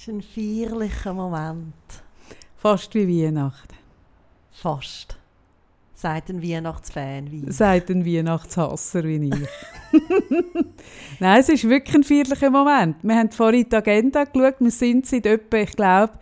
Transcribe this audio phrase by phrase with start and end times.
[0.00, 1.74] ist ein feierlicher Moment.
[2.56, 3.76] Fast wie Weihnachten.
[4.50, 5.18] Fast.
[5.94, 7.54] Sagt ein Weihnachtsfan wie ich.
[7.54, 9.48] Sagt ein Weihnachtshasser wie ich.
[11.20, 12.96] Nein, es ist wirklich ein feierlicher Moment.
[13.02, 14.54] Wir haben vorhin die Agenda geschaut.
[14.60, 16.14] Wir sind seit etwa, ich glaube,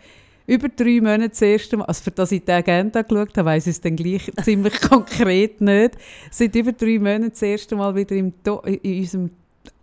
[0.45, 3.65] über drei Monaten das erste Mal, also für das ich die Agenda geschaut habe, weiss
[3.65, 5.95] ich es dann gleich ziemlich konkret nicht,
[6.31, 8.33] seit über drei Monaten das erste Mal wieder im
[8.65, 9.31] in unserem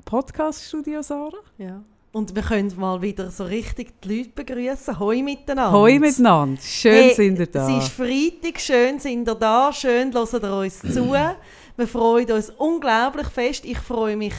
[0.05, 1.33] Podcast-Studio, Sarah.
[1.57, 1.83] Ja.
[2.17, 4.99] Und wir können mal wieder so richtig die Leute begrüßen.
[4.99, 5.71] Hoi miteinander.
[5.71, 6.59] Hoi miteinander.
[6.63, 7.69] Schön Hey, sind ihr da.
[7.69, 11.13] Es ist Freitag, schön sind ihr da, schön hören ihr uns zu.
[11.77, 13.67] Wir freuen uns unglaublich fest.
[13.67, 14.33] Ich freue mich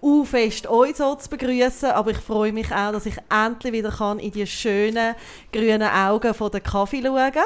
[0.00, 3.92] auch fest, euch so zu begrüßen, aber ich freue mich auch, dass ich endlich wieder
[3.92, 5.14] kann in die schönen
[5.52, 7.44] grünen Augen von der Kaffee schauen kann.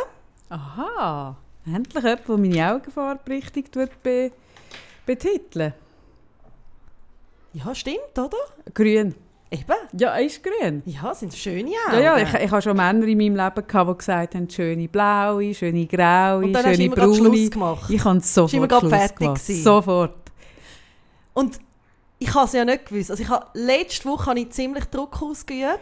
[0.49, 1.37] Aha.
[1.67, 3.71] Endlich jemand, der meine Augenfarbe richtig
[4.03, 4.33] be
[5.05, 5.75] betiteln.
[7.53, 8.39] Ja, stimmt, oder?
[8.73, 9.15] Grün.
[9.51, 9.77] Eben.
[10.01, 10.83] Ja, er ist grün.
[10.87, 12.03] Ja, sind schöne Ja, Augen.
[12.03, 15.55] ja, ich, ich habe schon Männer in meinem Leben gehabt, die gesagt haben, schöne blaue,
[15.55, 17.15] schöne graue, Und dann hast du schöne braune.
[17.15, 17.91] Schluss gemacht.
[17.91, 19.43] Ich habe sofort immer Schluss fertig gemacht.
[19.47, 19.63] gewesen.
[19.63, 20.15] Sofort.
[21.35, 21.61] Und
[22.19, 23.11] ich habe es ja nicht gewusst.
[23.11, 25.79] Also ich habe, letzte Woche habe ich ziemlich Druck ausgeübt.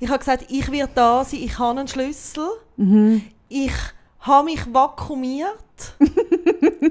[0.00, 2.46] Ich habe gesagt, ich werde da sein, ich habe einen Schlüssel.
[2.76, 3.22] Mhm.
[3.48, 3.72] Ich
[4.20, 5.58] habe mich vakuumiert.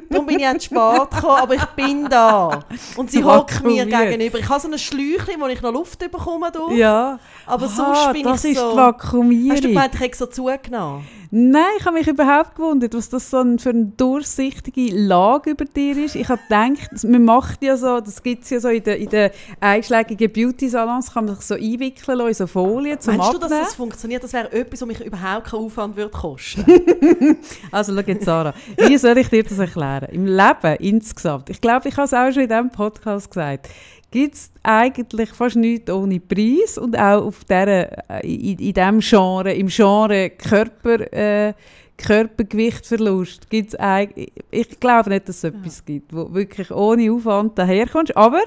[0.10, 2.60] Darum bin ich jetzt spät gekommen, aber ich bin da.
[2.96, 4.40] Und sie hockt mir gegenüber.
[4.40, 6.52] Ich habe so ein Schläuchchen, wo ich noch Luft bekomme.
[6.52, 6.76] Durch.
[6.78, 7.20] Ja.
[7.46, 8.72] Aber Aha, sonst bin das ich ist so...
[8.72, 9.52] die Vakuumierung.
[9.52, 11.06] Hast du gemeint, ich hätte so zugenommen?
[11.34, 15.64] Nein, ich habe mich überhaupt gewundert, was das so ein, für eine durchsichtige Lage über
[15.64, 16.16] dir ist.
[16.16, 19.10] Ich habe gedacht, man macht ja so, das gibt es ja so in den in
[19.10, 19.32] den
[19.62, 23.44] einschlägigen Beauty-Salons, kann man sich so einwickeln lassen in so Folien zum Meinst du, dass
[23.46, 23.64] Abnehmen.
[23.64, 24.24] das funktioniert?
[24.26, 26.66] Das wäre etwas, was mich überhaupt keinen Aufwand würde kosten
[27.72, 28.54] Also schau jetzt, Sarah,
[28.88, 30.08] wie soll ich dir das erklären?
[30.12, 33.70] Im Leben insgesamt, ich glaube, ich habe es auch schon in diesem Podcast gesagt,
[34.12, 39.00] gibt es eigentlich fast nichts ohne Preis und auch auf dieser, äh, in, in diesem
[39.00, 41.54] Genre, im Genre Körper, äh,
[41.98, 48.16] Körpergewichtverlust, gibt's eigentlich, ich glaube nicht, dass es etwas gibt, wo wirklich ohne Aufwand daherkommst,
[48.18, 48.42] aber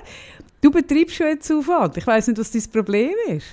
[0.60, 1.96] du betreibst schon jetzt Aufwand.
[1.96, 3.46] Ich weiß nicht, was dein Problem ist.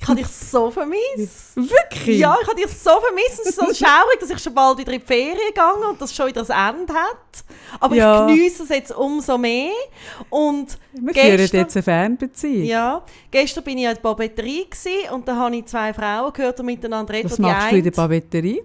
[0.00, 1.56] Ich habe dich so vermisst.
[1.56, 2.18] Wirklich?
[2.18, 3.40] Ja, ich habe dich so vermisst.
[3.40, 6.14] Es ist so schaurig, dass ich schon bald wieder in die Ferien gegangen und das
[6.14, 7.44] schon wieder das Ende hat.
[7.80, 8.26] Aber Ja.
[8.28, 9.72] ich genieße es jetzt umso mehr.
[10.30, 12.64] Und Wir führen gestern, jetzt eine Fernbeziehung.
[12.64, 14.02] ja, gestern bin ich ja in der
[14.70, 17.30] gewesen und da habe ich zwei Frauen gehört, die miteinander reden.
[17.30, 18.62] Was Und machst du in der eine-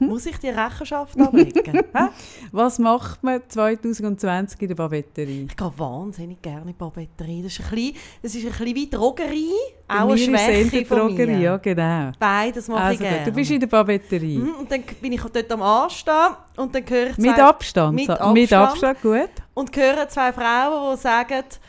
[0.00, 0.08] Papeterie?
[0.12, 1.82] Muss ich die Rechenschaft ablegen?
[2.52, 5.46] Was macht man 2020 in der Papeterie?
[5.50, 7.42] ich gehe wahnsinnig gerne in die Papeterie.
[7.42, 9.50] Das ist ein bisschen, das ist ein bisschen wie Drogerie,
[9.88, 11.40] auch eine Schwäche von Drogerie, mir.
[11.40, 12.12] ja genau.
[12.18, 13.24] Beides mache Also ich gerne.
[13.24, 14.38] du bist in der Papeterie.
[14.38, 17.94] Mhm, Und dann bin ich dort am Anstehen und dann höre ich zwei, Mit Abstand.
[17.94, 18.34] Mit Abstand.
[18.34, 19.30] Mit Abstand, gut.
[19.54, 21.60] und höre zwei Frauen, die sagen, «Jetzt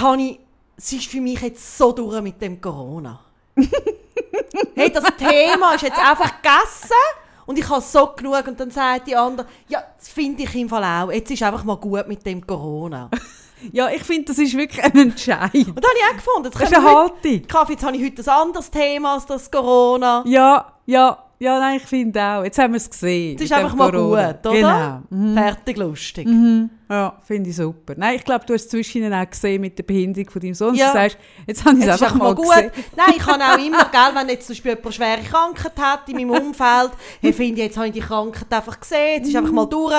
[0.00, 0.40] habe ich,
[0.76, 3.20] es ist für mich jetzt so durch mit dem Corona.
[4.74, 6.96] hey, das Thema ist jetzt einfach gegessen
[7.46, 8.46] und ich habe so genug.
[8.46, 11.10] Und dann sagt die andere, ja, das finde ich im Fall auch.
[11.12, 13.08] Jetzt ist einfach mal gut mit dem Corona.
[13.12, 13.20] Und
[13.72, 15.38] Ja, ich finde, das ist wirklich ein Entscheid.
[15.40, 17.46] da habe ich auch gefunden, jetzt Das ist eine heute, Haltung.
[17.48, 20.22] Kaffee, jetzt habe ich heute ein anderes Thema als das Corona.
[20.26, 22.42] Ja, ja, ja, nein, ich finde auch.
[22.44, 23.36] Jetzt haben wir es gesehen.
[23.36, 24.32] Es ist einfach mal Corona.
[24.32, 24.52] gut, oder?
[24.54, 25.02] Genau.
[25.10, 25.34] Mhm.
[25.34, 26.26] Fertig, lustig.
[26.26, 26.70] Mhm.
[26.88, 27.94] Ja, finde ich super.
[27.96, 30.74] Nein, ich glaube, du hast es zwischen auch gesehen mit der Behinderung von deinem Sohn.
[30.74, 30.88] Ja.
[30.88, 32.46] Du sagst, jetzt habe ich es einfach mal gut.
[32.48, 32.70] gesehen.
[32.96, 36.16] Nein, ich habe auch immer, gell, wenn jetzt zum Beispiel jemand schwere Krankheit hat in
[36.16, 36.90] meinem Umfeld,
[37.20, 39.92] hey, finde ich, jetzt habe ich die Krankheit einfach gesehen, jetzt ist einfach mal durch.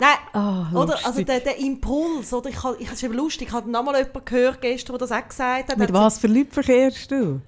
[0.00, 0.98] Nein, Ah, oder?
[1.04, 2.50] Also der, der Impuls, oder?
[2.50, 5.28] Ich, ich, es ist lustig, ich habe noch mal jemanden gehört gestern, der das auch
[5.28, 5.78] gesagt hat.
[5.78, 7.40] Mit was für Leuten verkehrst du?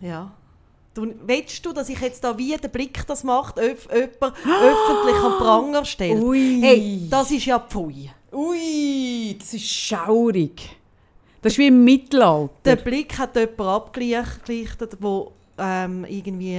[0.00, 0.32] Ja.
[0.94, 5.16] Du, willst du, dass ich jetzt da wie der Blick das macht, öf, jemand öffentlich
[5.24, 6.22] am Pranger stellt?
[6.22, 6.60] Ui.
[6.60, 8.10] Hey, das ist ja Pfui.
[8.30, 10.76] Ui, das ist schaurig.
[11.40, 12.52] Das ist wie im Mittelalter.
[12.64, 15.26] Der Blick hat jemand abgelichtet, der
[15.58, 16.56] ähm, irgendwie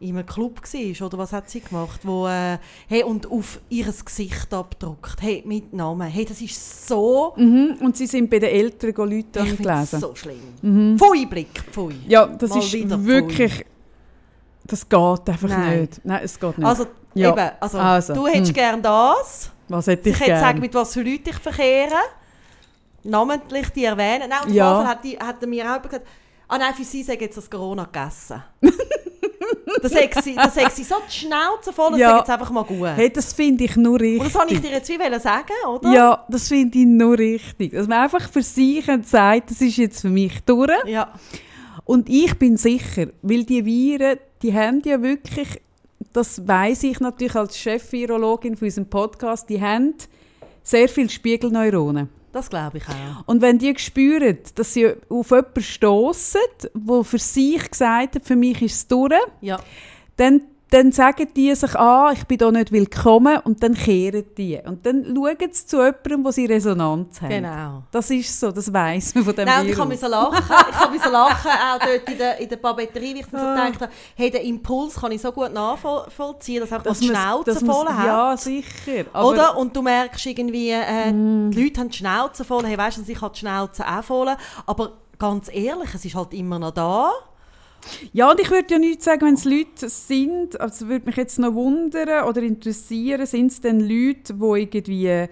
[0.00, 1.06] in einem Club war.
[1.06, 2.00] Oder was hat sie gemacht?
[2.02, 2.58] Wo, äh,
[2.88, 5.20] hey, und auf ihr Gesicht abgedruckt.
[5.22, 6.08] Hey, mit Namen.
[6.08, 7.32] Hey, das ist so...
[7.36, 7.76] Mhm.
[7.80, 10.00] Und sie sind bei den älteren Leuten Ich finde es gelesen.
[10.00, 10.98] so schlimm.
[10.98, 11.94] Pfui, Blick, pfui.
[12.08, 13.06] Ja, das Mal ist wieder pfui.
[13.06, 13.64] wirklich.
[14.66, 14.98] Das geht
[15.28, 15.80] einfach Nein.
[15.82, 16.00] nicht.
[16.04, 16.66] Nein, es geht nicht.
[16.66, 17.30] Also, Ja.
[17.30, 18.54] eben, also, Also, du hättest hm.
[18.54, 19.50] gern das.
[19.68, 21.94] Was hätte Ich ich hätte sagen, mit was für Leuten ich verkehre.
[23.02, 24.28] Namentlich die erwähnen.
[24.30, 24.84] Nein, und Ja.
[24.86, 26.06] hat, die, hat er mir auch gesagt,
[26.48, 28.42] ah nein, für sie sei jetzt das Corona gegessen.
[29.82, 32.18] das sagt sie, das sagt sie so die Schnauze voll, das Ja.
[32.18, 32.88] jetzt einfach mal gut.
[32.96, 34.20] Hey, das finde ich nur richtig.
[34.20, 35.92] Und das wollte ich dir jetzt wie sagen, oder?
[35.92, 37.72] Ja, das finde ich nur richtig.
[37.72, 40.70] Dass man einfach für sich sagt, das ist jetzt für mich durch.
[40.86, 41.12] Ja.
[41.84, 45.48] Und ich bin sicher, weil die Viren, die haben ja wirklich,
[46.12, 49.94] das weiß ich natürlich als Chef-Virologin von unserem Podcast, die haben
[50.62, 52.08] sehr viele Spiegelneuronen.
[52.34, 53.26] Das glaube ich auch.
[53.26, 56.40] Und wenn die spüren, dass sie auf jemanden stossen,
[56.74, 59.58] der für sich gesagt hat, für mich ist es durch, Ja.
[60.16, 60.42] dann,
[60.74, 64.58] dann sagen die sich, ah, ich bin hier nicht willkommen und dann kehren die.
[64.64, 67.28] Und dann schauen sie zu jemandem, wo sie Resonanz haben.
[67.30, 67.82] Genau.
[67.92, 69.80] Das ist so, das weiss man von dem Nein, und ich Virus.
[69.86, 70.44] habe so lachen.
[70.70, 73.46] Ich habe so lachen, auch dort in der, in der Papeterie, wie ich dann so
[73.46, 73.64] Ah.
[73.66, 77.64] gedacht habe, hey, den Impuls kann ich so gut nachvollziehen, dass Dass das man's- Schnauze
[77.66, 78.06] voll hat.
[78.06, 79.04] Ja, sicher.
[79.24, 79.56] Oder?
[79.56, 81.50] Und du merkst irgendwie, äh, Mm.
[81.50, 82.64] die Leute haben die Schnauze voll.
[82.66, 84.28] Hey, weißt du, ich habe die Schnauze auch voll.
[84.66, 87.10] Aber ganz ehrlich, es ist halt immer noch da.
[88.12, 91.38] Ja, und ich würde ja nicht sagen, wenn es Leute sind, also würde mich jetzt
[91.38, 95.28] noch wundern oder interessieren, sind es denn Leute, die irgendwie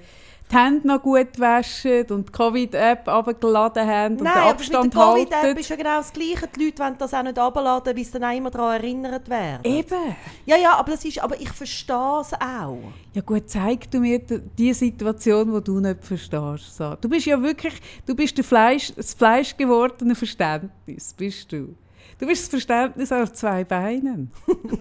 [0.52, 4.60] die Hände noch gut waschen und die Covid-App abgeladen haben und Nein, den aber mit
[4.60, 5.58] Abstand der Covid-App halten?
[5.58, 6.48] ist ja genau das Gleiche.
[6.54, 9.64] Die Leute wollen das auch nicht abladen, bis sie dann immer daran erinnert werden.
[9.64, 10.16] Eben.
[10.44, 12.92] Ja, ja, aber, das ist, aber ich verstehe es auch.
[13.14, 16.76] Ja gut, zeig du mir die Situation, die du nicht verstehst.
[16.76, 16.96] So.
[17.00, 17.74] Du bist ja wirklich,
[18.04, 21.74] du bist der Fleisch, das fleischgewordene Verständnis, bist du.
[22.22, 24.30] Du bist das Verständnis auf zwei Beinen.
[24.46, 24.78] Guten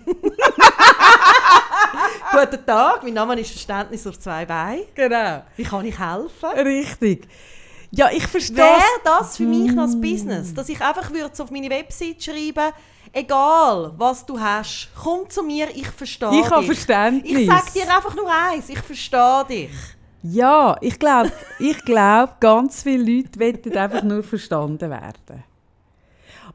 [2.68, 4.84] Tag, mein Name ist Verständnis auf zwei Beinen.
[4.94, 5.42] Genau.
[5.58, 6.50] Wie kann ich helfen?
[6.64, 7.28] Richtig.
[7.90, 10.54] Ja, ich verstehe Wäre das für mich noch das Business?
[10.54, 12.72] Dass ich einfach würde auf meine Website schreiben,
[13.12, 16.52] egal was du hast, komm zu mir, ich verstehe Ich dich.
[16.52, 17.40] habe Verständnis.
[17.40, 19.72] Ich sage dir einfach nur eins, ich verstehe dich.
[20.22, 25.44] Ja, ich glaube, ich glaub, ganz viele Leute wollen einfach nur verstanden werden.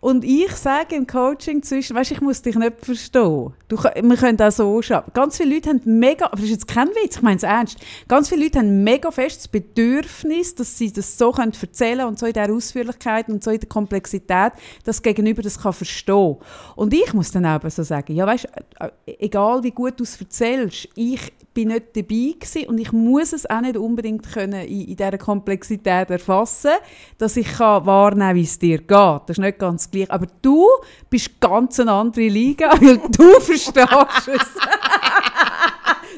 [0.01, 3.53] Und ich sage im Coaching zwischen, weißt, ich muss dich nicht verstehen.
[3.69, 5.05] Du, wir können auch so schauen.
[5.15, 7.79] Ganz viele Leute haben mega, aber das ist jetzt kein Witz, ich meine es ernst.
[8.09, 12.27] Ganz viele Leute haben mega festes Bedürfnis, dass sie das so können erzählen und so
[12.27, 14.53] in der Ausführlichkeit und so in der Komplexität,
[14.85, 16.37] dass das Gegenüber das kann verstehen.
[16.75, 18.49] Und ich muss dann auch so sagen, ja, weißt,
[18.81, 23.33] äh, egal wie gut du es erzählst, ich bin nicht dabei gewesen und ich muss
[23.33, 26.73] es auch nicht unbedingt können in, in dieser Komplexität erfassen,
[27.17, 28.89] dass ich kann wahrnehmen wie es dir geht.
[28.91, 30.11] Das ist nicht ganz gleich.
[30.11, 30.69] Aber du
[31.09, 34.49] bist ganz eine andere Liga, weil du verstehst es.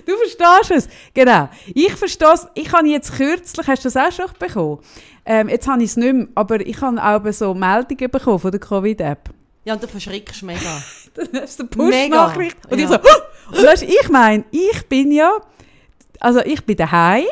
[0.07, 0.89] du verstehst es.
[1.15, 1.49] Genau.
[1.73, 2.49] Ich verstehe es.
[2.55, 4.81] Ich habe jetzt kürzlich, hast du das auch schon bekommen?
[5.25, 8.51] Ähm, jetzt habe ich es nicht mehr, aber ich habe auch so Meldungen bekommen von
[8.51, 9.31] der Covid-App.
[9.65, 10.83] Ja, und du verschrickst mega.
[11.33, 12.57] Das ist eine Push-Nachricht.
[12.71, 12.91] Und ich ja.
[12.91, 15.33] so, «Oh!» Und weißt, ich meine, ich bin ja,
[16.21, 17.25] also ich bin daheim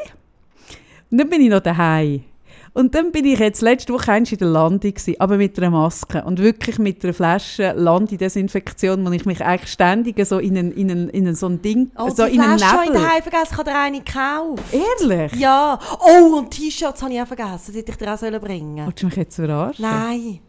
[1.10, 2.24] und dann bin ich noch daheim.
[2.72, 6.22] Und dann bin ich jetzt letzte Woche in der Landi gewesen, aber mit einer Maske
[6.22, 10.90] und wirklich mit einer Flasche Landi-Desinfektion, wo ich mich eigentlich ständig so in, einen, in,
[10.90, 13.02] einen, in einen, so ein Ding, Oh, so die in einen Flasche habe ich Nebel.
[13.02, 14.62] daheim vergessen, ich habe dir eine gekauft.
[15.00, 15.32] Ehrlich?
[15.36, 15.78] Ja.
[16.00, 19.02] Oh, und T-Shirts habe ich auch vergessen, die hätte ich dir auch sollen bringen Willst
[19.02, 19.82] du mich jetzt verarschen?
[19.82, 20.40] Nein.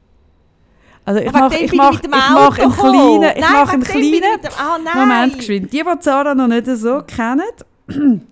[1.07, 3.71] Also ich mache ich mach, ich ich mit dem mach einen kleinen, ich Nein, mache
[3.71, 4.39] einen kleinen
[4.83, 4.97] nein.
[4.97, 5.71] Moment geschwind.
[5.71, 7.43] Die, die Zara noch nicht so kennen,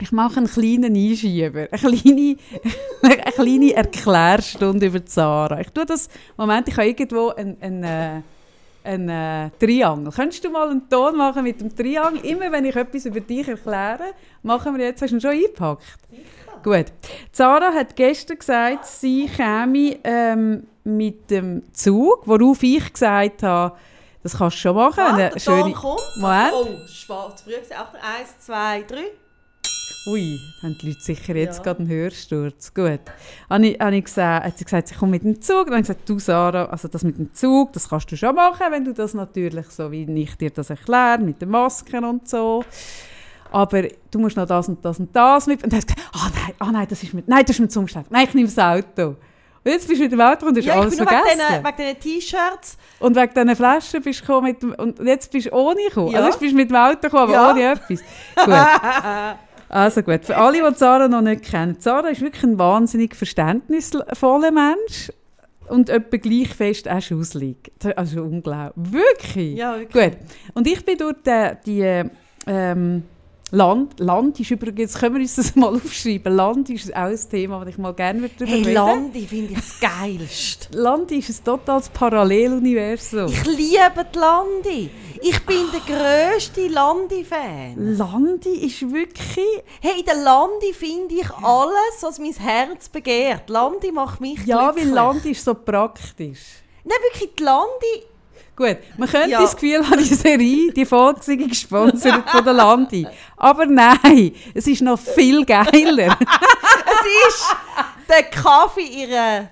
[0.00, 2.36] ich mache einen kleinen Einschieber, eine kleine,
[3.02, 5.58] eine kleine Erklärstunde über Zara.
[5.58, 8.20] Ich tue das, Moment, ich habe irgendwo ein, ein, äh,
[8.84, 10.12] ein äh, Triangel.
[10.12, 12.24] Könntest du mal einen Ton machen mit dem Triangel?
[12.24, 14.12] Immer wenn ich etwas über dich erkläre,
[14.44, 15.98] machen wir jetzt, hast du ihn schon eingepackt?
[16.62, 16.86] Gut.
[17.32, 23.76] Zara hat gestern gesagt, sie käme ähm, mit dem Zug, worauf ich gesagt habe,
[24.22, 24.98] das kannst du schon machen.
[25.00, 26.00] Ah, eine schöne- kommt.
[26.16, 26.52] Moment.
[26.54, 27.52] Oh, schwarz früh.
[27.54, 29.04] Achtung, eins, zwei, drei.
[30.06, 31.62] Ui, haben die Leute sicher jetzt Ja.
[31.64, 32.72] gerade einen Hörsturz.
[32.72, 33.00] Gut.
[33.50, 35.66] Habe ich, habe ich gesagt, hat sie gesagt, sie kommt mit dem Zug.
[35.66, 38.34] Dann habe ich gesagt, du Sarah, also das mit dem Zug, das kannst du schon
[38.34, 42.28] machen, wenn du das natürlich so, wie ich dir das erkläre, mit den Masken und
[42.28, 42.64] so.
[43.50, 45.62] Aber du musst noch das und das und das mit.
[45.64, 47.60] Und dann hat sie gesagt, ah nein, ah nein, das ist mit, nein, das ist
[47.60, 48.06] mit Umschlag.
[48.10, 49.16] Nein, ich nehme das Auto.
[49.68, 51.64] Jetzt bist du mit dem Auto und hast Ja, ich alles bin nur wegen vergessen.
[51.64, 52.78] wegen diesen T-Shirts.
[53.00, 56.10] Und wegen diesen Flaschen bist du gekommen mit dem, und jetzt bist du ohne gekommen.
[56.12, 56.18] Ja.
[56.18, 57.50] Also jetzt bist du mit dem Auto gekommen, aber Ja.
[57.50, 58.00] ohne etwas.
[58.44, 58.54] Gut.
[59.70, 61.78] Also gut, für alle, die Zara noch nicht kennen.
[61.78, 65.12] Zara ist wirklich ein wahnsinnig verständnisvoller Mensch
[65.68, 67.70] und etwa gleich fest auch schusselig.
[67.94, 68.92] Also unglaublich.
[68.94, 69.58] Wirklich?
[69.58, 70.12] Ja, wirklich.
[70.12, 70.18] Gut.
[70.54, 72.10] Und ich bin durch die, die
[72.46, 73.02] ähm,
[73.50, 77.60] Land, Land ist übrigens, können wir uns das mal aufschreiben, Land ist auch ein Thema,
[77.60, 80.68] das ich mal gerne darüber Hey, reden finde ich das geilste.
[80.78, 83.26] Land ist ein totales Paralleluniversum.
[83.32, 84.90] Ich liebe die Landi.
[85.22, 87.96] Ich bin der grösste Landi-Fan.
[87.96, 89.62] Landi ist wirklich.
[89.80, 93.48] Hey, in der Landi finde ich alles, was mein Herz begehrt.
[93.48, 94.94] Landi macht mich Ja, weil glücklich.
[94.94, 96.62] Landi ist so praktisch.
[96.84, 98.04] Nein, wirklich, die Landi...
[98.58, 99.40] Gut, man könnte Ja.
[99.40, 103.06] das Gefühl haben, die Serie, die Folge sei gesponsert von der Landi.
[103.36, 106.18] Aber nein, es ist noch viel geiler.
[106.90, 107.56] Es ist
[108.08, 109.48] der Kaffee ihrer,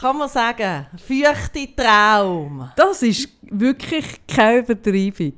[0.00, 2.70] kann man sagen, feuchte Traum.
[2.74, 5.34] Das ist wirklich keine Übertreibung.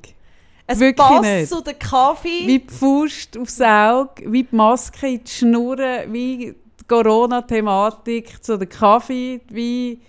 [0.67, 1.49] Es Wirklich passt nicht.
[1.49, 2.47] zu der Kaffee.
[2.47, 6.37] Wie die Faust aufs Auge, wie die Maske in die Schnurren, wie
[6.79, 10.01] die Corona-Thematik, zu der Kaffee, wie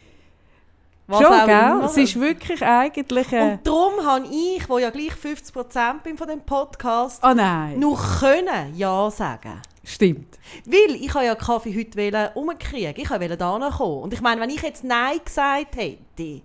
[1.08, 1.56] Was Schon, auch gell?
[1.72, 1.84] immer.
[1.86, 3.32] Es ist wirklich eigentlich...
[3.32, 7.80] Äh, Und darum habe ich, wo ja gleich 50% bin von dem Podcast, oh nein,
[7.80, 9.62] nur können Ja sagen.
[9.84, 10.40] stimmt.
[10.66, 12.94] Weil ich habe ja Kaffee heute umkriegen.
[12.98, 14.04] Ich wollte da kommen.
[14.04, 16.42] Und ich meine, wenn ich jetzt Nein gesagt hätte,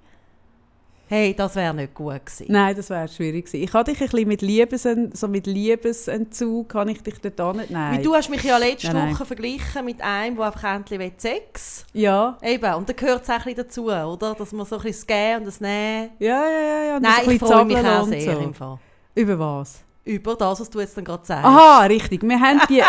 [1.11, 2.47] hey, das wäre nicht gut gewesen.
[2.49, 3.65] Nein, das wäre schwierig gewesen.
[3.65, 7.71] Ich hatte dich ein bisschen mit, Liebes, so mit Liebesentzug, kann ich dich dort nicht...
[7.71, 7.97] Nein.
[7.97, 9.15] Weil du hast mich ja letzte Nein, nein.
[9.15, 13.29] Woche verglichen mit einem, der einfach endlich will Sex Ja, Eben, und da gehört es
[13.29, 14.37] auch ein bisschen dazu, oder?
[14.37, 16.11] Dass man so ein bisschen das Gehen und das Nehmen...
[16.21, 16.83] ja, ja, ja.
[16.85, 16.97] ja.
[16.97, 18.41] und Nein, ein ich freue mich auch sehr so.
[18.41, 18.79] im Fall.
[19.17, 19.81] Über was?
[20.05, 21.45] Über das, was du jetzt dann gerade sagst.
[21.45, 22.23] Aha, richtig.
[22.23, 22.83] Wir haben die...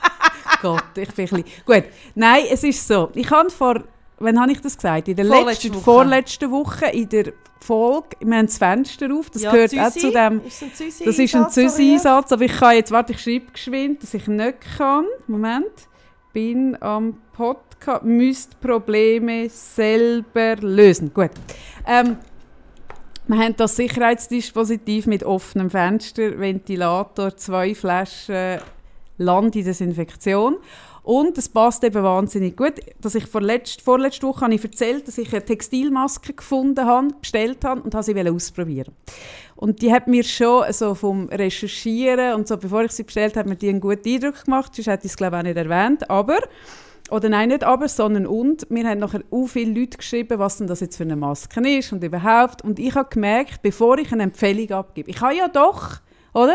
[0.62, 1.64] Gott, ich bin ein bisschen...
[1.66, 1.84] Gut,
[2.14, 3.10] nein, es ist so.
[3.14, 3.84] Ich habe vor...
[4.20, 5.08] Wann habe ich das gesagt?
[5.08, 5.84] In der Vorletzte letzten, Woche.
[5.84, 9.82] vorletzten Woche in der Folge, wir haben das Fenster auf, das Ja, gehört Züsi?
[9.82, 10.40] auch zu dem...
[10.44, 14.02] Ist ein Züsi Das ist ein Züsi-Einsatz, aber ich kann jetzt, warte, ich schreibe geschwind,
[14.02, 15.04] dass ich nicht kann.
[15.26, 15.66] Moment.
[16.32, 21.12] Bin am Podcast, müsst Probleme selber lösen.
[21.12, 21.30] Gut.
[21.86, 22.16] Ähm,
[23.26, 28.60] wir haben das Sicherheitsdispositiv mit offenem Fenster, Ventilator, zwei Flaschen
[29.18, 30.56] Landedesinfektion.
[31.08, 35.16] Und es passt eben wahnsinnig gut, dass ich vorletzt, vorletzte Woche habe ich erzählt, dass
[35.16, 38.94] ich eine Textilmaske gefunden habe, bestellt habe und habe sie ausprobieren.
[39.56, 43.48] Und die hat mir schon also vom Recherchieren und so, bevor ich sie bestellt habe,
[43.48, 44.74] mir die einen guten Eindruck gemacht.
[44.74, 46.10] Sonst hätte ich es glaube ich auch nicht erwähnt.
[46.10, 46.40] Aber,
[47.08, 50.66] oder nein, nicht aber, sondern und, mir haben nachher auch viele Leute geschrieben, was denn
[50.66, 52.62] das jetzt für eine Maske ist und überhaupt.
[52.62, 56.00] Und ich habe gemerkt, bevor ich eine Empfehlung abgebe, ich habe ja doch,
[56.34, 56.54] oder?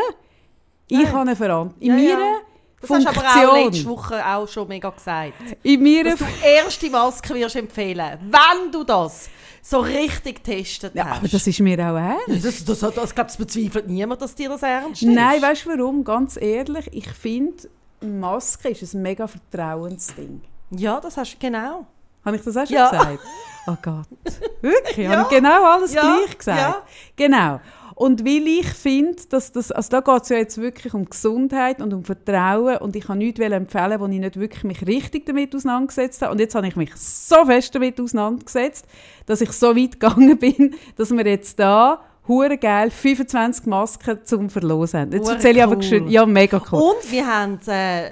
[0.89, 1.07] Ich Ja.
[1.07, 1.81] habe eine Verantwortung.
[1.81, 2.52] In Ja, ja.
[2.83, 3.65] Das hast du aber auch Funktion.
[3.73, 5.33] letzte Woche auch schon mega gesagt.
[5.63, 9.29] in meiner Dass du erste Maske wirst empfehlen, wenn du das
[9.61, 11.17] so richtig getestet ja, hast.
[11.19, 12.45] aber das ist mir auch ernst.
[12.45, 15.07] das, das, das, das, das bezweifelt niemand, dass dir das ernst ist.
[15.07, 16.03] Nein, weißt du warum?
[16.03, 17.69] Ganz ehrlich, ich finde,
[18.01, 20.41] Maske ist ein mega Vertrauensding.
[20.71, 21.85] Ja, das hast du genau.
[22.25, 22.89] Habe ich das auch schon Ja.
[22.89, 23.19] gesagt?
[23.67, 24.07] Oh Gott.
[24.61, 24.97] Wirklich?
[24.97, 25.11] Ja.
[25.11, 26.01] Habe ich genau alles Ja.
[26.01, 26.59] gleich gesagt?
[26.59, 26.81] Ja.
[27.15, 27.61] Genau.
[27.95, 31.81] Und weil ich finde, dass das, also da geht es ja jetzt wirklich um Gesundheit
[31.81, 35.55] und um Vertrauen und ich kann nichts empfehlen, wo ich nicht wirklich mich richtig damit
[35.55, 36.31] auseinandergesetzt habe.
[36.31, 38.85] Und jetzt habe ich mich so fest damit auseinandergesetzt,
[39.25, 44.49] dass ich so weit gegangen bin, dass wir jetzt da hure geil 25 Masken zum
[44.49, 45.11] Verlosen haben.
[45.11, 46.11] Jetzt erzähle ich aber cool.
[46.11, 46.81] Ja, mega cool.
[46.81, 48.11] Und wir haben äh,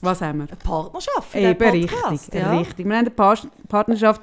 [0.00, 0.48] Was haben wir?
[0.48, 2.34] eine Partnerschaft Eben den richtig, Podcast.
[2.34, 2.58] ja.
[2.58, 2.86] richtig.
[2.86, 3.38] Wir haben eine Par
[3.68, 4.22] Partnerschaft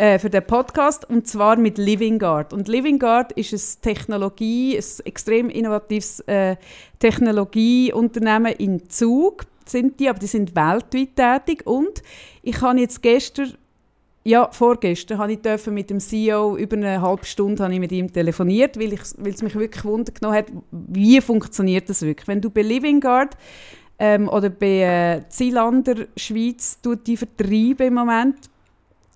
[0.00, 2.54] äh, für den Podcast und zwar mit Living Guard.
[2.54, 6.56] Und Living Guard ist ein Technologie, ein extrem innovatives äh,
[6.98, 12.02] Technologieunternehmen in Zug sind die, aber die sind weltweit tätig und
[12.42, 13.52] ich habe jetzt gestern
[14.24, 17.92] ja, vorgestern habe ich dürfen mit dem CEO über eine halbe Stunde habe ich mit
[17.92, 22.26] ihm telefoniert, weil, ich, weil es mich wirklich wundern genommen hat, wie funktioniert das wirklich.
[22.26, 23.36] Wenn du bei Living Guard
[23.98, 28.36] ähm, oder bei äh, Zielander Schweiz tut die vertreiben im Moment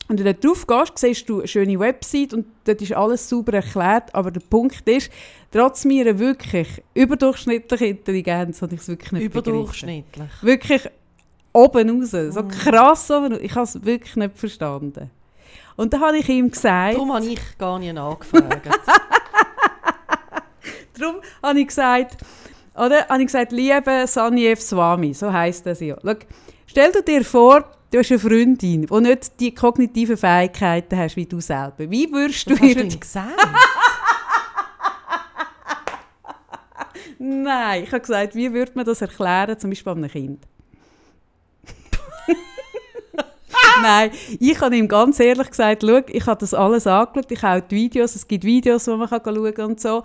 [0.09, 3.55] und du dort drauf gehst, siehst du eine schöne Website und dort ist alles sauber
[3.55, 5.11] erklärt, aber der Punkt ist,
[5.51, 9.51] trotz meiner wirklich überdurchschnittlichen Intelligenz habe ich es wirklich nicht begriffen.
[9.55, 10.31] Überdurchschnittlich.
[10.43, 10.89] Wirklich
[11.53, 12.49] oben raus, so Mm.
[12.49, 13.41] krass oben raus.
[13.43, 15.11] Ich habe es wirklich nicht verstanden.
[15.77, 18.69] Und dann habe ich ihm gesagt, Darum habe ich gar nicht nachgefragt.
[20.99, 22.17] darum habe ich gesagt,
[22.75, 25.97] oder, habe ich gesagt, liebe Sanjeev Swami, so heisst das ja.
[26.03, 26.15] Schau,
[26.67, 31.41] stell dir vor, du hast eine Freundin, die nicht die kognitiven Fähigkeiten hast wie du
[31.41, 31.89] selber.
[31.89, 32.89] Wie würdest du ihr...
[32.89, 33.31] gesagt.
[37.19, 40.45] Nein, ich habe gesagt, wie würde man das erklären, zum Beispiel einem Kind?
[43.83, 44.11] Nein,
[44.41, 47.69] ich habe ihm ganz ehrlich gesagt, schau, ich habe das alles angeschaut, ich habe auch
[47.69, 50.03] die Videos, es gibt Videos, wo man kann schauen kann und so.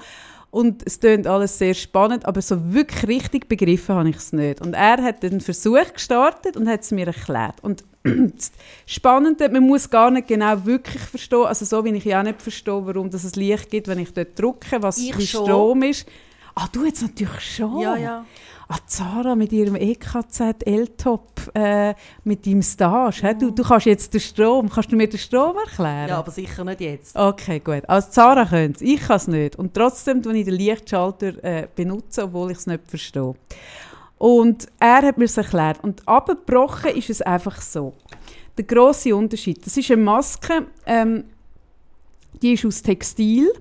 [0.51, 4.61] Und es klingt alles sehr spannend, aber so wirklich richtig begriffen habe ich es nicht.
[4.61, 7.61] Und er hat einen Versuch gestartet und hat es mir erklärt.
[7.61, 8.51] Und das
[8.87, 12.41] Spannende, man muss gar nicht genau wirklich verstehen, also so wie ich ja auch nicht
[12.41, 14.99] verstehe, warum das ein Licht gibt, wenn ich dort drücke, was.
[15.27, 16.07] Strom ist.
[16.55, 17.79] Ah, du jetzt natürlich schon.
[17.81, 18.25] ja, ja.
[18.71, 23.21] Ah, Zara mit ihrem EKZ L-Top, äh, mit deinem Stage.
[23.23, 23.33] hä?
[23.33, 26.09] Du, du kannst jetzt den Strom, kannst du mir den Strom erklären?
[26.09, 27.15] Ja, aber sicher nicht jetzt.
[27.15, 27.81] Okay, gut.
[27.89, 29.55] Also Zara könnte es, ich kann es nicht.
[29.55, 33.33] Und trotzdem benutze ich den Lichtschalter, äh, benutzen, obwohl ich es nicht verstehe.
[34.19, 35.83] Und er hat mir es erklärt.
[35.83, 37.95] Und abgebrochen ist es einfach so.
[38.55, 41.23] Der grosse Unterschied, das ist eine Maske, ähm,
[42.39, 43.51] die ist aus Textil.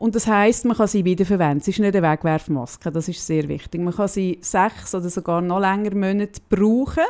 [0.00, 1.58] Und das heißt, man kann sie wiederverwenden.
[1.58, 3.82] Es ist nicht eine Wegwerfmaske, das ist sehr wichtig.
[3.82, 7.04] Man kann sie sechs oder sogar noch länger Monate brauchen.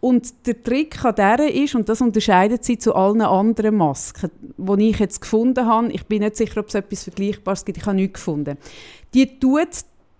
[0.00, 4.88] Und der Trick an dieser ist, und das unterscheidet sie zu allen anderen Masken, die
[4.88, 7.96] ich jetzt gefunden habe, ich bin nicht sicher, ob es etwas Vergleichbares gibt, ich habe
[7.96, 8.56] nichts gefunden.
[9.12, 9.68] Die tut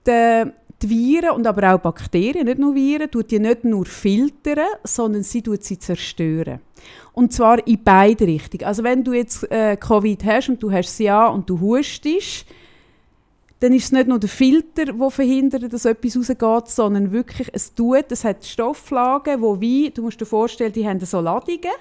[0.07, 4.67] den die Viren und aber auch Bakterien, nicht nur Viren, tut die nicht nur filtern,
[4.85, 6.61] sondern sie tut sie zerstören.
[7.13, 8.65] Und zwar in beide Richtungen.
[8.65, 12.47] Also wenn du jetzt äh, Covid hast und du hast es ja und du hustest,
[13.61, 17.75] dann ist es nicht nur der Filter, der verhindert, dass etwas rausgeht, sondern wirklich, es
[17.75, 21.73] tut, es hat Stofflagen, wo wie, du musst dir vorstellen, die haben so Ladungen.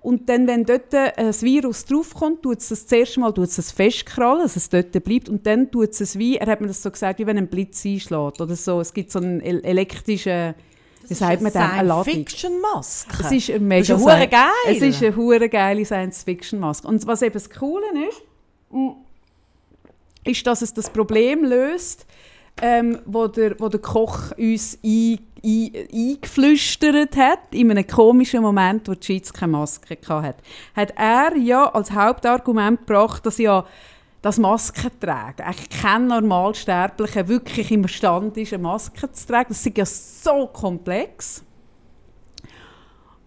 [0.00, 3.70] Und dann, wenn dort ein Virus draufkommt, tut es das zuerst mal tut es das
[3.72, 5.30] festkrallen, dass es dort bleibt.
[5.30, 7.86] Und dann tut es wie, er hat mir das so gesagt, wie wenn ein Blitz
[7.86, 8.80] einschlägt oder so.
[8.80, 10.54] Es gibt so einen elektrischen,
[11.08, 11.62] wie sagt man das?
[11.62, 13.16] Eine Science-Fiction-Maske.
[13.20, 14.50] Es ist eine mega das ist eine geil.
[14.68, 16.86] Es ist eine hure geile Science-Fiction-Maske.
[16.88, 18.22] Und was eben das Coole ist,
[20.24, 22.06] ist, dass es das Problem löst,
[22.62, 28.88] ähm, wo, der, wo der Koch uns ein, ein, eingeflüstert hat, in einem komischen Moment,
[28.88, 30.42] wo die Schweiz keine Maske hatte.
[30.74, 33.66] Hat er ja als Hauptargument gebracht, dass ja
[34.24, 35.42] das Masken tragen.
[35.42, 39.48] Eigentlich kein Normalsterblicher wirklich imstande ist, eine Maske zu tragen.
[39.50, 41.44] Das ist ja so komplex.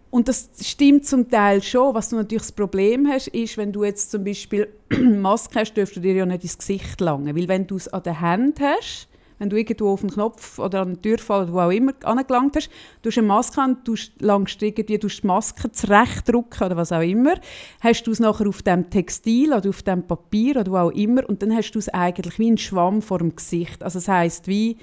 [0.09, 1.93] Und das stimmt zum Teil schon.
[1.93, 5.95] Was du natürlich das Problem hast, ist, wenn du jetzt zum Beispiel Maske hast, dürfst
[5.95, 7.35] du dir ja nicht ins Gesicht langen.
[7.35, 9.07] Weil wenn du es an der Hand hast,
[9.39, 12.55] wenn du irgendwo auf den Knopf oder an den Türfall oder wo auch immer angelangt
[12.55, 12.69] hast,
[13.01, 17.01] du hast eine Maske an, du langst irgendwie, du die Maske zurechtdrücken oder was auch
[17.01, 17.35] immer,
[17.81, 21.27] hast du es nachher auf dem Textil oder auf dem Papier oder wo auch immer
[21.27, 23.83] und dann hast du es eigentlich wie ein Schwamm vor dem Gesicht.
[23.83, 24.77] Also das heisst, wie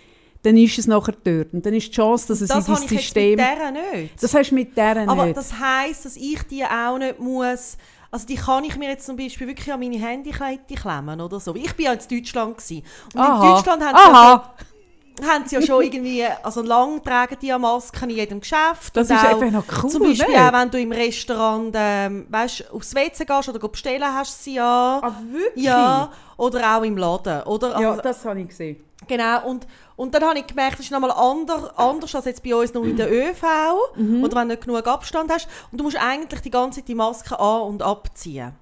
[0.45, 1.55] dann ist es nachher dort.
[1.55, 3.39] Und dann ist die Chance, dass es das in dein System...
[3.39, 4.23] Das habe ich mit nicht.
[4.23, 5.09] Das hast du mit dieser nicht.
[5.09, 7.79] Aber das heisst, dass ich die auch nicht muss...
[8.15, 11.53] Also die kann ich mir jetzt zum Beispiel wirklich an meine Handykette klemmen oder so.
[11.57, 12.57] Ich war ja in Deutschland.
[12.57, 12.85] Gewesen.
[13.13, 13.35] Und Aha.
[13.35, 14.55] in Deutschland haben sie, ja
[15.19, 16.25] schon, haben sie ja schon irgendwie...
[16.45, 18.97] Also lang tragen die ja Masken in jedem Geschäft.
[18.97, 20.39] Das und ist auch, einfach noch cool, Zum Beispiel nicht?
[20.39, 24.55] auch, wenn du im Restaurant ähm, weißt, aufs WC gehst oder bestellen, hast du sie
[24.55, 25.01] ja.
[25.03, 25.65] Ah, wirklich?
[25.65, 27.43] Ja, oder auch im Laden.
[27.43, 27.81] Oder?
[27.81, 28.77] Ja, Also- das habe ich gesehen.
[29.07, 32.55] Genau, und, und dann habe ich gemerkt, das ist nochmal ander, anders als jetzt bei
[32.55, 33.43] uns noch in der ÖV
[33.97, 34.25] Mhm.
[34.25, 35.49] oder wenn du nicht genug Abstand hast.
[35.71, 38.53] Und du musst eigentlich die ganze Zeit die Maske an- und abziehen.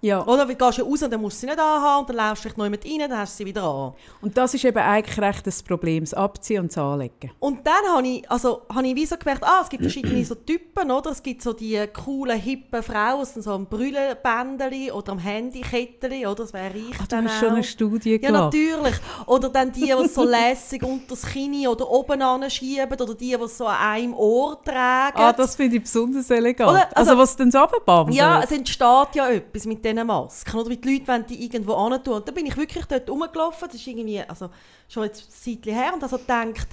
[0.00, 0.24] Ja.
[0.26, 0.46] Oder?
[0.46, 2.48] Du gehst ja raus und dann musst du sie nicht anhaben und dann läufst du
[2.48, 3.94] dich neu mit rein, dann hast du sie wieder an.
[4.22, 7.32] Und das ist eben eigentlich recht das Problem, das Abziehen und das Anlegen.
[7.40, 10.36] Und dann habe ich, also, habe ich wie so gemerkt, ah, es gibt verschiedene so
[10.36, 11.10] Typen, oder?
[11.10, 16.44] Es gibt so die coolen, hippen Frauen, die so am Brüllenbändeli oder am Handyketteli, oder?
[16.44, 17.40] Das wäre ich Ach, du dann hast auch.
[17.40, 18.54] schon eine Studie Ja, gemacht.
[18.54, 18.94] natürlich.
[19.26, 22.86] Oder dann die, die so lässig unter das Kinn oder oben anschieben.
[22.92, 25.18] Oder die, die so an einem Ohr tragen.
[25.18, 26.70] Ah, das finde ich besonders elegant.
[26.70, 26.88] Oder?
[26.96, 28.14] also, Also- was dann so runterbammt.
[28.14, 30.56] ja, es entsteht ja etwas mit diesen Masken.
[30.58, 32.14] Oder wie die Leute, wenn die irgendwo hin tun.
[32.14, 33.68] Und dann bin ich wirklich dort rumgelaufen.
[33.68, 34.50] Das ist irgendwie, also
[34.88, 35.92] schon jetzt ein Zeitchen her.
[35.94, 36.68] Und also gedacht,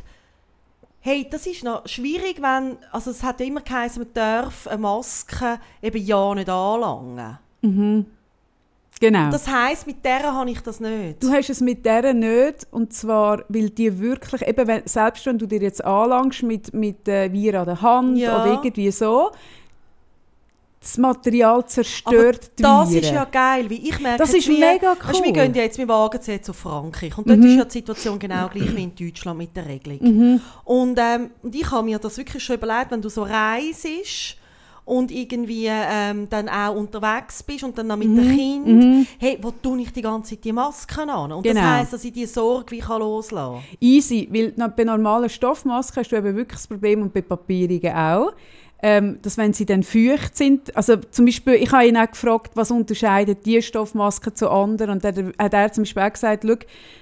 [1.06, 4.80] hey, das ist noch schwierig, wenn, also es hat ja immer geheißen, man darf eine
[4.80, 7.38] Maske eben ja nicht anlangen.
[9.00, 9.30] genau.
[9.30, 11.22] Das heisst, mit der habe ich das nicht.
[11.22, 15.38] Du hast es mit der nicht, und zwar, weil die wirklich, eben wenn, selbst wenn
[15.38, 18.42] du dir jetzt anlangst mit, mit äh, Viren an der Hand Ja.
[18.42, 19.30] oder irgendwie so,
[20.86, 23.04] das Material zerstört die das Viren.
[23.04, 25.28] ist ja geil, weil ich merke Das ist wie, mega wir cool.
[25.30, 25.34] Mhm.
[25.34, 28.20] gehen ja jetzt, wir wagen es jetzt auf Frankreich und dort ist ja die Situation
[28.20, 30.40] genau gleich wie in Deutschland mit der Regelung.
[30.64, 34.38] Und, ähm, ich habe mir das wirklich schon überlegt, wenn du so reisest
[34.88, 38.16] und irgendwie ähm, dann auch unterwegs bist und dann noch mit Mhm.
[38.18, 41.32] dem Kind, hey, wo tue ich die ganze Zeit die Masken an?
[41.32, 41.60] Und Genau.
[41.62, 43.78] das heisst, dass ich die Sorge wie kann loslassen kann.
[43.80, 48.34] Easy, weil bei normalen Stoffmasken hast du eben wirklich das Problem und bei papierigen auch,
[48.82, 52.52] ähm, dass wenn sie dann feucht sind, also zum Beispiel, ich habe ihn auch gefragt,
[52.56, 54.92] was unterscheidet die Stoffmaske zu anderen?
[54.92, 56.56] Und dann hat er zum Beispiel auch gesagt, schau,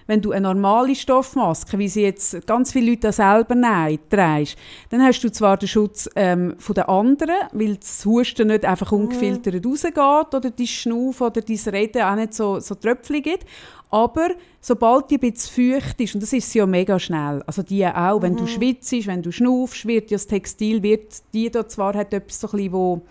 [0.08, 4.58] wenn du eine normale Stoffmaske, wie sie jetzt ganz viele Leute selber nehmen, trägst,
[4.92, 8.92] dann hast du zwar den Schutz ähm, von den anderen, weil das Husten nicht einfach
[8.92, 13.46] ungefiltert rausgeht oder dein Schnuff oder dein Reden auch nicht so, so Tröpfchen gibt,
[13.94, 14.30] aber
[14.60, 17.86] sobald die ein bisschen feucht ist, und das ist sie ja mega schnell, also die
[17.86, 21.94] auch, wenn du schwitzt, wenn du schnaufst, wird ja das Textil, wird, die da zwar
[21.94, 23.02] hat etwas so ein bisschen, wo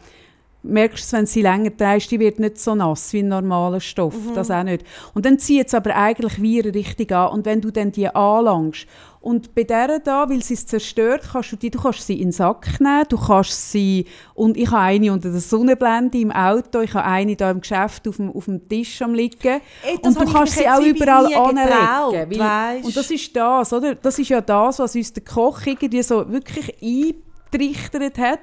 [0.64, 4.16] merkst du, wenn sie länger trägst, die wird nicht so nass wie ein normaler Stoff,
[4.34, 4.84] das auch nicht.
[5.14, 7.32] Und dann zieht es aber eigentlich Viren richtig an.
[7.32, 8.86] Und wenn du dann die anlangst
[9.22, 12.26] und bei der da, weil sie es zerstört, kannst du die, du kannst sie in
[12.28, 16.80] den Sack nehmen, du kannst sie, und ich habe eine unter der Sonnenblende im Auto,
[16.80, 20.16] ich habe eine da im Geschäft auf dem, auf dem Tisch am liegen Ey, das
[20.16, 22.38] und du kannst sie auch überall anlegen.
[22.40, 22.82] weil-.
[22.84, 23.94] Und das ist das, oder?
[23.94, 28.40] Das ist ja das, was uns der Koch irgendwie so wirklich eintrichtert hat,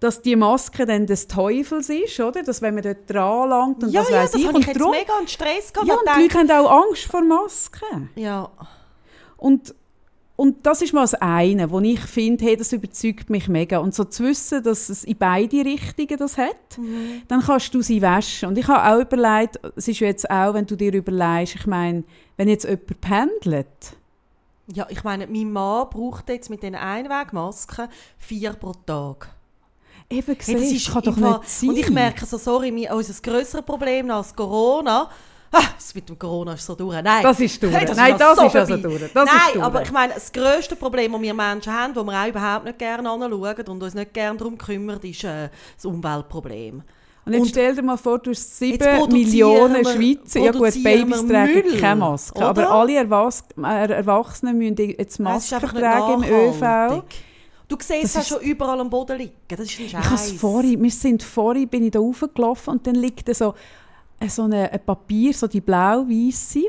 [0.00, 2.42] dass die Maske dann des Teufels ist, oder?
[2.42, 4.46] Dass wenn man dort dran langt und Ja, was ja, weiss das ich.
[4.66, 5.88] jetzt drum- mega einen Stress gehabt.
[5.88, 8.10] ja, und die Leute haben auch Angst vor Masken.
[8.14, 8.48] ja.
[9.36, 9.74] Und,
[10.40, 13.78] und das ist mal das eine, wo ich finde, hey, das überzeugt mich mega.
[13.78, 17.22] Und so zu wissen, dass es in beide Richtungen das hat, Mhm.
[17.26, 18.48] dann kannst du sie waschen.
[18.48, 22.04] Und ich habe auch überlegt, es ist jetzt auch, wenn du dir überlegst, ich meine,
[22.36, 23.66] wenn jetzt jemand pendelt,
[24.72, 29.34] Ja, ich meine, mein Mann braucht jetzt mit den Einwegmasken vier pro Tag.
[30.10, 31.68] Eben Hey, das gesehen, ist kann doch Fall- nicht sein.
[31.70, 35.10] Und ich merke so, sorry, mein, unser grösseres Problem als Corona,
[35.52, 37.00] ah, das mit dem Corona ist so durch.
[37.02, 37.74] Nein, Das ist durch.
[37.74, 39.00] Hey, Nein, noch das so ist also durch.
[39.00, 39.64] Das Nein, ist durch.
[39.64, 42.78] aber ich meine, das grösste Problem, das wir Menschen haben, wo wir auch überhaupt nicht
[42.78, 46.82] gerne anschauen und uns nicht gerne darum kümmern, ist äh, das Umweltproblem.
[47.26, 50.40] Und jetzt Und- stell dir mal vor, du hast Jetzt 7 produzieren Millionen Schweizer.
[50.40, 52.38] Ja gut, Babys tragen Müll, keine Maske.
[52.38, 52.46] oder?
[52.48, 57.02] Aber alle Erwas Erwachsenen müssen jetzt ist Masken tragen im ÖV.
[57.68, 59.32] Du siehst Das ist- schon überall am Boden liegen.
[59.48, 60.32] Das ist ein Ich habe Scheiß.
[60.32, 63.54] vorhin, wir sind vorhin, bin ich da raufgelaufen und dann liegt da so,
[64.26, 66.64] so eine, ein Papier, so die blau-weisse.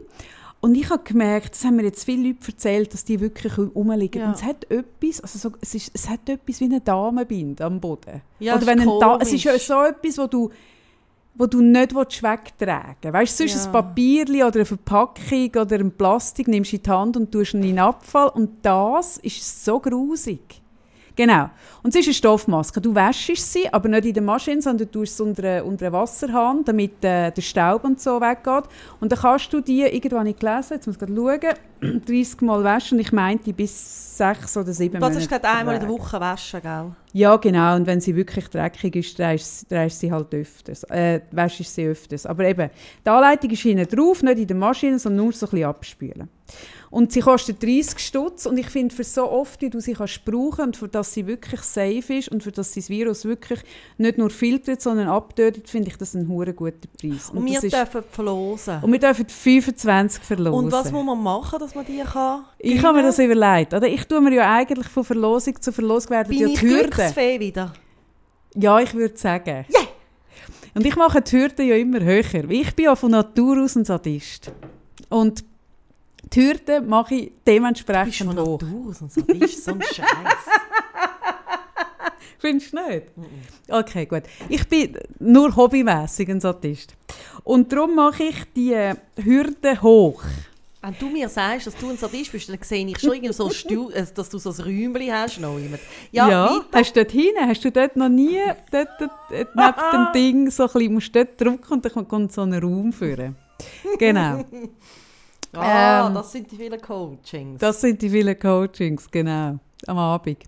[0.62, 4.22] Und ich habe gemerkt, das haben mir jetzt viele Leute erzählt, dass die wirklich rumliegen.
[4.22, 4.28] Ja.
[4.28, 7.80] Und es hat etwas, also so, es, ist, es hat etwas wie eine Damenbind am
[7.80, 8.22] Boden.
[8.40, 10.50] Ja, Oder wenn ein da es ist so etwas, wo du
[11.36, 13.14] wo du nicht wegtragen willst.
[13.14, 13.70] Weißt du, sonst Ja.
[13.70, 17.54] ein Papierli oder eine Verpackung oder ein Plastik nimmst du in die Hand und tust
[17.54, 18.28] ihn in den Abfall.
[18.28, 20.62] Und das ist so grusig.
[21.20, 21.50] Genau.
[21.84, 22.80] Und es ist eine Stoffmaske.
[22.80, 25.94] Du wäschst sie, aber nicht in der Maschine, sondern du tust es unter, unter einen
[25.94, 28.64] Wasserhahn, damit äh, der Staub und so weggeht.
[29.02, 32.98] Und dann kannst du die, irgendwann ich gelesen, jetzt muss ich schauen, 30 Mal waschen
[32.98, 35.20] und ich meinte bis sechs oder sieben Monate.
[35.20, 35.90] ist gerade einmal in der.
[35.90, 36.92] Woche waschen, gell?
[37.12, 37.76] Ja, genau.
[37.76, 40.84] Und wenn sie wirklich dreckig ist, drehst du sie halt öfters.
[40.84, 42.26] Äh, wäschst sie öfters.
[42.28, 42.70] Aber eben,
[43.06, 46.30] die Anleitung ist hinten drauf, nicht in der Maschine, sondern nur so ein bisschen abspülen.
[46.92, 50.26] Und sie kostet 30 Stutz und ich finde, für so oft, wie du sie kannst
[50.26, 53.60] brauchen und für das sie wirklich safe ist und für das sie das Virus wirklich
[53.98, 57.30] nicht nur filtert, sondern abtötet, finde ich das ein hure guter Preis.
[57.30, 58.80] Und, wir das ist, dürfen verlosen.
[58.82, 60.66] und wir dürfen 25 verlosen.
[60.66, 62.46] Und was muss man machen, dass man die kann?
[62.58, 63.06] ich habe mir gewinnen?
[63.06, 63.74] das überlegt.
[63.74, 63.88] Oder?
[63.88, 67.40] Ich tue mir ja eigentlich von Verlosung zu Verlosung werden Bin ja ich die Hürden.
[67.40, 67.74] Wieder?
[68.56, 69.66] Ja, ich würde sagen.
[70.74, 72.50] Und ich mache die Hürden ja immer höher.
[72.50, 74.52] Ich bin ja von Natur aus ein Sadist.
[75.10, 75.44] Und
[76.34, 78.62] die Hürden mache ich Bist du dementsprechend von hoch.
[78.90, 80.06] Aus und so, das ist so ein Scheiß.
[82.40, 83.08] Findest du nicht?
[83.68, 84.24] Okay, gut.
[84.48, 86.96] Ich bin nur hobbymäßig ein Sadist.
[87.44, 90.24] Und darum mache ich die Hürden hoch.
[90.82, 93.48] Wenn du mir sagst, dass du ein Sadist bist, dann sehe ich schon irgendwie so
[93.48, 95.38] ein Stu äh, dass du so ein Räumchen hast.
[95.40, 95.82] Noch jemand.
[96.14, 96.66] Ja, Ja, weiter.
[96.72, 97.32] hast du dort hin?
[97.42, 98.38] Hast du dort noch nie
[98.72, 102.08] dort, dort, dort, neben dem Ding so ein bisschen, musst du dort drücken und dann
[102.08, 103.36] kommt so ein Raum führen.
[103.98, 104.46] Genau.
[105.54, 107.60] Ah, ähm, das sind die vielen Coachings.
[107.60, 109.58] Das sind die vielen Coachings, genau,
[109.88, 110.44] am Abend.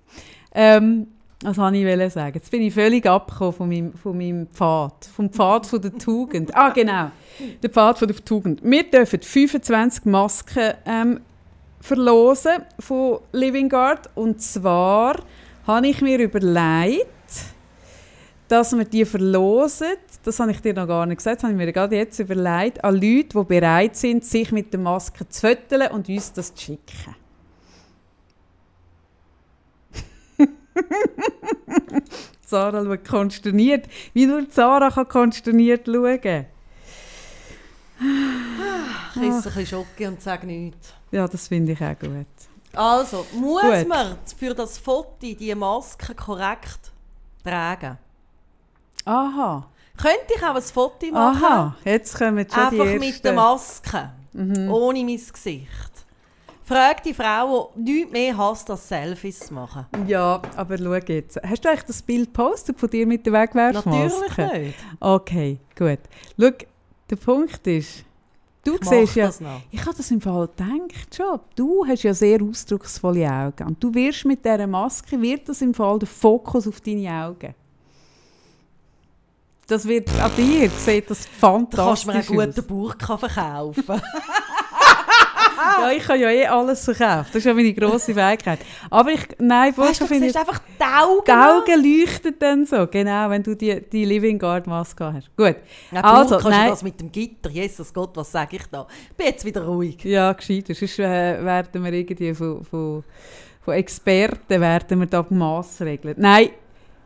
[0.54, 1.08] Ähm,
[1.44, 2.36] was wollte ich sagen?
[2.36, 6.56] Jetzt bin ich völlig abgekommen von meinem, von meinem Pfad, vom Pfad von der Tugend.
[6.56, 7.10] Ah, genau,
[7.64, 8.62] der Pfad von der Tugend.
[8.64, 11.22] Wir dürfen 25 Masken ähm,
[11.80, 14.10] verlosen von Living Guard.
[14.14, 15.16] Und zwar
[15.66, 17.08] habe ich mir überlegt,
[18.52, 21.58] dass wir die verlosen, das habe ich dir noch gar nicht gesagt, das habe ich
[21.58, 25.90] mir gerade jetzt überlegt, an Leute, die bereit sind, sich mit der Maske zu föteln
[25.92, 27.16] und uns das zu schicken.
[32.46, 36.48] Sarah schaut konsterniert, wie nur Sarah kann konsterniert schauen
[39.16, 40.94] ich esse ein bisschen Schocke und sage nichts.
[41.12, 42.26] Ja, das finde ich auch gut.
[42.74, 43.88] Also, muss Gut.
[43.88, 46.92] man für das Foto die Maske korrekt
[47.44, 47.98] tragen?
[49.06, 51.44] Aha, Könnte ich auch ein Foto machen?
[51.44, 53.00] aha, jetzt kommen schon die Einfach ersten.
[53.00, 54.10] mit der Maske.
[54.70, 55.68] Ohne mein Gesicht.
[56.64, 59.86] Frag die Frau, die nichts mehr hasst, als Selfies zu machen.
[60.08, 61.38] Ja, aber schau jetzt.
[61.44, 63.90] Hast du eigentlich das Bild gepostet von dir mit der Wegwerfmaske?
[63.90, 64.38] Natürlich
[64.68, 64.76] nicht.
[65.02, 66.00] Okay, gut.
[66.40, 66.50] Schau,
[67.10, 68.06] der Punkt ist,
[68.64, 69.60] du Ich siehst ja, das noch.
[69.70, 73.94] ich habe das im Fall gedacht schon, du hast ja sehr ausdrucksvolle Augen und du
[73.94, 77.54] wirst mit dieser Maske, wird das im Fall der Fokus auf deine Augen.
[79.72, 82.68] Das wird an dir, sieht das Du kannst fantastisch mir einen guten aus.
[82.68, 83.86] Burka verkaufen.
[85.80, 88.60] Ja, ich kann ja eh alles verkaufen, das ist ja meine grosse Fähigkeit.
[88.90, 91.24] Aber ich, nein, weißt du, du finde ich, einfach die Augen.
[91.26, 95.36] die Augen leuchten dann so, genau, wenn du die, die Living Guard Maske hast.
[95.38, 95.56] Gut,
[95.92, 96.70] Ja, also, also, nein.
[96.70, 97.50] das mit dem Gitter.
[97.50, 98.88] Jesus Gott, was sage ich da?
[99.16, 100.04] Bin jetzt wieder ruhig.
[100.04, 100.74] Ja, gescheiter.
[100.74, 103.04] Sonst äh, werden wir irgendwie von, von,
[103.62, 106.16] von Experten werden wir da Massregeln.
[106.18, 106.50] Nein,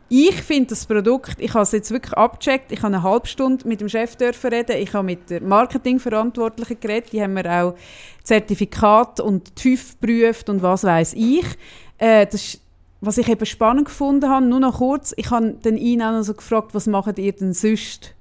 [0.08, 3.66] ich finde das Produkt, ich habe es jetzt wirklich abgecheckt, ich habe eine halbe Stunde
[3.66, 7.74] mit dem Chef dürfen reden, ich habe mit der Marketingverantwortlichen geredet, die haben mir auch
[8.22, 11.44] Zertifikat und TÜV geprüft und was weiß ich.
[11.98, 12.60] Äh, das ist,
[13.00, 16.22] was ich eben spannend gefunden habe, nur noch kurz, ich habe den ihn auch noch
[16.22, 18.14] so gefragt, was macht ihr denn sonst?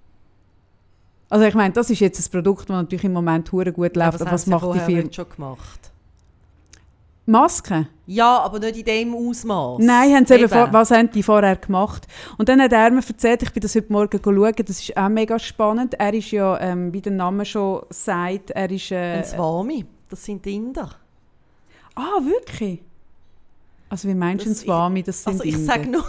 [1.30, 4.22] Also ich meine, das ist jetzt ein Produkt, das natürlich im Moment hure gut läuft,
[4.22, 5.14] aber haben was sie macht die Firma?
[5.14, 5.92] schon gemacht?
[7.26, 7.88] Masken?
[8.06, 9.80] Ja, aber nicht in dem Ausmaß.
[9.82, 12.06] Nein, haben sie eben vor, was haben die vorher gemacht?
[12.38, 15.10] Und dann hat er mir erzählt, ich bin das heute Morgen schauen, das ist auch
[15.10, 15.96] mega spannend.
[15.96, 18.92] Er ist ja, ähm, wie der Name schon sagt, er ist...
[18.92, 20.92] Äh, Ein Swami, das sind Inder.
[21.96, 22.84] Ah, wirklich?
[23.90, 25.66] Also wie meinst du ein Swami, das sind Also ich Inder?
[25.74, 26.04] sage nur...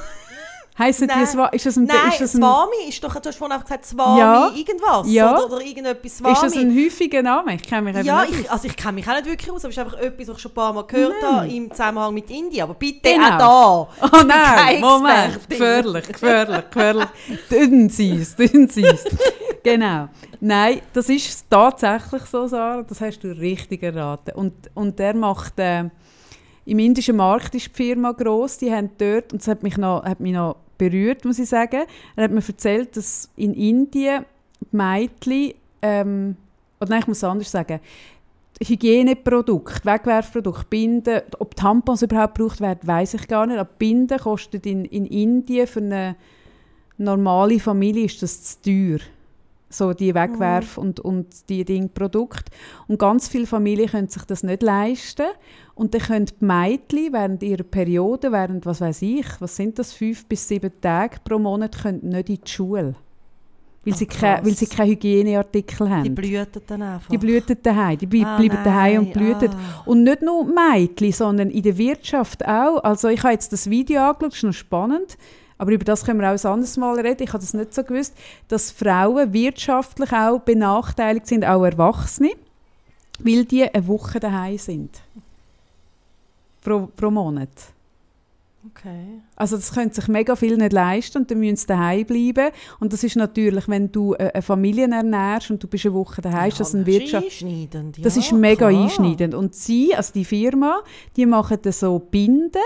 [0.79, 1.27] Die Nein.
[1.27, 3.15] Swa ist das ein, Nein, ist das ein, Swami ist doch...
[3.19, 4.51] Du hast vorhin einfach gesagt, Swami Ja.
[4.55, 5.11] irgendwas.
[5.11, 5.33] Ja.
[5.39, 6.35] Oder, oder irgendetwas Swami.
[6.35, 7.55] ist das ein häufiger Name?
[7.55, 9.71] Ich kenne mich Ja, nicht ich, also ich kenne mich auch nicht wirklich aus, aber
[9.71, 12.31] es ist einfach etwas, was ich schon ein paar Mal gehört habe im Zusammenhang mit
[12.31, 12.65] Indien.
[12.65, 13.27] Aber bitte Genau.
[13.27, 14.09] auch da.
[14.21, 17.09] Oh nein, Moment, gefährlich, gefährlich, gefährlich.
[17.51, 19.05] Dünn sie es, dünn sie es.
[19.63, 20.09] Genau.
[20.41, 24.35] Nein, das ist tatsächlich so, Sarah, das hast du richtig erraten.
[24.35, 25.85] Und, und der macht, äh,
[26.67, 30.05] im indischen Markt ist die Firma gross, die haben dort, und das hat mich noch,
[30.05, 31.85] hat mich noch berührt, muss ich sagen,
[32.17, 34.25] er hat mir erzählt, dass in Indien
[34.61, 36.37] die Mädchen, ähm,
[36.81, 37.81] oder nein, ich muss anders sagen,
[38.65, 43.59] Hygieneprodukte, Wegwerfprodukte, Binden, ob Tampons überhaupt gebraucht werden, weiß ich gar nicht.
[43.59, 46.17] Aber Binden kostet in, in Indien für eine
[46.97, 48.99] normale Familie ist das zu teuer.
[49.69, 52.45] So die Wegwerf- und, und die Ding Produkte.
[52.87, 55.27] Und ganz viele Familien können sich das nicht leisten.
[55.75, 59.93] Und dann können die Mädchen während ihrer Periode, während, was weiß ich, was sind das,
[59.93, 62.95] fünf bis sieben Tage pro Monat, können nicht in die Schule.
[63.85, 66.03] Weil, Ach, sie, keine, weil sie keine Hygieneartikel haben.
[66.05, 67.09] Die blühten dann einfach.
[67.09, 69.51] Die blüten daheim, die Ah, bleiben daheim und nein, blüten.
[69.55, 69.83] ah.
[69.85, 72.83] Und nicht nur Mädchen, sondern in der Wirtschaft auch.
[72.83, 75.17] Also ich habe jetzt das Video angeschaut, das ist noch spannend,
[75.59, 77.23] aber über das können wir auch ein anderes Mal reden.
[77.23, 78.15] Ich habe das nicht so gewusst,
[78.49, 82.31] dass Frauen wirtschaftlich auch benachteiligt sind, auch Erwachsene,
[83.21, 85.01] weil die eine Woche daheim sind.
[86.63, 87.49] Pro, pro Monat.
[88.71, 89.21] Okay.
[89.37, 92.51] Also das können sich mega viel nicht leisten und dann müssen sie daheim bleiben.
[92.81, 96.49] Und das ist natürlich, wenn du eine Familie ernährst und du bist eine Woche daheim,
[96.49, 97.25] ist das ein Wirtschaft...
[97.25, 98.05] einschneidend.
[98.05, 98.83] Das ja, ist mega klar.
[98.83, 99.35] einschneidend.
[99.35, 100.81] Und sie, also die Firma,
[101.17, 102.63] die machen so Binden,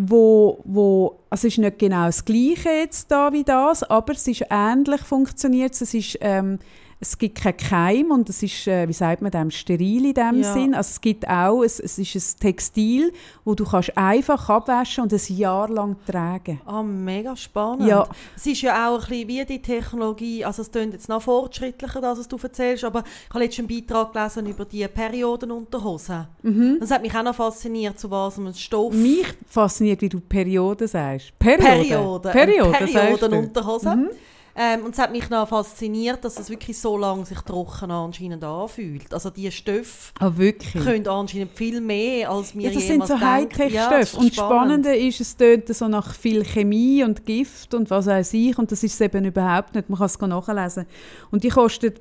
[0.00, 4.28] wo, wo also es ist nicht genau das Gleiche jetzt da wie das, aber es
[4.28, 5.78] ist ähnlich funktioniert.
[5.78, 6.60] Es ist ähm,
[7.00, 10.42] es gibt keinen Keim und es ist, äh, wie sagt man dem, steril in dem
[10.42, 10.52] Ja.
[10.52, 10.74] Sinn.
[10.74, 13.12] Also es gibt auch, es, es ist ein Textil,
[13.44, 16.60] wo du kannst einfach abwaschen und ein Jahr lang tragen.
[16.66, 17.86] Ah, mega spannend.
[17.88, 18.08] Ja.
[18.36, 22.02] Es ist ja auch ein bisschen wie die Technologie, also es klingt jetzt noch fortschrittlicher,
[22.02, 26.26] was du erzählst, aber ich habe letztens einen Beitrag gelesen über die Periodenunterhosen.
[26.80, 28.92] Das hat mich auch noch fasziniert, zu was ein Stoff...
[28.92, 31.38] Mich fasziniert, wie du Periode sagst.
[31.38, 31.68] Periode.
[31.68, 32.30] Periode.
[32.30, 32.98] Periode, eine sagst du.
[32.98, 33.96] Periodenunterhose.
[33.96, 34.08] Mhm.
[34.60, 38.42] Ähm, und es hat mich noch fasziniert, dass es wirklich so lange sich trocken anscheinend
[38.42, 39.14] anfühlt.
[39.14, 40.82] Also die Stoffe Ah, wirklich?
[40.82, 43.20] können anscheinend viel mehr, als wir Ja, das sind so.
[43.20, 43.72] Hightech-Stoffe.
[43.74, 44.84] Ja, das ist und das spannend.
[44.84, 48.58] Spannende ist, es tönt so nach viel Chemie und Gift und was weiß ich.
[48.58, 49.88] Und das ist es eben überhaupt nicht.
[49.88, 50.86] Man kann es nachlesen.
[51.30, 52.00] Und die kostet,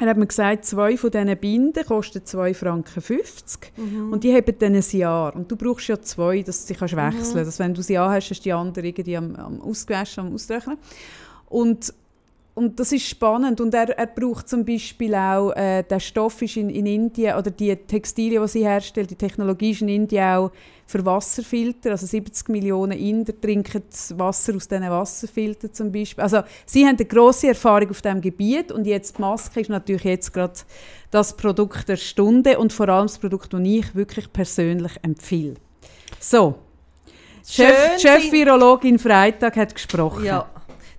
[0.00, 3.02] er hat mir gesagt, zwei von diesen Binden kosten 2,50 Franken.
[3.76, 4.12] Mhm.
[4.12, 5.34] Und die haben dann ein Jahr.
[5.36, 6.98] Und du brauchst ja zwei, dass du sie kannst Mhm.
[6.98, 7.36] wechseln kannst.
[7.46, 10.78] Dass wenn du sie anhast, hast die andere irgendwie am, am Ausgewaschen, am Austrocknen.
[11.48, 11.92] Und
[12.56, 13.60] und das ist spannend.
[13.60, 17.50] Und er, er braucht zum Beispiel auch, äh, der Stoff ist in, in Indien, oder
[17.50, 20.52] die Textilien, die sie herstellt, die Technologie ist in Indien auch
[20.86, 21.90] für Wasserfilter.
[21.90, 26.22] Also 70 Millionen Inder trinken das Wasser aus diesen Wasserfiltern zum Beispiel.
[26.24, 28.72] Also sie haben eine grosse Erfahrung auf diesem Gebiet.
[28.72, 30.54] Und jetzt die Maske ist natürlich jetzt gerade
[31.10, 35.56] das Produkt der Stunde und vor allem das Produkt, das ich wirklich persönlich empfehle.
[36.18, 36.54] So.
[37.46, 40.24] Chef, Chef-Virologin Freitag hat gesprochen.
[40.24, 40.48] Ja.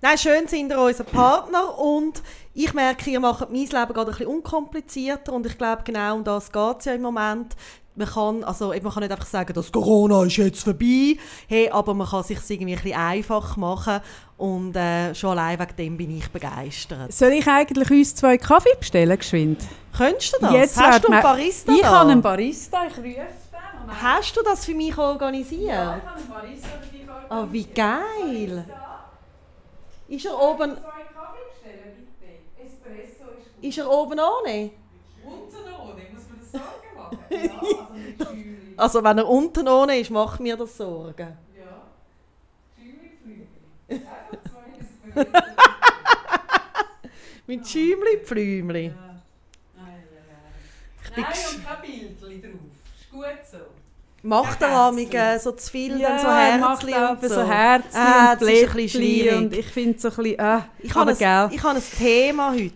[0.02, 2.22] Nein, schön sind ihr unser Partner und
[2.54, 6.24] ich merke, ihr macht mein Leben gerade ein bisschen unkomplizierter und ich glaube, genau um
[6.24, 7.56] das geht es ja im Moment.
[7.96, 11.96] Man kann, also, man kann nicht einfach sagen, das Corona ist jetzt vorbei, hey, aber
[11.96, 14.02] man kann sich irgendwie ein bisschen einfach machen
[14.38, 17.12] und äh, schon allein wegen dem bin ich begeistert.
[17.12, 19.64] Soll ich eigentlich uns zwei Kaffee bestellen, geschwind?
[19.98, 20.52] Könntest du das?
[20.54, 21.90] Jetzt Hast du einen Barista Ich da?
[21.90, 24.00] habe einen Barista, ich rufe den.
[24.00, 25.60] Hast du das für mich organisiert?
[25.64, 28.64] ich habe einen Barista für dich Ah, wie geil!
[30.08, 32.66] Ist er oben, Zwei Kaffee bestellen, bitte.
[32.66, 34.72] Espresso ist ist er oben ohne?
[35.26, 37.18] unten ohne, muss man das Sorgen machen?
[37.30, 38.36] Ja, also.
[38.78, 41.38] Also wenn er unten ohne ist, macht mir das Sorgen.
[41.58, 41.84] Ja.
[43.88, 45.32] Espresso.
[47.48, 48.86] Mit Schäumli, Pflümli.
[48.88, 49.22] Ja.
[49.76, 50.04] Nein,
[51.16, 52.62] bin Nein, gesch- und kein Bildchen drauf.
[53.00, 53.58] Ist gut so.
[54.24, 57.10] Macht er Ja, amig äh, so zu viel, Ja, dann so er macht Herzli auch
[57.12, 57.44] und so, so.
[57.48, 59.38] Herzli Ah, und Blättli schwierig.
[59.38, 61.50] und ich finde so ein bisschen, ah, Ich habe ein, gell.
[61.52, 62.72] ich habe ein Thema heute.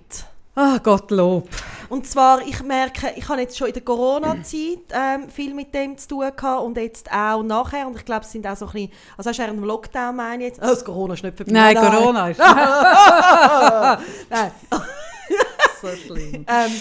[0.56, 1.48] Ah, Gottlob.
[1.90, 5.98] Und zwar, ich merke, ich habe jetzt schon in der Corona-Zeit ähm, viel mit dem
[5.98, 7.88] zu tun gehabt und jetzt auch nachher.
[7.88, 10.16] Und ich glaube, es sind auch so ein bisschen, also hast du während dem Lockdown
[10.16, 10.60] meine jetzt?
[10.62, 11.52] Oh, das Corona ist nicht vorbei.
[11.54, 12.40] Nein, Corona ist
[14.30, 14.52] Nein.
[15.82, 16.46] so schlimm.
[16.48, 16.72] Ähm,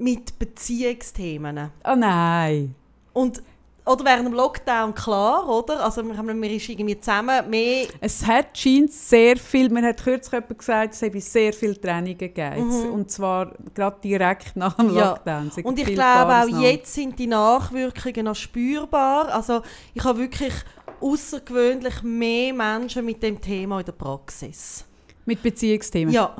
[0.00, 1.70] mit Beziehungsthemen.
[1.84, 2.74] Oh nein.
[3.12, 3.42] Und,
[3.84, 5.84] oder während dem Lockdown klar, oder?
[5.84, 7.86] Also wir, haben, wir irgendwie zusammen mehr...
[8.00, 12.16] Es hat scheint sehr viel, man hat kürzlich jemand gesagt, es habe sehr viele Trennungen
[12.16, 12.90] gegeben.
[12.90, 14.96] Und zwar gerade direkt nach dem Mhm.
[14.96, 15.10] Ja.
[15.10, 15.50] Lockdown.
[15.64, 16.64] Und ich glaube auch Paaresnamen.
[16.64, 19.28] jetzt sind die Nachwirkungen noch spürbar.
[19.28, 19.62] Also
[19.94, 20.54] ich habe wirklich
[21.00, 24.84] außergewöhnlich mehr Menschen mit dem Thema in der Praxis.
[25.26, 26.12] Mit Beziehungsthemen.
[26.12, 26.36] Ja.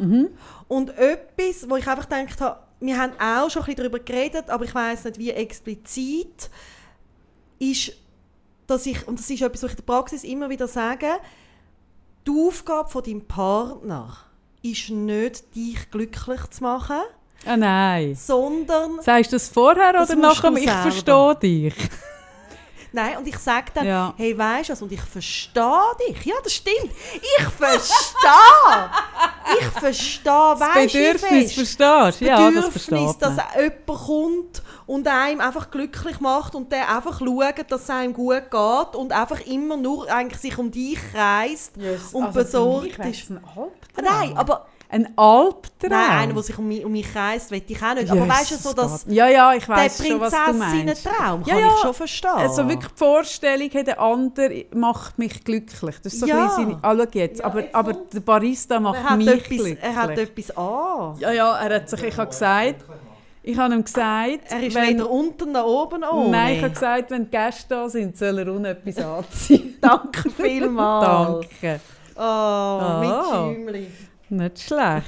[0.69, 4.49] Und etwas, wo ich einfach gedacht habe, wir haben auch schon ein bisschen darüber geredet,
[4.51, 6.51] aber ich weiß nicht, wie explizit,
[7.59, 7.93] ist,
[8.67, 11.09] dass ich, und das ist etwas, was ich in der Praxis immer wieder sage,
[12.27, 14.17] die Aufgabe von deinem Partner
[14.63, 17.01] ist nicht, dich glücklich zu machen,
[17.47, 18.15] Ah nein.
[18.15, 20.53] sondern Sagst du das vorher Das oder nachher?
[20.57, 21.75] Ich verstehe dich.
[22.93, 24.15] Nein, und ich sage dann, Ja.
[24.17, 25.63] hey, weißt du was, und ich verstehe
[26.09, 26.25] dich.
[26.25, 26.91] Ja, das stimmt.
[27.15, 27.87] Ich verstehe.
[29.89, 32.25] Ich verstehe, weißt du, Bedürfnis, verstehst du?
[32.25, 33.47] Ja, das Bedürfnis, dass man.
[33.57, 38.51] jemand kommt und einem einfach glücklich macht und der einfach schaut, dass es einem gut
[38.51, 41.73] geht und einfach immer nur eigentlich sich um dich kreist
[42.13, 43.31] und Also besorgt ist.
[44.01, 45.89] Nein, aber Ein Albtraum?
[45.89, 48.11] nein, einer, der sich um mich, um mich kreist, will ich auch nicht.
[48.11, 49.99] Aber weißt du, so dass Ja, ja, ich der du meinst.
[50.03, 51.69] Prinzessinnen-Traum Ja, kann ja.
[51.75, 52.31] ich schon verstehen.
[52.37, 55.97] Also wirklich die Vorstellung, hey, der andere macht mich glücklich.
[56.03, 56.37] Das ist so Ja.
[56.43, 56.79] ein bisschen seine...
[56.83, 57.45] Ah, schau jetzt.
[57.45, 59.79] aber, aber der Barista macht mich etwas, glücklich.
[59.81, 61.17] er hat etwas an.
[61.21, 62.03] ja, ja, er hat sich...
[62.03, 62.85] Ich habe gesagt...
[63.43, 64.41] Ich habe ihm gesagt...
[64.51, 66.31] Er ist wenn, weder unten noch oben ohne.
[66.31, 69.79] Nein, ich habe gesagt, wenn die Gäste da sind, soll er unten etwas anziehen.
[69.81, 71.47] Danke vielmals.
[71.63, 71.81] Danke.
[72.17, 73.01] Oh, Ah.
[73.01, 73.87] mit Schäumli.
[74.31, 75.07] Nicht schlecht.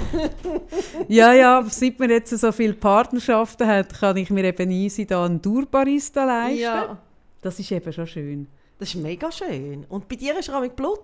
[1.08, 5.24] ja, ja, seit wir jetzt so viele Partnerschaften haben, kann ich mir eben easy da
[5.24, 6.58] einen Durbarista leisten.
[6.60, 6.98] Ja,
[7.40, 8.48] Das ist eben schon schön.
[8.78, 9.84] das ist mega schön.
[9.88, 11.00] Und bei dir ist er auch mit Blut.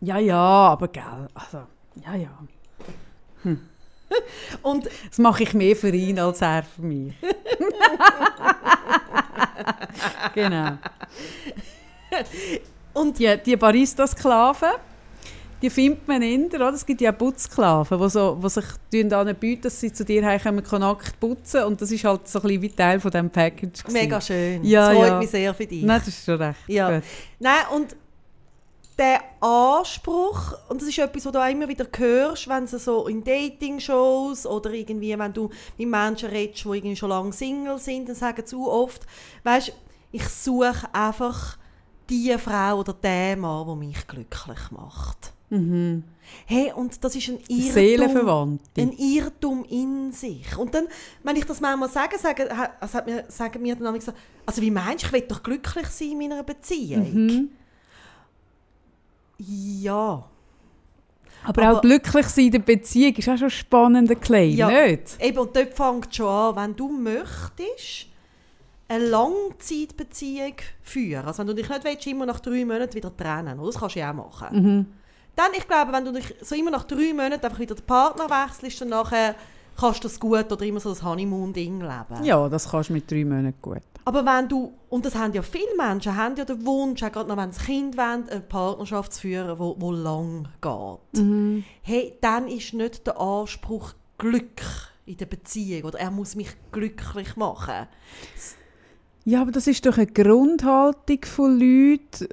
[0.00, 1.62] Ja, ja, aber gell, also,
[2.04, 2.30] ja, ja.
[4.62, 7.14] Und Das mache ich mehr für ihn als er für mich.
[10.34, 10.78] genau.
[12.94, 14.70] Und- die, die Barista-Sklaven,
[15.62, 16.72] die findet man der, oder?
[16.72, 18.64] Es gibt ja Putzsklaven, die, so, die sich
[19.12, 21.64] anbieten, dass sie zu dir heimkommen können, nackt putzen.
[21.64, 23.82] Und das ist halt so ein bisschen wie Teil von diesem Package.
[23.82, 23.92] gewesen.
[23.92, 24.64] mega schön.
[24.64, 25.18] Ja, das freut ja.
[25.18, 25.82] mich sehr für dich.
[25.82, 26.60] Nein, das ist schon recht.
[26.66, 26.94] Ja.
[26.94, 27.04] Gut.
[27.38, 27.96] Nein, und
[28.98, 33.06] der Anspruch, und das ist etwas, was du auch immer wieder hörst, wenn du so
[33.06, 38.08] in Dating-Shows oder irgendwie, wenn du mit Menschen redest, die irgendwie schon lange Single sind,
[38.08, 39.06] dann sagen auch oft,
[39.42, 39.72] weißt
[40.12, 41.56] ich suche einfach
[42.10, 45.32] die Frau oder den Mann, der mich glücklich macht.
[46.46, 48.60] Hey, und das ist ein Irrtum.
[48.78, 50.56] Ein Irrtum in sich.
[50.56, 50.86] Und dann,
[51.24, 52.46] wenn ich das manchmal sage, sagen,
[52.78, 55.42] also hat mir, sagen mir dann manchmal so, also wie meinst du, ich will doch
[55.42, 57.12] glücklich sein in meiner Beziehung?
[57.26, 57.48] Mhm.
[59.38, 60.24] Ja.
[61.42, 64.68] Aber, Aber- auch glücklich sein in der Beziehung ist auch schon ein spannender Claim, Ja.
[64.70, 65.16] nicht?
[65.20, 68.06] Eben, und dort fängt es schon an, wenn du möchtest,
[68.88, 73.58] eine Langzeitbeziehung führen, also wenn du dich nicht willst, immer nach drei Monaten wieder trennen
[73.58, 73.70] oder?
[73.70, 74.62] das kannst du ja auch machen.
[74.62, 74.86] Mhm.
[75.36, 78.28] Dann, ich glaube, wenn du dich so immer nach drei Monaten einfach wieder den Partner
[78.28, 79.34] wechselst, dann nachher
[79.78, 82.24] kannst du das gut oder immer so das Honeymoon-Ding leben.
[82.24, 83.82] Ja, das kannst du mit drei Monaten gut.
[84.04, 87.28] Aber wenn du, und das haben ja viele Menschen, haben ja den Wunsch, auch gerade
[87.28, 91.22] noch wenn sie Kind wollen, eine Partnerschaft zu führen, wo, wo lang geht.
[91.22, 91.64] Mhm.
[91.82, 94.62] Hey, dann ist nicht der Anspruch Glück
[95.06, 97.86] in der Beziehung oder er muss mich glücklich machen.
[99.24, 102.28] Ja, aber das ist doch eine Grundhaltung von Leuten.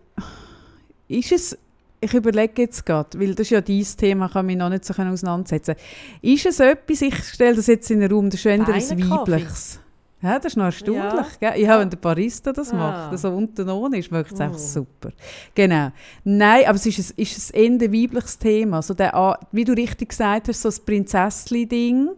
[1.08, 1.58] Ist es,
[2.00, 4.94] ich überlege jetzt gerade, weil das ist ja dein Thema, kann mich noch nicht so
[4.94, 5.76] auseinandersetzen.
[6.22, 9.10] Ist es etwas, ich stelle das jetzt in den Raum, das ist Feiner Kaffee.
[9.10, 9.80] Weibliches.
[10.20, 11.28] Ja, das ist noch erstaunlich.
[11.42, 12.76] Ja, ja wenn der Barista das Ah.
[12.76, 14.62] macht, also unten ohne ist, möchte es einfach Mm.
[14.62, 15.10] super.
[15.54, 15.92] Genau.
[16.24, 18.82] Nein, aber es ist ein, ist ein eher weibliches Thema.
[18.82, 22.10] So der, wie du richtig gesagt hast, so das Prinzessli-Ding.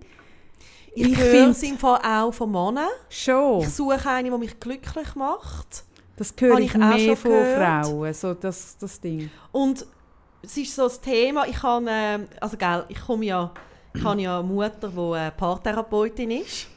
[0.95, 2.87] Ich, Ich höre es im Fall auch von Männern.
[3.09, 3.61] Schon.
[3.63, 5.83] Ich suche eine, die mich glücklich macht.
[6.19, 7.85] Das höre ich, ich auch mehr schon von gehört.
[7.85, 9.31] Frauen, so das, das Ding.
[9.53, 9.85] Und
[10.41, 13.53] es ist so das Thema, ich habe, ähm, also gell, ich komme ja,
[13.93, 16.67] ich habe ja eine Mutter, die äh, Paartherapeutin ist.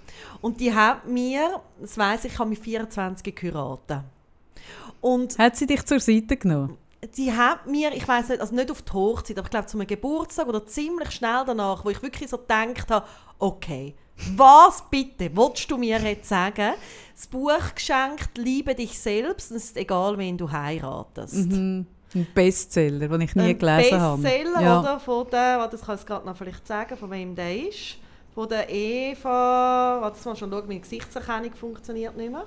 [0.40, 4.02] Und die hat mir, das weiss ich, ich habe mit 24 geheiratet.
[5.00, 6.78] Und Hat sie dich zur Seite genommen?
[7.16, 9.76] Die hat mir, ich weiß nicht, also nicht auf die Hochzeit, aber ich glaube zu
[9.76, 13.06] einem Geburtstag oder ziemlich schnell danach, wo ich wirklich so gedacht habe,
[13.38, 13.94] okay,
[14.36, 16.74] was bitte willst du mir jetzt sagen?
[17.14, 21.50] Das Buch geschenkt, liebe dich selbst, und es ist egal, wen du heiratest.
[21.50, 21.86] Mhm.
[22.14, 24.22] Ein Bestseller, den ich nie Ein gelesen habe.
[24.22, 24.80] Bestseller, Ja.
[24.80, 25.00] oder?
[25.00, 27.96] Von der, warte, das kann ich gerade noch vielleicht sagen, von wem der ist.
[28.34, 32.46] Von der Eva, warte, mal schon schauen, meine Gesichtserkennung funktioniert nicht mehr.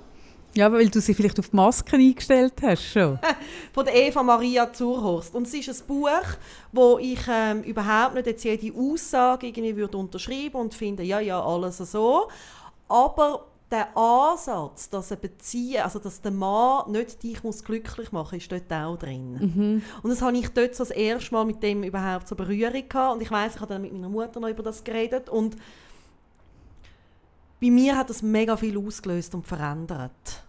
[0.56, 3.20] Ja, weil du sie vielleicht auf die Masken eingestellt hast schon.
[3.74, 5.36] Von der Eva Maria Zurhorst.
[5.36, 6.38] Und es ist ein Buch,
[6.72, 11.44] wo ich ähm, überhaupt nicht jetzt jede Aussage irgendwie würde unterschreiben und finde, ja, ja,
[11.44, 12.30] alles so.
[12.88, 18.38] Aber der Ansatz, dass eine Beziehung, also dass der Mann nicht dich muss glücklich machen,
[18.38, 19.34] ist dort auch drin.
[19.34, 19.82] Mhm.
[20.04, 23.16] Und das habe ich dort so das erste Mal mit dem überhaupt so Berührung gehabt.
[23.16, 25.58] Und ich weiß, ich habe dann mit meiner Mutter noch über das geredet und
[27.62, 30.45] bei mir hat das mega viel ausgelöst und verändert.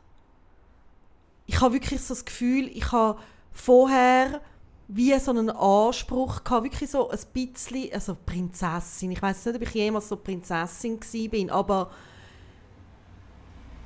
[1.47, 3.19] Ich habe wirklich so das Gefühl, ich habe
[3.53, 4.41] vorher
[4.89, 9.11] wie so einen Anspruch gehabt, wirklich so ein bisschen, also Prinzessin.
[9.11, 11.91] Ich weiß nicht, ob ich jemals so Prinzessin bin, aber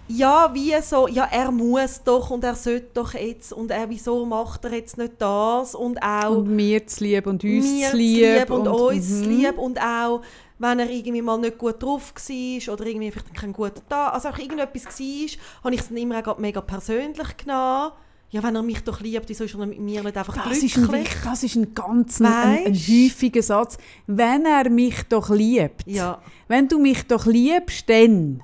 [0.09, 4.27] ja, wie so, ja, er muss doch und er sollte doch jetzt und er, wieso
[4.27, 8.51] macht er jetzt nicht das und auch Und mir zu lieb und uns zu lieb.
[8.51, 9.31] und, uns zu mhm.
[9.31, 10.23] lieb und auch
[10.61, 14.29] wenn er irgendwie mal nicht gut drauf war oder irgendwie vielleicht kein guter Tag, also
[14.29, 17.91] auch irgendetwas war, habe ich es dann immer auch mega persönlich genommen.
[18.33, 20.77] Ja, wenn er mich doch liebt, wieso ist er mit mir nicht einfach Das glücklich?
[20.77, 23.77] ist, ein, das ist ein ganz ein, ein, häufiger Satz.
[24.07, 25.85] Wenn er mich doch liebt.
[25.87, 28.41] Ja, Wenn du mich doch liebst, dann.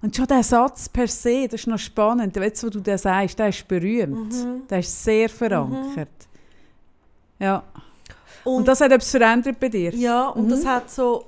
[0.00, 2.36] Und schon der Satz per se, das ist noch spannend.
[2.36, 4.32] Jetzt, wo du das sagst, der ist berühmt.
[4.32, 4.62] Mhm.
[4.70, 6.08] Der ist sehr verankert.
[7.40, 7.64] Ja.
[8.44, 9.92] Und, und, das hat etwas verändert bei dir?
[9.94, 10.50] ja, und Mhm.
[10.50, 11.24] das hat so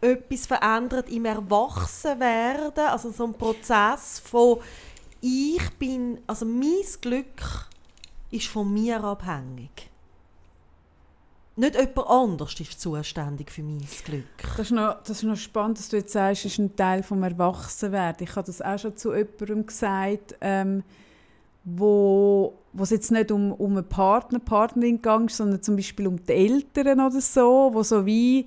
[0.00, 4.58] etwas verändert im Erwachsenwerden, also so ein Prozess von
[5.20, 7.68] ich bin, also mein Glück
[8.30, 9.90] ist von mir abhängig.
[11.56, 14.24] Nicht jemand anders ist zuständig für mein Glück.
[14.38, 17.02] Das ist, noch, das ist noch spannend, dass du jetzt sagst, es ist ein Teil
[17.02, 18.28] vom Erwachsenwerden.
[18.28, 20.84] Ich habe das auch schon zu jemandem gesagt, ähm,
[21.64, 26.24] wo, wo es jetzt nicht um, um einen Partner, Partnerin ging, sondern zum Beispiel um
[26.24, 28.46] die Eltern oder so, wo so wie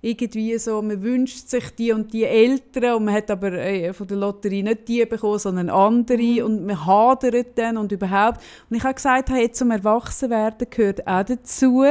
[0.00, 4.06] irgendwie so, man wünscht sich die und die Eltern und man hat aber äh, von
[4.06, 8.40] der Lotterie nicht die bekommen, sondern andere und man hadert dann und überhaupt.
[8.70, 11.84] Und ich habe gesagt, hey, zum Erwachsenwerden gehört auch dazu,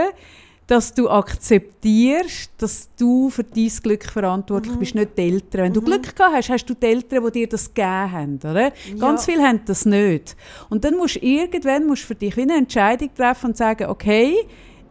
[0.68, 5.62] dass du akzeptierst, dass du für dein Glück verantwortlich bist, nicht die Eltern.
[5.64, 8.39] Wenn du Glück gehabt hast, hast du die Eltern, die dir das gegeben haben.
[8.43, 8.74] Oder?
[8.99, 9.34] Ganz Ja.
[9.34, 10.36] viele haben das nicht.
[10.70, 14.36] Und dann musst du irgendwann musst du für dich eine Entscheidung treffen und sagen, okay,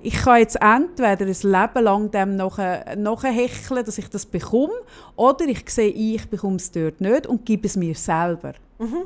[0.02, 4.72] ich kann jetzt entweder ein Leben lang dem nachhecheln, dass ich das bekomme,
[5.16, 8.52] oder ich sehe, ich bekomme es dort nicht und gebe es mir selber.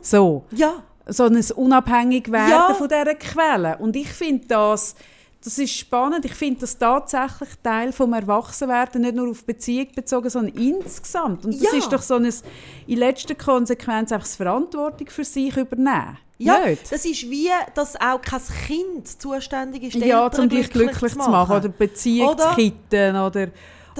[0.02, 2.74] So Ja, so ein unabhängig werden Ja.
[2.74, 3.78] von dieser Quelle.
[3.78, 4.94] Und ich finde das,
[5.42, 6.24] das ist spannend.
[6.26, 11.46] Ich finde das tatsächlich Teil vom Erwachsenwerden, nicht nur auf Beziehung bezogen, sondern insgesamt.
[11.46, 11.78] Und das Ja.
[11.78, 12.28] ist doch so ein,
[12.86, 16.18] in letzter Konsequenz einfach Verantwortung für sich übernehmen.
[16.44, 16.90] Ja Nicht?
[16.92, 21.18] das ist wie, dass auch kein Kind zuständig ist, Ja, Eltern zum dich glücklich, zu
[21.18, 21.56] machen.
[21.56, 23.16] Oder Beziehung zu kitten.
[23.16, 23.48] Oder,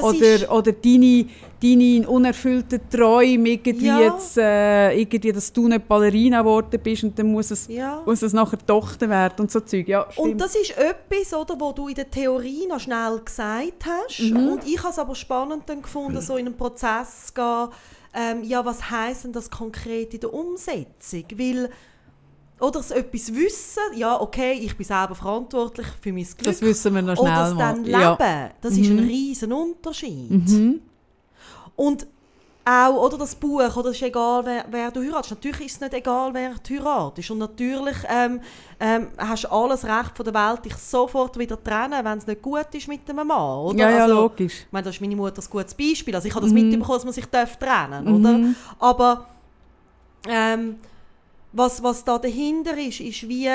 [0.03, 1.27] oder, oder deine,
[1.63, 4.01] deine unerfüllten Träume, irgendwie, Ja.
[4.01, 8.01] jetzt, äh, irgendwie, dass du nicht Ballerina geworden bist und dann muss es, Ja.
[8.07, 9.87] muss es nachher Tochter werden und so Zeug.
[9.89, 14.21] Ja, Und das ist etwas, oder, wo du in der Theorie noch schnell gesagt hast.
[14.21, 14.49] Mhm.
[14.49, 17.69] Und ich habe es aber spannend dann gefunden, so in einen Prozess zu gehen.
[18.13, 21.25] Ähm, ja, was heisst denn das konkret in der Umsetzung?
[21.37, 21.71] Weil,
[22.61, 26.45] oder so etwas wissen, ja, okay, ich bin selber verantwortlich für mein Glück.
[26.45, 28.13] Das wissen wir noch schnell Oder es dann Ja.
[28.13, 30.31] leben, das ist ein riesen Unterschied.
[30.31, 30.81] Mhm.
[31.77, 32.07] Und
[32.63, 35.31] auch, oder das Buch, oder es ist egal, wer, wer du heiratest.
[35.31, 37.31] Natürlich ist es nicht egal, wer du heiratest.
[37.31, 38.41] Und natürlich ähm,
[38.79, 42.27] ähm, hast du alles Recht von der Welt, dich sofort wieder zu trennen, wenn es
[42.27, 43.79] nicht gut ist mit einem Mann, oder?
[43.79, 44.61] Ja, ja, Also, logisch.
[44.67, 46.15] Ich meine, das ist meine Mutter ein gutes Beispiel.
[46.15, 46.69] Also ich habe das Mhm.
[46.69, 48.41] mitbekommen, dass man sich darf trennen oder?
[48.79, 49.27] Aber
[50.29, 50.77] ähm,
[51.53, 53.49] was, was da dahinter ist, ist wie,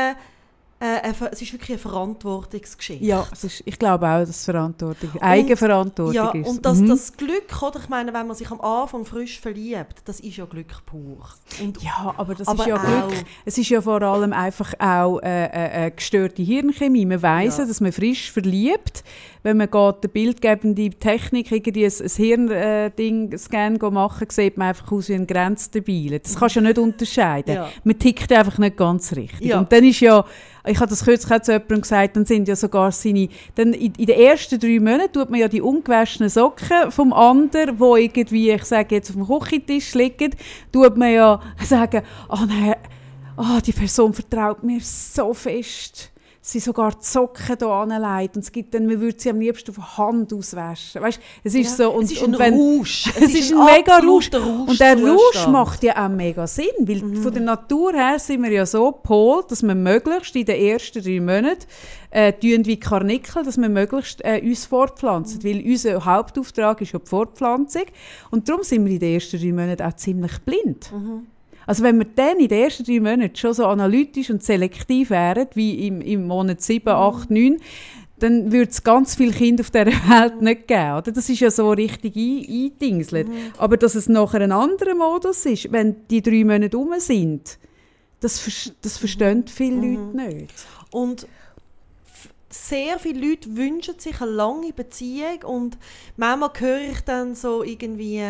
[0.79, 3.03] äh, es ist wirklich eine Verantwortungsgeschichte.
[3.05, 6.47] Ja, ist, ich glaube auch, dass es Verantwortung, Eigenverantwortung Ja, ist.
[6.49, 6.89] und das, Mhm.
[6.89, 7.79] das Glück, oder?
[7.79, 11.17] Ich meine, wenn man sich am Anfang frisch verliebt, das ist ja Glück pur.
[11.63, 13.23] Und Ja, aber das Aber ist ja auch- Glück.
[13.45, 17.05] Es ist ja vor allem einfach auch äh, äh, äh, gestörte Hirnchemie.
[17.05, 17.65] Man weiss, Ja.
[17.65, 19.03] dass man frisch verliebt,
[19.43, 25.09] wenn man geht, eine bildgebende Technik, irgendwie ein, ein Hirnding-Scan machen, sieht man einfach aus
[25.09, 26.19] wie ein Grenzdebil.
[26.19, 27.55] Das kannst du ja nicht unterscheiden.
[27.55, 27.69] Ja.
[27.83, 29.47] Man tickt einfach nicht ganz richtig.
[29.47, 29.59] Ja.
[29.59, 30.25] Und dann ist ja,
[30.67, 33.93] ich habe das kürzlich auch zu jemandem gesagt, dann sind ja sogar seine, dann in,
[33.95, 38.51] in den ersten drei Monaten tut man ja die ungewaschenen Socken vom anderen, wo irgendwie,
[38.51, 40.35] ich sage jetzt, auf dem Küchentisch liegen,
[40.71, 42.75] tut man ja sagen, oh nein,
[43.37, 46.11] oh, die Person vertraut mir so fest.
[46.47, 49.71] Sie sogar die Socken hier anlegt und es gibt dann, man würde sie am liebsten
[49.71, 51.01] auf die Hand auswaschen.
[51.01, 53.11] Weißt, es ist Ja, so, und, es ist und ein wenn, Rausch.
[53.15, 54.27] Es, ist ein, mega Rausch.
[54.27, 58.43] absoluter Und der Rausch macht ja auch mega Sinn, weil von der Natur her sind
[58.43, 61.65] wir ja so gepolt, dass wir möglichst in den ersten drei Monaten
[62.11, 65.43] äh, wie Karnickel, dass wir möglichst äh, uns fortpflanzen.
[65.43, 67.85] Weil unser Hauptauftrag ist ja die Fortpflanzung.
[68.29, 70.91] Und darum sind wir in den ersten drei Monaten auch ziemlich blind.
[71.67, 75.47] Also wenn wir dann in den ersten drei Monaten schon so analytisch und selektiv wären,
[75.53, 77.57] wie im, im Monat 7, 8, 9,
[78.19, 80.97] dann würde es ganz viele Kinder auf dieser Welt nicht geben.
[80.97, 81.11] Oder?
[81.11, 83.27] Das ist ja so richtig ein eingedingselt.
[83.27, 83.53] Mhm.
[83.57, 87.57] Aber dass es nachher ein anderer Modus ist, wenn die drei Monate rum sind,
[88.21, 89.95] das, ver das verstehen viele Mhm.
[90.13, 90.53] Leute nicht.
[90.91, 91.27] Und
[92.49, 95.77] sehr viele Leute wünschen sich eine lange Beziehung und
[96.15, 98.23] manchmal höre ich dann so irgendwie,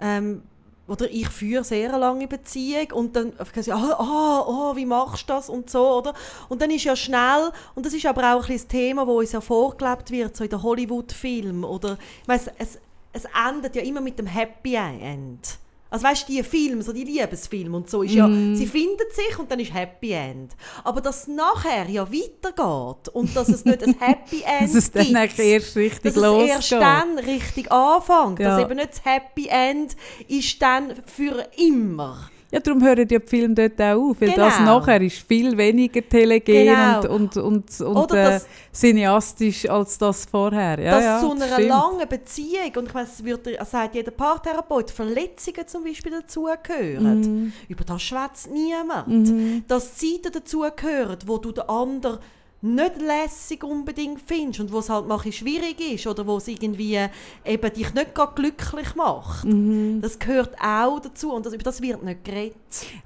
[0.00, 0.42] ähm,
[0.88, 5.28] oder ich führe sehr eine lange Beziehung und dann sie, ah, ah, oh, wie machst
[5.28, 6.14] du das und so, oder?
[6.48, 9.32] Und dann ist ja schnell, und das ist aber auch ein das Thema, wo uns
[9.32, 12.78] ja vorgelebt wird, so in den Hollywood-Filmen, oder, ich weiss, es,
[13.12, 15.58] es endet ja immer mit dem Happy End.
[15.90, 19.38] Also weißt du, die Filme, so die Liebesfilme und so, ist ja, sie findet sich
[19.38, 20.52] und dann ist Happy End.
[20.84, 24.90] Aber dass es nachher ja weitergeht und dass es nicht ein Happy End Dass es
[24.90, 26.48] dann gibt, erst richtig dass es losgeht.
[26.50, 28.38] erst dann richtig anfängt.
[28.40, 28.56] Ja.
[28.56, 29.96] Dass eben nicht das Happy End
[30.28, 32.30] ist dann für immer.
[32.50, 34.78] Ja, darum hören die Filme dort auch auf, weil das Genau.
[34.78, 37.00] nachher ist viel weniger telegen Genau.
[37.00, 38.40] und, und, und, und Oder äh,
[38.72, 40.78] cineastisch als das vorher.
[40.80, 44.90] Ja, dass ja, zu einer langen Beziehung, und ich meine, es wird, sagt jeder Paartherapeut,
[44.90, 47.20] Verletzungen zum Beispiel dazugehören.
[47.20, 47.52] Mhm.
[47.68, 49.68] Über das schwätzt niemand.
[49.68, 52.18] Dass Zeiten dazugehören, wo du den anderen
[52.60, 56.38] nicht lässig unbedingt findest und wo es halt mal ein bisschen schwierig ist oder wo
[56.38, 57.08] es irgendwie äh,
[57.44, 59.44] eben dich nicht gerade glücklich macht.
[59.44, 60.00] Mhm.
[60.00, 62.56] Das gehört auch dazu und das, über das wird nicht geredet.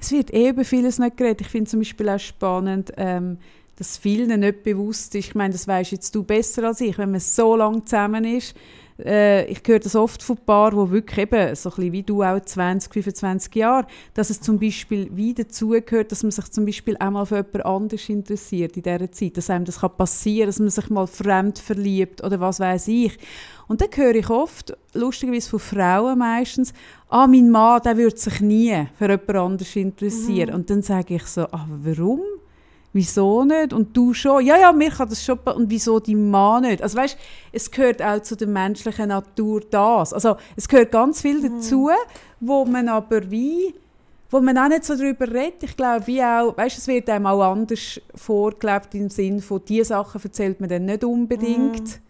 [0.00, 1.42] Es wird eh über vieles nicht geredet.
[1.42, 3.38] Ich finde zum Beispiel auch spannend, ähm,
[3.76, 5.28] dass vielen nicht bewusst ist.
[5.28, 8.55] Ich meine, das weißt jetzt du besser als ich, wenn man so lange zusammen ist.
[8.99, 12.22] Äh, ich höre das oft von Paaren, die wirklich eben, so ein bisschen wie du
[12.22, 16.97] auch, 20, 25 Jahre, dass es zum Beispiel wie dazugehört, dass man sich zum Beispiel
[16.99, 19.36] auch mal für jemand anderes interessiert in dieser Zeit.
[19.36, 23.16] Dass einem das kann passieren dass man sich mal fremd verliebt oder was weiß ich.
[23.68, 26.72] Und dann höre ich oft, lustigerweise von Frauen meistens,
[27.09, 30.51] ah, mein Mann, der würde sich nie für jemand anderes interessieren.
[30.55, 32.20] Und dann sage ich so, ah, warum?
[32.93, 33.72] Wieso nicht?
[33.72, 34.45] Und du schon?
[34.45, 35.38] Ja, ja, mir kann das schon.
[35.38, 36.82] Und wieso dein Mann nicht?
[36.82, 37.16] Also weißt,
[37.51, 40.12] es gehört auch zu der menschlichen Natur das.
[40.12, 41.90] Also es gehört ganz viel dazu,
[42.40, 43.74] wo man aber wie
[44.32, 45.62] wo man auch nicht so darüber redet.
[45.62, 49.84] Ich glaube, wie auch, weißt, es wird einem auch anders vorgelebt im Sinn von, diese
[49.84, 52.01] Sachen erzählt man dann nicht unbedingt.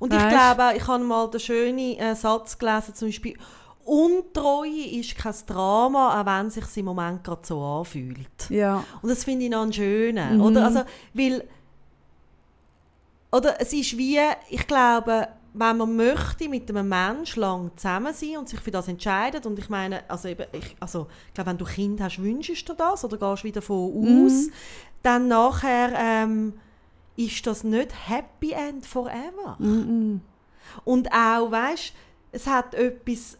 [0.00, 0.30] Und ich Weisst?
[0.30, 3.36] glaube, auch, ich habe mal den schönen äh, Satz gelesen, zum Beispiel,
[3.84, 8.48] Untreue ist kein Drama, auch wenn es sich im Moment gerade so anfühlt.
[8.48, 8.84] Ja.
[9.02, 10.40] Und das finde ich noch einen schönen, Mhm.
[10.42, 10.64] oder?
[10.64, 10.82] Also,
[11.14, 11.44] weil,
[13.30, 14.18] oder es ist wie,
[14.50, 18.88] ich glaube, wenn man möchte mit einem Menschen lang zusammen sein und sich für das
[18.88, 22.68] entscheidet und ich meine, also eben, ich, also, ich glaube, wenn du Kind hast, wünschst
[22.68, 24.48] du das oder gehst wieder davon aus,
[25.02, 26.54] dann nachher ähm,
[27.16, 29.58] ist das nicht Happy End forever.
[30.84, 31.92] Und auch, weißt
[32.34, 33.36] es hat etwas,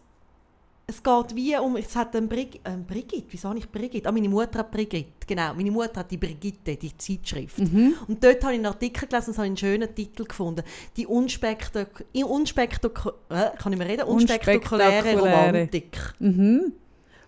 [0.93, 4.09] es geht wie um, es hat ein Brig, ähm, Brigitte, wieso ich Brigitte?
[4.09, 7.59] Ah, meine Mutter hat Brigitte, genau, meine Mutter hat die Brigitte, die Zeitschrift.
[7.59, 10.63] Und dort habe ich einen Artikel gelesen und habe einen schönen Titel gefunden.
[10.97, 14.05] Die unspektak unspektak äh, kann ich mehr reden?
[14.05, 15.19] unspektakuläre.
[15.19, 15.99] Romantik.
[16.19, 16.73] Mhm.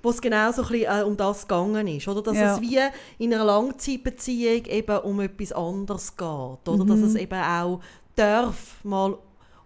[0.02, 2.06] Wo es genau so ein bisschen, äh, um das gegangen ist.
[2.06, 2.22] Oder?
[2.22, 2.54] Dass Ja.
[2.54, 2.78] es wie
[3.18, 6.26] in einer Langzeitbeziehung eben um etwas anderes geht.
[6.26, 6.84] Oder?
[6.84, 7.04] Dass Mhm.
[7.04, 7.80] es eben auch
[8.14, 9.16] darf mal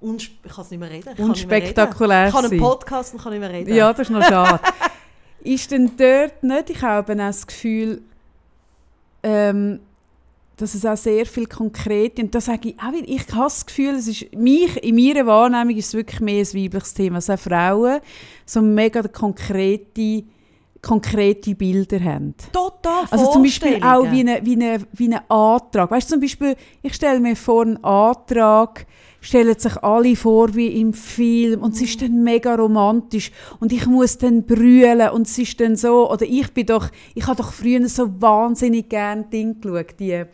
[0.01, 1.11] unsp ich kann es nicht mehr reden.
[1.14, 1.18] Ich.
[1.18, 3.74] Unspektakulär Ich kann einen Podcast und kann nicht mehr reden.
[3.74, 4.61] Ja, das ist noch schade.
[5.40, 8.03] ist denn dort nicht, ich habe auch das Gefühl,
[9.22, 9.80] ähm,
[10.57, 13.64] dass es auch sehr viel konkret und da sage ich auch wieder, ich habe das
[13.64, 17.30] Gefühl, es ist mich, in meiner Wahrnehmung ist es wirklich mehr ein weibliches Thema, dass
[17.30, 18.01] auch Frauen
[18.44, 20.24] so mega konkrete,
[20.83, 22.35] konkrete Bilder haben.
[22.53, 25.91] Total Also zum Beispiel auch wie ein wie eine, wie ein Antrag.
[25.91, 28.87] Weißt du, zum Beispiel, ich stelle mir vor, einen Antrag
[29.20, 33.87] stellen sich alle vor wie im Film und es ist dann mega romantisch und ich
[33.87, 37.53] muss dann brüllen und es ist dann so, oder ich bin doch, ich habe doch
[37.53, 40.24] früher so wahnsinnig gerne Ding geschaut, die,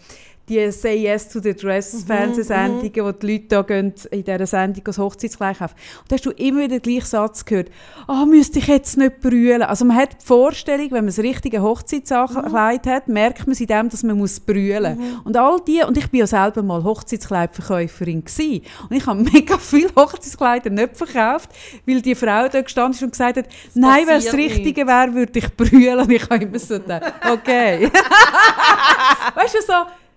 [0.49, 4.85] die «Say Yes to the Dress» Fernsehsendungen, wo die Leute da gehen, in dieser Sendung
[4.85, 5.75] das Hochzeitskleid kaufen.
[6.03, 7.71] Und da hast du immer wieder den gleichen Satz gehört,
[8.07, 11.63] «Ah, müsste ich jetzt nicht brüllen?» Also man hat die Vorstellung, wenn man das richtige
[11.63, 15.97] Hochzeitskleid hat, merkt man es in dem, dass man muss brüllen Und all die, und
[15.97, 21.51] ich bin ja selber mal Hochzeitskleidverkäuferin gewesen, und ich habe mega viele Hochzeitskleider nicht verkauft,
[21.87, 25.15] weil die Frau da gestanden ist und gesagt hat, «Nein, wenn es das Richtige wäre,
[25.15, 27.91] würde ich brüllen.» Und ich habe immer so gedacht, «Okay.»
[29.35, 29.73] Weißt du, so,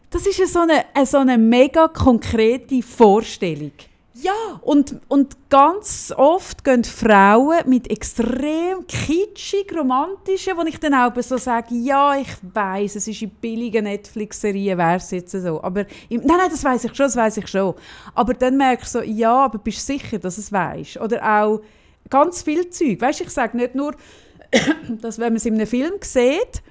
[0.10, 3.72] das ist ja so eine, eine, so eine mega konkrete Vorstellung.
[4.20, 11.12] Ja, Und, und ganz oft gehen Frauen mit extrem kitschig, romantischen, wo ich dann auch
[11.22, 15.62] so sage, ja, ich weiß, es ist in billigen Netflix-Serien, wäre es jetzt so.
[15.62, 17.76] Aber im, nein, nein, das weiß ich schon, das weiß ich schon.
[18.16, 20.98] Aber dann merke ich so, ja, aber bist du sicher, dass es weißt?
[20.98, 21.62] Oder auch
[22.10, 23.00] ganz viel Zeug.
[23.00, 23.94] Weißt, ich sage nicht nur,
[25.02, 26.64] dass wenn man es in einem Film sieht,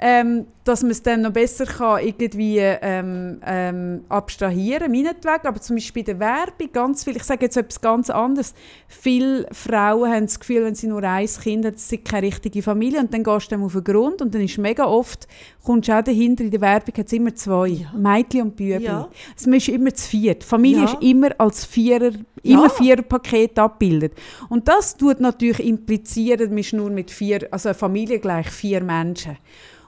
[0.00, 5.46] ähm, dass man es dann noch besser kann irgendwie ähm, ähm, abstrahieren, meinetwegen.
[5.46, 8.54] Aber zum Beispiel bei der Werbung, ganz viel, ich sage jetzt etwas ganz anderes,
[8.86, 13.00] viele Frauen haben das Gefühl, wenn sie nur ein Kind haben, sie keine richtige Familie
[13.00, 15.26] und dann gehst du dem auf den Grund und dann ist mega oft,
[15.64, 17.92] kommst du auch dahinter, in der Werbung hat es immer zwei, ja.
[17.96, 18.84] Mädchen und Bübli.
[18.84, 19.08] Ja.
[19.46, 20.42] Man ist immer zu viert.
[20.42, 20.92] Die Familie ja.
[20.92, 22.68] ist immer als Vierer, immer ja.
[22.68, 24.12] Viererpaket abgebildet.
[24.50, 28.82] Und das tut natürlich implizieren, man ist nur mit vier, also eine Familie gleich vier
[28.82, 29.38] Menschen.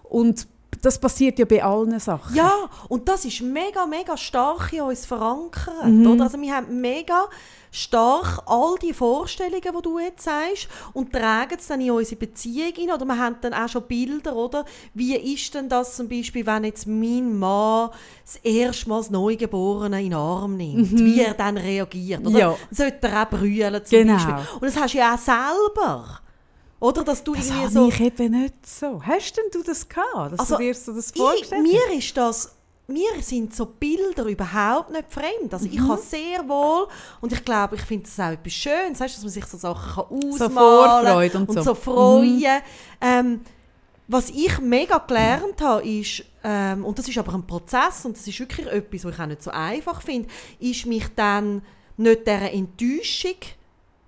[0.04, 0.46] Und
[0.80, 2.34] das passiert ja bei allen Sachen.
[2.34, 2.52] Ja,
[2.88, 5.86] und das ist mega, mega stark in uns verankert.
[5.86, 6.06] Mhm.
[6.06, 6.24] Oder?
[6.24, 7.28] Also wir haben mega
[7.70, 12.72] stark all die Vorstellungen, die du jetzt sagst, und tragen es dann in unsere Beziehung
[12.74, 12.90] hin.
[12.90, 14.64] Oder wir haben dann auch schon Bilder, oder?
[14.94, 17.90] Wie ist denn das zum Beispiel, wenn jetzt mein Mann
[18.24, 20.92] das erste Mal das Neugeborene in den Arm nimmt?
[20.92, 20.98] Mhm.
[20.98, 22.38] Wie er dann reagiert, oder?
[22.38, 22.56] Ja.
[22.70, 24.14] Sollte er auch brüllen zum genau.
[24.14, 24.34] Beispiel.
[24.54, 26.20] Und das hast du ja auch selber.
[26.82, 27.88] Oder dass du das irgendwie so...
[27.88, 29.00] ich eben nicht so.
[29.04, 32.16] Hast denn du das gehabt, dass also, du dir so das vorgestellt ich, Mir ist
[32.16, 32.56] das...
[32.88, 35.52] Mir sind so Bilder überhaupt nicht fremd.
[35.52, 35.74] Also mhm.
[35.74, 36.88] ich habe sehr wohl,
[37.20, 39.94] und ich glaube, ich finde es auch etwas Schönes, weißt, dass man sich so Sachen
[39.94, 42.40] kann ausmalen so Vorfreude und, und so, so freuen.
[42.40, 42.62] Mhm.
[43.00, 43.40] Ähm,
[44.08, 48.26] was ich mega gelernt habe, ist, ähm, und das ist aber ein Prozess, und das
[48.26, 50.28] ist wirklich etwas, was ich auch nicht so einfach finde,
[50.58, 51.62] ist mich dann
[51.96, 53.36] nicht dieser Enttäuschung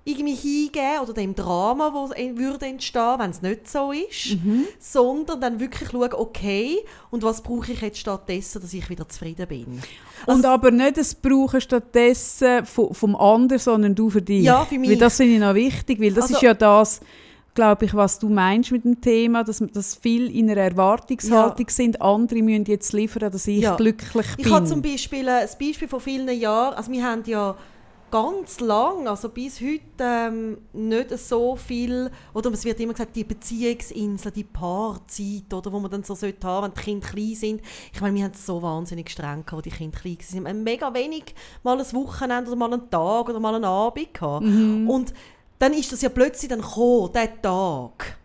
[0.04, 4.66] irgendwie hingeben oder dem Drama, das würde entstehen, wenn es nicht so ist, mhm.
[4.78, 6.76] sondern dann wirklich schauen, okay,
[7.10, 9.80] und was brauche ich jetzt stattdessen, dass ich wieder zufrieden bin.
[10.26, 14.44] Also, und aber nicht das Brauchen stattdessen vom, anderen, sondern du für dich.
[14.44, 14.90] Ja, für mich.
[14.90, 17.00] Weil das finde ich noch wichtig, weil das also, ist ja das,
[17.54, 21.72] glaube ich, was du meinst mit dem Thema, dass, dass viele in einer Erwartungshaltung ja.
[21.72, 23.76] sind, andere müssen jetzt liefern, dass ich ja.
[23.76, 24.46] glücklich bin.
[24.46, 27.56] Ich habe zum Beispiel ein Beispiel von vielen Jahren, also wir haben ja
[28.14, 33.24] ganz lang, also bis heute, ähm, nicht so viel, oder es wird immer gesagt, die
[33.24, 37.60] Beziehungsinsel, die Paarzeit, oder, wo man dann so sollte haben, wenn die Kinder klein sind.
[37.92, 40.44] Ich meine, wir haben es so wahnsinnig streng gehabt, die Kinder klein sind.
[40.44, 41.34] Wir haben mega wenig
[41.64, 44.46] mal ein Wochenende oder mal einen Tag oder mal einen Abend gehabt.
[44.46, 44.88] Mhm.
[44.88, 45.12] Und
[45.58, 48.16] dann ist das ja plötzlich dann gekommen, dieser Tag.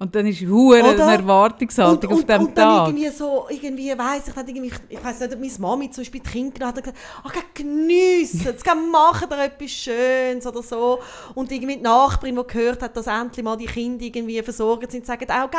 [0.00, 2.88] Und dann ist hure eine Erwartungshaltung und, auf dem und, und Tag.
[2.88, 6.00] Und dann irgendwie so, irgendwie weiss ich, irgendwie, ich weiss nicht, ob meine Mami zum
[6.00, 11.00] Beispiel die Kinder hat gesagt, ach, geniessen, jetzt machen wir etwas Schönes oder so.
[11.34, 15.04] Und irgendwie die Nachbarin, die gehört hat, dass endlich mal die Kinder irgendwie versorgt sind,
[15.04, 15.50] sagen auch,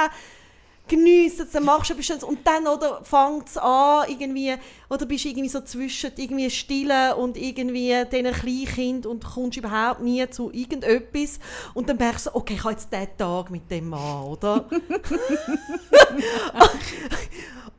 [0.92, 4.54] geniessen dann machst du etwas und dann oder fängt es an irgendwie
[4.90, 10.02] oder bist du irgendwie so zwischen irgendwie Stille und irgendwie diesen Kleinkind und kommst überhaupt
[10.02, 11.40] nie zu irgendetwas
[11.74, 14.66] und dann merkst du, okay, ich habe jetzt diesen Tag mit dem Mann, oder?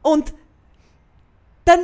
[0.03, 0.33] und
[1.67, 1.81] dann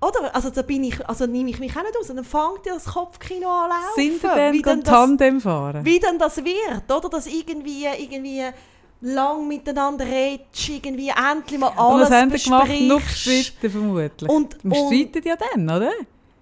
[0.00, 0.34] oder?
[0.34, 2.10] Also da bin ich, also nehme ich mich auch nicht aus.
[2.10, 3.94] Und dann fängt ja das Kopfkino an laufen.
[3.94, 5.84] Sind denn wie dann Tandem fahren?
[5.84, 7.08] Wie dann das wird, oder?
[7.08, 8.42] Dass irgendwie, irgendwie
[9.02, 12.88] lang miteinander redest, irgendwie endlich mal alles und was besprichst.
[12.88, 14.30] Noch streiten vermutlich.
[14.30, 15.90] Und, Man streitet ja dann, oder?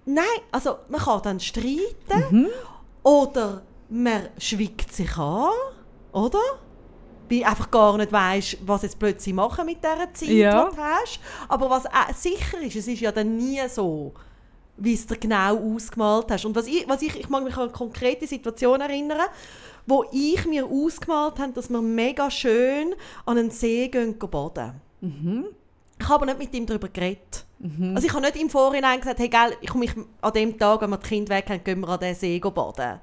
[0.05, 2.47] Nein, also man kann dann streiten mhm.
[3.03, 5.49] oder man schwiegt sich an,
[6.11, 6.39] oder?
[7.29, 10.65] Weil einfach gar nicht weißt, was jetzt plötzlich machen mit dieser Zeit, ja.
[10.65, 11.19] die du hast.
[11.47, 11.83] Aber was
[12.21, 14.13] sicher ist, es ist ja dann nie so,
[14.77, 16.45] wie es dir genau ausgemalt hast.
[16.45, 19.19] Und was ich, was ich, ich mag mich an eine konkrete Situation erinnern,
[19.85, 22.93] wo ich mir ausgemalt habe, dass wir mega schön
[23.25, 24.73] an einen See gehen baden.
[25.01, 25.45] Mhm.
[25.99, 27.45] Ich habe aber nicht mit ihm darüber geredet.
[27.59, 27.95] Mhm.
[27.95, 29.85] Also ich habe nicht im Vorhinein gesagt, hey, gell, ich komme
[30.21, 32.99] an dem Tag, wenn wir das Kind weg haben, gehen wir an den See baden.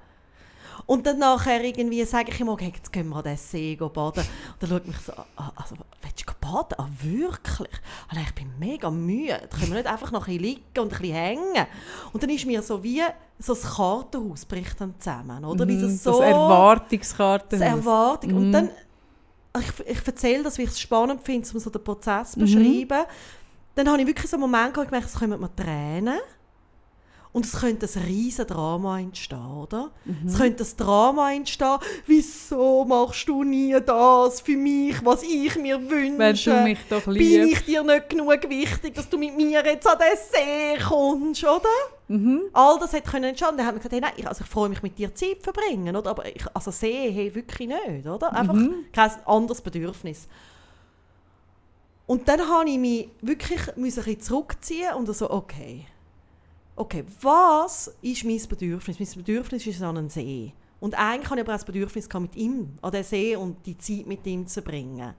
[0.88, 4.24] Und dann nachher irgendwie sage ich ihm, okay, jetzt gehen wir an den See baden.
[4.24, 4.26] Und
[4.58, 6.76] dann schaut mich so, ah, also, willst du baden?
[6.78, 7.74] Ah, wirklich?
[8.08, 9.38] Also, ich bin mega müde.
[9.50, 11.66] Können wir nicht einfach noch ein bisschen liegen und ein bisschen hängen?
[12.14, 13.02] Und dann ist mir so wie
[13.38, 15.66] so das Kartenhaus bricht dann zusammen, oder?
[15.66, 17.68] Mhm, wie das, so, das Erwartungskartenhaus.
[17.68, 18.30] Das Erwartung.
[18.30, 18.36] Mhm.
[18.38, 18.70] Und dann,
[19.60, 22.44] ich, ich erzähle das, weil ich es spannend finde, um so den Prozess zu mhm.
[22.44, 23.04] beschreiben.
[23.74, 26.18] Dann habe ich wirklich so einen Moment gehabt, ich gemerkt, es kommen mir Tränen.
[27.32, 29.90] Und es könnte ein riesen Drama entstehen, oder?
[30.04, 30.26] Mhm.
[30.26, 31.78] Es könnte ein Drama entstehen.
[32.06, 36.18] Wieso machst du nie das für mich, was ich mir wünsche?
[36.18, 37.18] Wenn du mich doch liebst.
[37.18, 41.44] Bin ich dir nicht genug wichtig, dass du mit mir jetzt an den See kommst,
[41.44, 41.68] oder?
[42.08, 42.44] Mhm.
[42.54, 43.56] All das hätte können entstehen.
[43.56, 45.52] Dann haben wir gesagt, hey, nein, ich, also ich freue mich mit dir Zeit zu
[45.52, 46.10] verbringen, oder?
[46.10, 48.32] Aber ich, also See, hey, wirklich nicht, oder?
[48.32, 48.86] Einfach mhm.
[48.90, 50.28] kein anderes Bedürfnis.
[52.06, 55.84] Und dann habe ich mich wirklich ein bisschen zurückziehen und so, okay
[56.78, 58.98] okay, was ist mein Bedürfnis?
[58.98, 60.52] Mein Bedürfnis ist an einen See.
[60.80, 63.76] Und eigentlich habe ich aber auch das Bedürfnis mit ihm an den See und die
[63.78, 65.12] Zeit mit ihm zu bringen.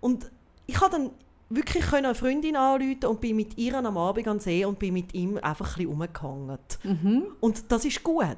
[0.00, 0.30] Und
[0.66, 1.10] ich habe dann
[1.50, 4.92] wirklich können eine Freundin anrufen und bin mit ihr am Abend an See und bin
[4.94, 6.58] mit ihm einfach ein bisschen rumgehangen.
[6.82, 7.22] Mhm.
[7.40, 8.36] Und das ist gut,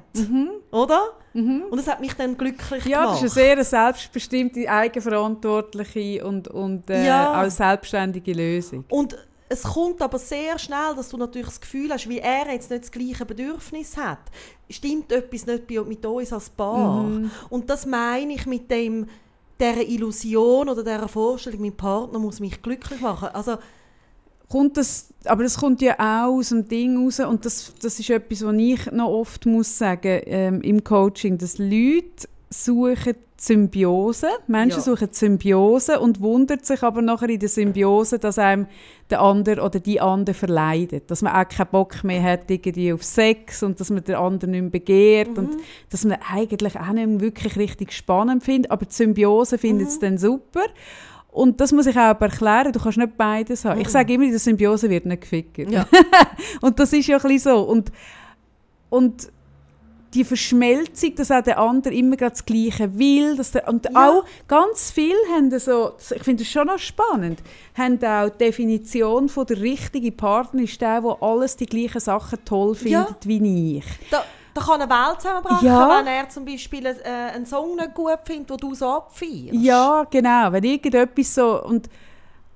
[0.71, 1.01] oder?
[1.33, 3.23] Und das hat mich dann glücklich Ja, gemacht.
[3.23, 7.41] das ist eine sehr selbstbestimmte, eigenverantwortliche und, und äh, Ja.
[7.43, 8.85] auch selbstständige Lösung.
[8.89, 9.17] Und
[9.51, 12.83] es kommt aber sehr schnell, dass du natürlich das Gefühl hast, wie er jetzt nicht
[12.83, 14.19] das gleiche Bedürfnis hat,
[14.69, 17.03] stimmt etwas nicht mit uns als Paar.
[17.03, 17.29] Mhm.
[17.49, 19.07] Und das meine ich mit dem
[19.59, 23.27] dieser Illusion oder dieser Vorstellung, mein Partner muss mich glücklich machen.
[23.33, 23.57] Also,
[24.47, 28.09] kommt das, aber das kommt ja auch aus dem Ding raus und das, das ist
[28.09, 34.77] etwas, was ich noch oft muss sagen ähm, im Coaching, dass Leute suchen Symbiose, Menschen
[34.77, 34.83] Ja.
[34.83, 38.67] suchen Symbiose und wundert sich aber nachher in der Symbiose, dass einem
[39.09, 43.03] der andere oder die andere verleidet, dass man auch keinen Bock mehr hat irgendwie auf
[43.03, 45.57] Sex und dass man den anderen nicht mehr begehrt und
[45.89, 49.97] dass man eigentlich auch nicht mehr wirklich richtig spannend findet, aber die Symbiose findet es
[49.97, 50.61] dann super.
[51.31, 53.81] Und das muss ich auch aber erklären, du kannst nicht beides haben.
[53.81, 55.57] Ich sage immer, der Symbiose wird nicht gefickt.
[55.57, 55.87] Ja.
[56.61, 57.61] und das ist ja ein bisschen so.
[57.61, 57.91] Und,
[58.91, 59.31] und
[60.13, 64.09] die Verschmelzung, dass auch der andere immer gerade das Gleiche will, dass der, und Ja.
[64.09, 67.39] auch ganz viele haben so, ich finde das schon noch spannend,
[67.77, 72.39] haben auch die Definition von der richtige Partner ist der, der alles die gleichen Sachen
[72.43, 73.05] toll Ja.
[73.05, 73.85] findet wie ich.
[74.09, 75.97] da, da kann eine Welt zusammenbrechen, Ja.
[75.99, 76.93] wenn er zum Beispiel äh,
[77.33, 79.53] einen Song nicht gut findet, den du so abfeierst.
[79.53, 80.51] Ja, genau.
[80.51, 81.89] Wenn irgendetwas so und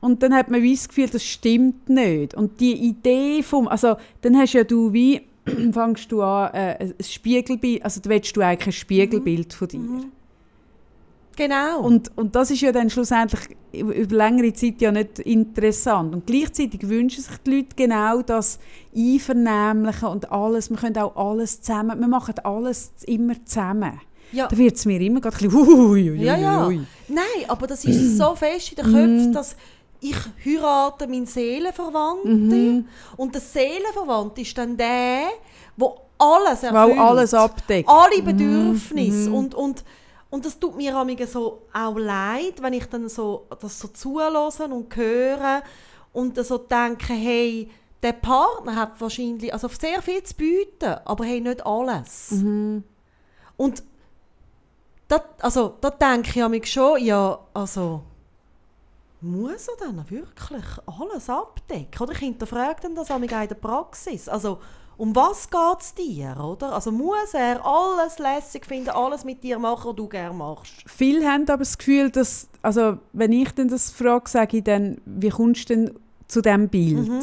[0.02, 2.36] und dann hat man wie das Gefühl, das stimmt nicht.
[2.36, 5.22] Und die Idee vom, also dann hast ja du wie
[5.74, 9.80] fangst du an äh, ein Spiegelbild, also du willst du eigentlich ein Spiegelbild von dir.
[11.38, 11.82] Genau.
[11.82, 13.42] Und, und das ist ja dann schlussendlich
[13.74, 16.16] über längere Zeit ja nicht interessant.
[16.16, 18.58] Und gleichzeitig wünschen sich die Leute genau das
[18.96, 20.70] Einvernehmliche und alles.
[20.70, 24.00] Wir können auch alles zusammen, wir machen alles immer zusammen.
[24.32, 24.48] ja.
[24.48, 26.70] Da wird es mir immer gerade ein bisschen ui, ui, ui, Ja, ja.
[26.70, 28.94] Nein, aber das ist so fest in den Mhm.
[28.96, 29.56] Köpfen, dass
[30.10, 32.88] ich heirate meinen Seelenverwandten Mhm.
[33.18, 35.28] und der Seelenverwandte ist dann der,
[35.78, 36.98] wo alles erfüllt.
[36.98, 37.90] Weil alles abdeckt.
[37.90, 39.84] Alle Bedürfnisse und, und
[40.32, 40.94] und das tut mir
[41.28, 45.62] so auch leid, wenn ich dann so das so zulasse und höre
[46.12, 47.70] und dann so denke, hey,
[48.04, 52.34] der Partner hat wahrscheinlich also sehr viel zu bieten, aber hey, nicht alles.
[53.58, 53.84] Und
[55.08, 58.02] da, also, da denke ich schon, ja, also
[59.26, 62.02] muss er dann wirklich alles abdecken?
[62.02, 64.30] Oder ich hinterfrage dann das manchmal in der Praxis.
[64.30, 64.60] Also,
[64.98, 66.74] um was geht es dir, oder?
[66.74, 70.74] Also muss er alles lässig finden, alles mit dir machen, was du gerne machst?
[70.86, 75.02] Viele haben aber das Gefühl, dass, also wenn ich dann das frage, sage ich dann,
[75.06, 77.10] wie kommst du denn zu diesem Bild?
[77.10, 77.22] Mhm.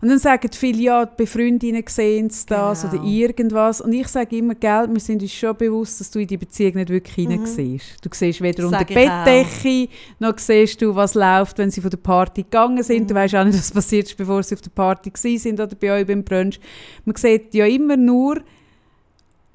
[0.00, 2.70] Und dann sagen viele, ja, die Befreundinnen sehen das Genau.
[2.70, 3.80] oder irgendwas.
[3.80, 6.74] Und ich sage immer, gell, wir sind uns schon bewusst, dass du in die Beziehung
[6.74, 8.04] nicht wirklich siehst.
[8.04, 8.94] Du siehst weder Das unter die.
[8.94, 13.04] Bettdecke, noch siehst du, was läuft, wenn sie von der Party gegangen sind.
[13.04, 13.06] Mhm.
[13.08, 15.92] Du weißt auch nicht, was passiert ist, bevor sie auf der Party sind oder bei
[15.92, 16.60] euch beim Brunch.
[17.04, 18.42] Man sieht ja immer nur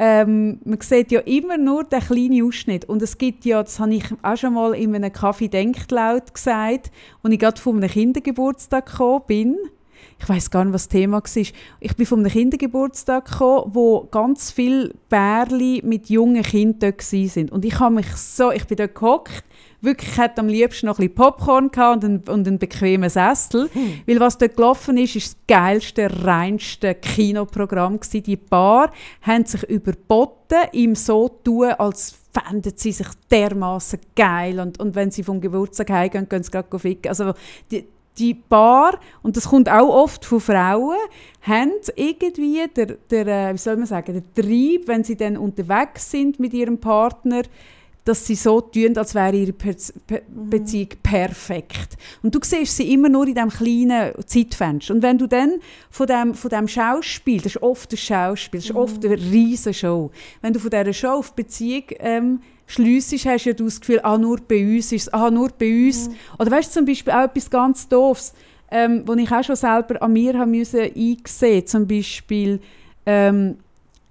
[0.03, 2.85] ähm, man sieht ja immer nur den kleinen Ausschnitt.
[2.85, 6.33] Und es gibt ja, das habe ich auch schon mal in einem Kaffee denkt laut
[6.33, 6.89] gesagt,
[7.21, 9.57] als ich gerade von einem Kindergeburtstag gekommen bin.
[10.21, 11.43] Ich weiß gar nicht, was das Thema war.
[11.79, 17.49] Ich bin von einem Kindergeburtstag gekommen, wo ganz viele Bärli mit jungen Kindern dort waren.
[17.49, 19.43] Und ich habe mich so, ich bin dort gehockt,
[19.81, 23.09] wirklich, ich hätte am liebsten noch ein bisschen Popcorn gehabt und einen, und einen bequemen
[23.09, 23.67] Sessel.
[24.05, 28.21] Weil was dort gelaufen ist, ist das geilste, reinste Kinoprogramm gewesen.
[28.21, 28.91] Die Paar
[29.23, 34.59] haben sich überboten, ihm so tun, als fänden sie sich dermaßen geil.
[34.59, 37.09] Und, und wenn sie vom Geburtstag heimgehen, gehen sie gerade ficken.
[37.09, 37.33] Also
[37.71, 37.85] die,
[38.21, 40.97] die Paar, und das kommt auch oft von Frauen,
[41.41, 46.11] haben irgendwie der, der, äh, wie soll man sagen, der Trieb, wenn sie dann unterwegs
[46.11, 47.41] sind mit ihrem Partner,
[48.03, 49.75] dass sie so tun, als wäre ihre per
[50.07, 51.97] per Beziehung perfekt.
[52.23, 54.93] Und du siehst sie immer nur in diesem kleinen Zeitfenster.
[54.93, 55.59] Und wenn du dann
[55.91, 59.73] von dem, von dem Schauspiel, das ist oft ein Schauspiel, das ist oft eine riesige
[59.73, 60.11] Show,
[60.41, 62.41] wenn du von dieser Show auf Beziehung ähm,
[62.71, 65.87] schliessest, hast ja du das Gefühl, ah, nur bei uns ist es, ah, nur bei
[65.87, 66.09] uns.
[66.39, 68.33] Oder weißt du zum Beispiel auch etwas ganz Doofes,
[68.71, 72.59] ähm, wo ich auch schon selber an mir haben müssen eingesehen, zum Beispiel,
[73.05, 73.57] ähm,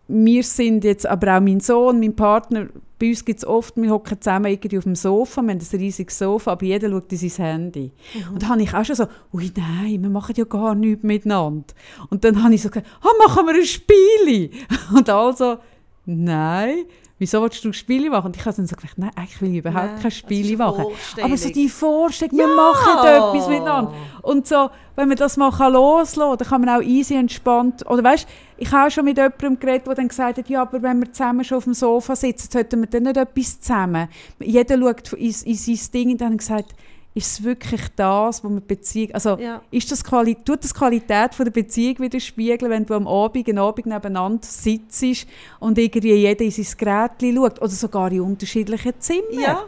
[0.08, 2.66] wir sind jetzt, aber auch mein Sohn, mein Partner,
[2.98, 5.78] bei uns gibt es oft, wir hocken zusammen irgendwie auf dem Sofa, wir haben ein
[5.78, 7.92] riesiges Sofa, aber jeder schaut in sein Handy.
[8.30, 11.72] Und da habe ich auch schon so, ui nein, wir machen ja gar nichts miteinander.
[12.10, 14.50] Und dann habe ich so gesagt, ah, machen wir ein Spiel.
[14.94, 15.58] Und also,
[16.04, 16.84] nein,
[17.20, 18.26] wieso willst du ein Spiel machen?
[18.26, 20.18] Und ich habe dann so gedacht, nein, eigentlich will ich überhaupt Nein, kein das ist
[20.18, 20.86] Spiel eine machen.
[21.22, 22.54] Aber so die Vorstellung, wir Ja!
[22.56, 23.92] machen etwas miteinander.
[24.22, 27.86] Und so, wenn man das mal kann loslassen kann, dann kann man auch easy entspannt,
[27.88, 30.82] oder weißt, ich habe auch schon mit jemandem geredet, der dann gesagt hat, ja, aber
[30.82, 34.08] wenn wir zusammen schon auf dem Sofa sitzen, sollten wir dann nicht etwas zusammen.
[34.40, 36.74] Jeder schaut in, in sein Ding und dann gesagt,
[37.12, 39.60] ist es wirklich das, was man Beziehung, also Ja.
[39.70, 43.58] ist das Quali tut das Qualität von der Beziehung widerspiegeln, wenn du am Abend, einen
[43.58, 45.26] Abend nebeneinander sitzt
[45.58, 49.40] und irgendwie jeder in sein Gerät schaut oder sogar in unterschiedlichen Zimmern?
[49.40, 49.62] Ja,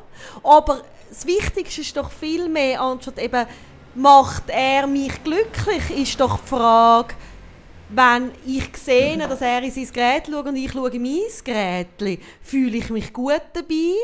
[0.45, 3.45] aber das Wichtigste ist doch viel mehr, anstatt eben,
[3.95, 7.15] macht er mich glücklich, ist doch die Frage,
[7.95, 12.21] wenn ich sehe, dass er in sein Gerät schaut und ich schaue in mein Gerät,
[12.43, 13.95] fühle ich mich gut dabei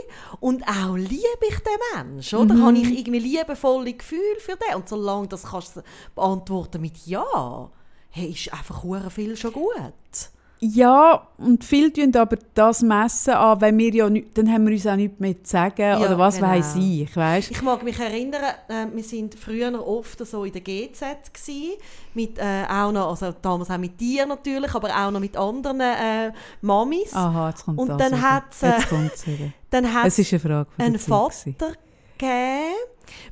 [0.41, 2.59] und auch liebe ich den Menschen, oder?
[2.61, 4.76] Habe ich irgendwie liebevolle Gefühle für den?
[4.76, 5.82] Und solange das kannst du
[6.14, 7.70] beantworten mit Ja,
[8.11, 10.30] hey, ist einfach viel schon gut.
[10.61, 14.73] Ja, und viele tun aber das messen an, wenn wir ja nicht, dann haben wir
[14.73, 16.49] uns auch nichts mehr zu sagen oder was genau.
[16.49, 17.51] weiß ich, weißt?
[17.53, 21.79] Ich mag mich erinnern, äh, wir sind früher oft so in der GZ gsi,
[22.15, 25.81] mit äh, auch noch, also damals auch mit dir natürlich, aber auch noch mit anderen
[25.81, 27.15] äh, Mamis.
[27.15, 28.31] Aha, jetzt kommt Und das dann wieder.
[28.31, 28.79] hat's, äh.
[29.71, 31.55] Dann hat Es ist eine Frage von einen gewesen.
[31.59, 31.75] Vater
[32.17, 32.75] gegeben,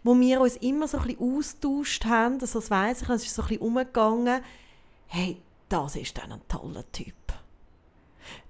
[0.05, 3.35] wo wir uns immer so ein bisschen austauscht haben, also das weiss ich, es ist
[3.35, 4.41] so ein bisschen umgegangen,
[5.09, 5.39] hey,
[5.69, 7.14] das ist dann ein toller Typ.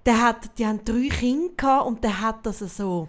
[0.05, 3.09] Der hat, die haben drei Kinder und der hat das so,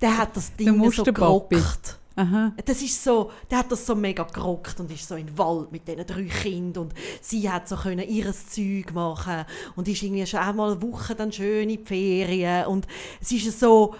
[0.00, 1.98] der hat das Ding so gerockt.
[2.18, 2.52] Aha.
[2.64, 5.70] Das ist so, der hat das so mega gerockt und ist so in den Wald
[5.70, 9.44] mit diesen drei Kindern und sie hat so können ihres Zeug machen
[9.76, 12.86] und ist irgendwie schon einmal eine Woche dann schön in die Ferien und
[13.20, 13.94] es ist so,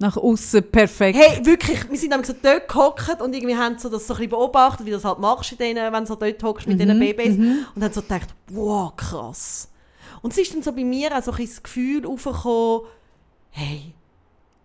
[0.00, 1.18] Nach außen perfekt.
[1.18, 4.30] hey, wirklich, wir sind so dort gehockt und irgendwie haben so das so ein bisschen
[4.30, 6.98] beobachtet, wie du das halt machst, in denen, wenn du so dort hockst mit diesen
[6.98, 9.68] Babys und haben so gedacht, wow, krass.
[10.22, 12.86] Und es ist dann so bei mir auch so ein das Gefühl aufgekommen,
[13.50, 13.92] hey,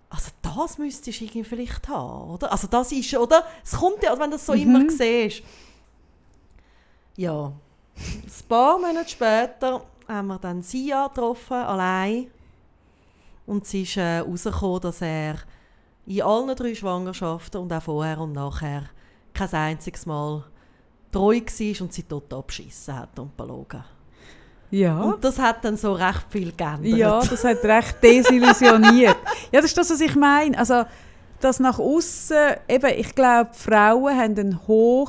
[0.09, 2.49] also das müsstest du irgendwie vielleicht haben, oder?
[2.49, 3.45] Also das ist, oder?
[3.61, 5.43] Es kommt ja, wenn du das so immer siehst.
[7.17, 7.51] Ja.
[7.97, 12.27] Ein paar Monate später haben wir dann Sia getroffen, allein.
[13.45, 15.35] Und es ist äh, herausgekommen, dass er
[16.05, 18.83] in allen drei Schwangerschaften und auch vorher und nachher
[19.33, 20.43] kein einziges Mal
[21.11, 23.83] treu war und sie total abgeschissen hat und belogen.
[24.71, 24.99] Ja.
[25.01, 26.97] Und das hat dann so recht viel geändert.
[26.97, 29.15] Ja, das hat recht desillusioniert.
[29.51, 30.57] ja, das ist das, was ich meine.
[30.57, 30.83] Also,
[31.39, 35.07] das nach außen, eben, ich glaube, Frauen haben einen hohen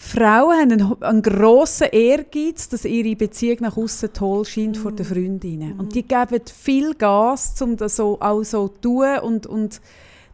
[0.00, 5.04] Frauen haben einen, einen grossen Ehrgeiz, dass ihre Beziehung nach außen toll scheint vor den
[5.04, 5.72] Freundinnen.
[5.76, 9.18] Und die geben viel Gas, um das so, auch so zu tun.
[9.18, 9.80] Und, und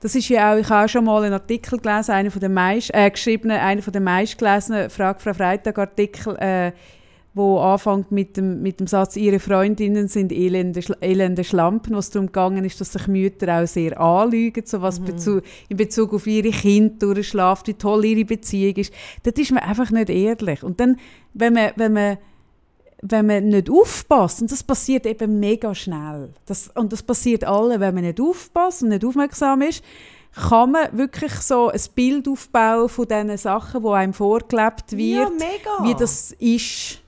[0.01, 2.53] das ist ja auch, ich habe auch schon mal einen Artikel gelesen, einer von den
[2.53, 6.73] meist, äh, geschriebenen, einer von den meistgelesenen Frage Frau Freitag Artikel, äh,
[7.35, 12.27] wo anfängt mit dem, mit dem Satz, ihre Freundinnen sind elende, elende Schlampen, was darum
[12.27, 16.51] gegangen ist, dass sich Mütter auch sehr anlügen, so was Bezu in Bezug auf ihre
[16.51, 18.95] Kinder durchschlafen, wie toll ihre Beziehung ist.
[19.25, 20.63] Das ist man einfach nicht ehrlich.
[20.63, 20.97] Und dann,
[21.33, 22.19] wenn man, wenn man
[23.07, 27.79] wenn man nicht aufpasst, und das passiert eben mega schnell, das, und das passiert allen,
[27.81, 29.85] wenn man nicht aufpasst und nicht aufmerksam ist,
[30.49, 35.31] kann man wirklich so ein Bild aufbauen von diesen Sachen, die einem vorgelebt wird, Ja,
[35.31, 35.85] mega.
[35.85, 37.04] wie das ist.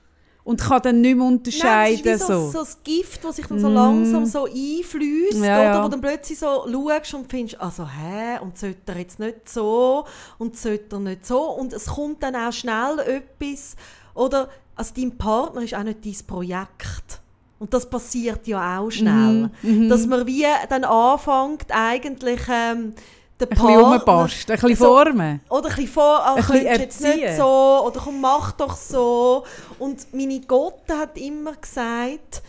[0.47, 2.03] Und kann dann nicht mehr Nein, unterscheiden.
[2.05, 2.51] das ist so, so.
[2.51, 5.63] so das Gift, das sich dann so langsam so einfließt, Ja, oder?
[5.63, 5.83] ja.
[5.83, 10.05] Wo dann plötzlich so schaust und findest, also hä, und sollte er jetzt nicht so
[10.37, 13.75] und sollte er nicht so und es kommt dann auch schnell etwas,
[14.13, 17.19] oder, also dein Partner ist auch nicht dein Projekt.
[17.59, 19.49] Und das passiert ja auch schnell.
[19.63, 22.93] Mhm, Dass man wie dann anfängt, eigentlich ähm,
[23.39, 25.41] den Ein bisschen rumpasst, ein bisschen so- formen.
[25.49, 29.43] Oder ein bisschen vor, ah, Ein jetzt nicht so, oder komm, mach doch so.
[29.79, 32.41] Und meine Gotte hat immer gesagt,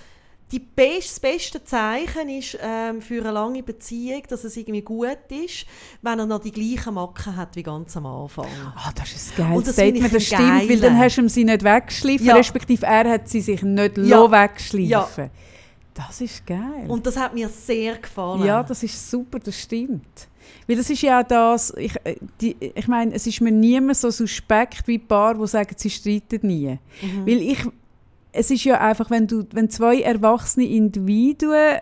[0.51, 5.19] die best, das beste Zeichen ist ähm, für eine lange Beziehung, dass es irgendwie gut
[5.29, 5.67] ist,
[6.01, 8.47] wenn er noch die gleichen Macken hat wie ganz am Anfang.
[8.75, 11.29] Ah, das ist ein geiles Und das Statement, das stimmt, weil dann hast du ihm
[11.29, 12.37] sie nicht weggeschliffen, Ja.
[12.37, 14.31] respektive er hat sie sich nicht Ja.
[14.31, 15.07] wegschleifen Ja.
[15.93, 16.87] Das ist geil.
[16.87, 18.45] Und das hat mir sehr gefallen.
[18.45, 20.28] Ja, das ist super, das stimmt.
[20.69, 23.97] Weil das ist ja auch das, ich, äh, die, ich meine, es ist mir niemand
[23.97, 26.79] so suspekt wie ein Paar, die sagen, sie streiten nie.
[27.01, 27.27] Mhm.
[27.27, 27.59] Weil ich,
[28.33, 31.79] es ist ja einfach, wenn, du, wenn zwei erwachsene Individuen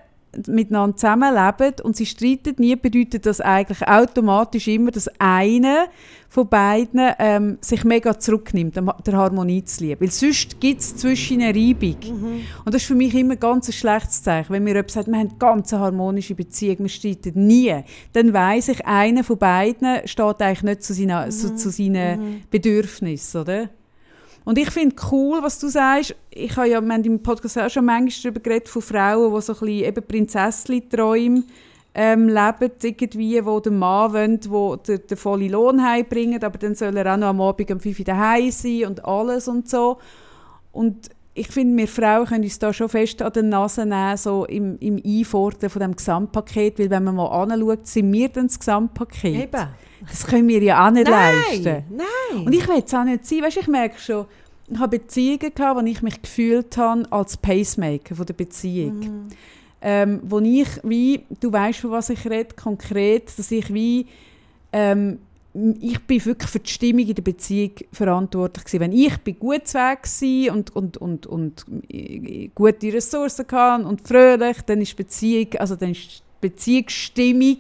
[0.47, 5.87] miteinander zusammenleben und sie streiten nie, bedeutet das eigentlich automatisch immer, dass einer
[6.28, 10.01] von beiden ähm, sich mega zurücknimmt, der Harmonie zu lieben.
[10.01, 11.97] Weil sonst gibt es zwischen eine Reibung.
[12.64, 14.53] Und das ist für mich immer ganz ein schlechtes Zeichen.
[14.53, 17.74] Wenn mir jemand sagt, wir haben eine ganz harmonische Beziehung, wir streiten nie,
[18.12, 23.41] dann weiss ich, einer von beiden steht eigentlich nicht zu seinen, so, zu seinen Bedürfnissen,
[23.41, 23.70] oder?
[24.47, 26.14] Und ich finde cool, was du sagst.
[26.30, 29.40] Ich habe ja, wir haben im Podcast auch schon manchmal darüber geredet, von Frauen, die
[29.40, 31.42] so ein bisschen eben Prinzesschen-Träume
[31.97, 36.76] ähm, leben, irgendwie, wo der Mann will, wo den, den vollen Lohn heimbringt, aber dann
[36.76, 39.99] soll er auch noch am Abend um 5 Uhr daheim sein und alles und so.
[40.70, 44.47] Und ich finde, wir Frauen können uns da schon fest an den Nase nehmen, so
[44.47, 48.59] im, im Einfordern von dem Gesamtpaket, weil wenn man mal anschaut, sind wir dann das
[48.59, 49.45] Gesamtpaket.
[49.45, 49.68] Eben.
[50.09, 51.84] Das können wir ja auch nicht Nein, leisten.
[51.91, 52.47] nein.
[52.47, 53.43] Und ich will es auch nicht sein.
[53.43, 54.24] Weißt, ich merke schon,
[54.68, 58.99] ich habe Beziehungen gehabt, wo ich mich gefühlt habe als Pacemaker von der Beziehung.
[58.99, 59.28] Mhm.
[59.82, 64.07] Ähm, wo ich wie, du weißt, von was ich rede, konkret, dass ich wie,
[64.72, 65.18] ähm,
[65.80, 68.80] ich bin wirklich für die Stimmung in der Beziehung verantwortlich gewesen.
[68.80, 73.86] Wenn ich bin gut zu Weg war und, und, und, und äh, gute Ressourcen hatte
[73.86, 77.59] und fröhlich, dann ist die Beziehung, also dann ist Beziehungsstimmung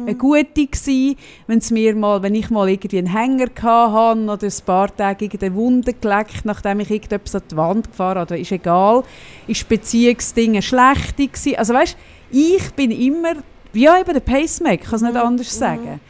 [0.00, 1.16] eine gute gewesen.
[1.46, 5.54] Wenn's mir mal, wenn ich mal irgendwie einen Hänger hatte oder ein paar Tage irgendeine
[5.54, 9.04] Wunde geleckt, nachdem ich irgendetwas an die Wand gefahren habe, ist egal,
[9.46, 11.56] ist die Beziehungsdinge schlecht gewesen.
[11.56, 11.96] Also weißt,
[12.30, 13.34] ich bin immer,
[13.72, 16.00] ja eben der Pacemaker, ich kann es nicht anders sagen.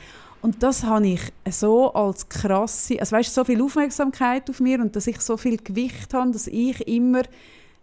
[0.46, 1.20] Und das habe ich
[1.50, 5.56] so als krasse, also weißt, so viel Aufmerksamkeit auf mir und dass ich so viel
[5.56, 7.22] Gewicht habe, dass ich immer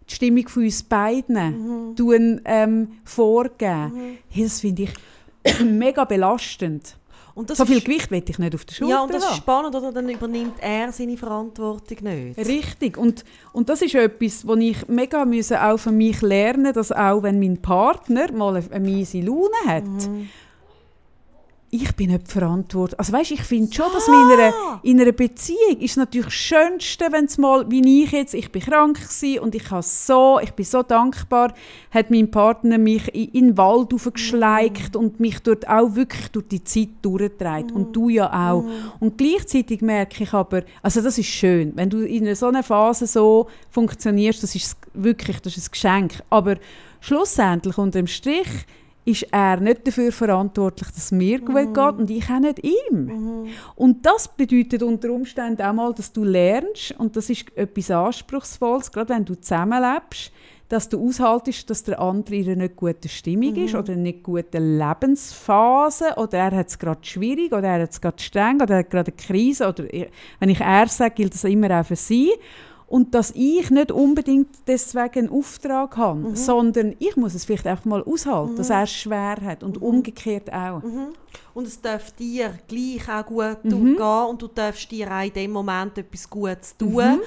[0.08, 4.16] die Stimmung von uns beiden tun, ähm, vorgeben.
[4.30, 6.96] Hey, das finde ich mega belastend.
[7.34, 9.36] Und das so viel Gewicht will ich nicht auf der Schulter Ja, und das ist
[9.36, 9.92] spannend, oder?
[9.92, 12.38] Dann übernimmt er seine Verantwortung nicht.
[12.38, 12.96] Richtig.
[12.96, 17.24] Und, und das ist etwas, wo ich mega müssen auch für mich lernen dass auch
[17.24, 20.08] wenn mein Partner mal eine, miese Laune hat,
[21.74, 22.98] ich bin nicht verantwortlich.
[23.00, 24.54] Also weißt, ich finde schon, dass in einer,
[24.84, 28.62] in einer Beziehung ist natürlich das Schönste, wenn es mal, wie ich jetzt, ich bin
[28.62, 31.52] krank gewesen und ich habe so, ich bin so dankbar,
[31.90, 36.46] hat mein Partner mich in, in den Wald aufgeschleicht und mich dort auch wirklich durch
[36.46, 37.72] die Zeit durchgetragen.
[37.72, 38.64] Und du ja auch.
[39.00, 42.62] Und gleichzeitig merke ich aber, also das ist schön, wenn du in einer so einer
[42.62, 46.22] Phase so funktionierst, das ist wirklich, das ist ein Geschenk.
[46.30, 46.54] Aber
[47.00, 48.48] schlussendlich unter dem Strich
[49.04, 53.46] ist er nicht dafür verantwortlich, dass es mir gut geht und ich auch nicht ihm.
[53.76, 58.90] Und das bedeutet unter Umständen auch mal, dass du lernst, und das ist etwas Anspruchsvolles,
[58.90, 60.32] gerade wenn du zusammenlebst,
[60.68, 64.02] dass du aushaltest, dass der andere in einer nicht guten Stimmung ist oder in einer
[64.02, 68.60] nicht guten Lebensphase oder er hat es gerade schwierig oder er hat es gerade streng
[68.60, 71.84] oder er hat gerade eine Krise oder wenn ich er sage, gilt das immer auch
[71.84, 72.32] für sie.
[72.94, 77.86] Und dass ich nicht unbedingt deswegen einen Auftrag habe, sondern ich muss es vielleicht einfach
[77.86, 80.80] mal aushalten, dass er es schwer hat und umgekehrt auch.
[81.54, 83.96] Und es darf dir gleich auch gut Mhm.
[83.96, 86.94] gehen und du darfst dir auch in dem Moment etwas Gutes tun.
[86.94, 87.20] Mhm.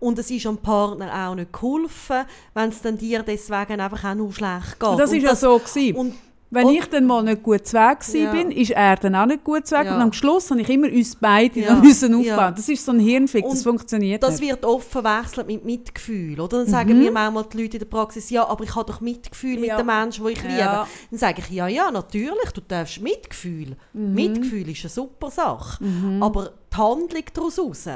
[0.00, 4.14] Und es ist dem Partner auch nicht geholfen, wenn es dann dir deswegen einfach auch
[4.16, 4.88] nur schlecht geht.
[4.88, 6.14] Und das und ist ja so gewesen.
[6.54, 8.30] Wenn und- ich dann mal nicht gut zu Weg Ja.
[8.30, 9.86] bin, ist er dann auch nicht gut zu Weg.
[9.86, 9.94] Ja.
[9.96, 11.74] Und am Schluss habe ich immer uns beide Ja.
[11.76, 12.26] müssen aufbauen.
[12.26, 12.50] Ja.
[12.50, 14.50] Das ist so ein Hirnfick, das Und funktioniert das nicht.
[14.50, 16.38] wird oft verwechselt mit Mitgefühl.
[16.38, 16.58] Oder?
[16.58, 16.70] Dann Mhm.
[16.70, 19.70] sagen mir manchmal die Leute in der Praxis, ja, aber ich habe doch Mitgefühl mit
[19.70, 20.58] den Menschen, die ich liebe.
[20.58, 23.76] Dann sage ich, ja, ja, natürlich, du darfst Mitgefühl.
[23.94, 24.12] Mhm.
[24.14, 25.82] Mitgefühl ist eine super Sache.
[26.20, 27.88] Aber die Handlung daraus raus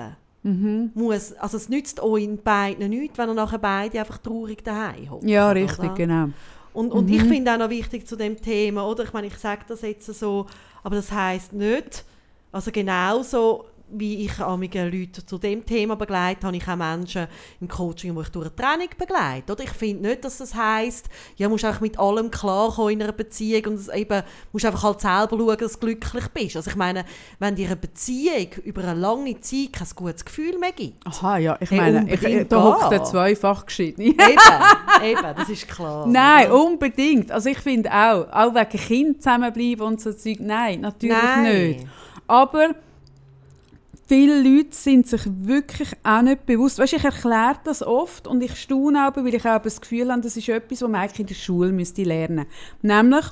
[0.43, 0.93] Mhm.
[0.95, 5.25] muss, also es nützt euch beiden nichts, wenn ihr nachher beide einfach traurig daheim hockt.
[5.25, 5.61] Ja, oder?
[5.61, 6.29] richtig, genau.
[6.77, 9.05] Und, und ich finde auch noch wichtig zu dem Thema, oder?
[9.05, 10.47] Ich meine, ich sage das jetzt so,
[10.83, 12.05] aber das heißt nicht,
[12.53, 17.28] also genauso wie ich einige Leute zu dem Thema begleite, habe ich auch Menschen
[17.61, 19.53] im Coaching, wo ich durch eine Training begleite.
[19.53, 19.64] Oder?
[19.64, 23.66] Ich finde nicht, dass das heisst, ja, musst einfach mit allem klarkommen in einer Beziehung
[23.66, 24.22] und es eben,
[24.53, 26.57] musst einfach halt selber schauen, dass du glücklich bist.
[26.57, 27.05] Also ich meine,
[27.39, 31.57] wenn dir eine Beziehung über eine lange Zeit kein gutes Gefühl mehr gibt, Aha, ja,
[31.61, 34.09] ich meine, ich, unbedingt da hockt der zweifach geschiedene.
[34.09, 34.18] eben,
[35.05, 36.07] eben, das ist klar.
[36.09, 36.64] Nein, oder?
[36.64, 37.30] unbedingt.
[37.30, 41.43] Also ich finde auch, auch wegen Kind zusammenbleiben und so Zeug, nein, natürlich Nein.
[41.43, 41.87] nicht.
[42.26, 42.74] Aber
[44.07, 46.79] viele Leute sind sich wirklich auch nicht bewusst.
[46.79, 50.23] Weißt, ich erkläre das oft und ich staune auch, weil ich auch das Gefühl habe,
[50.23, 52.51] das ist etwas, was man eigentlich in der Schule müsste lernen müsste.
[52.83, 53.25] Nämlich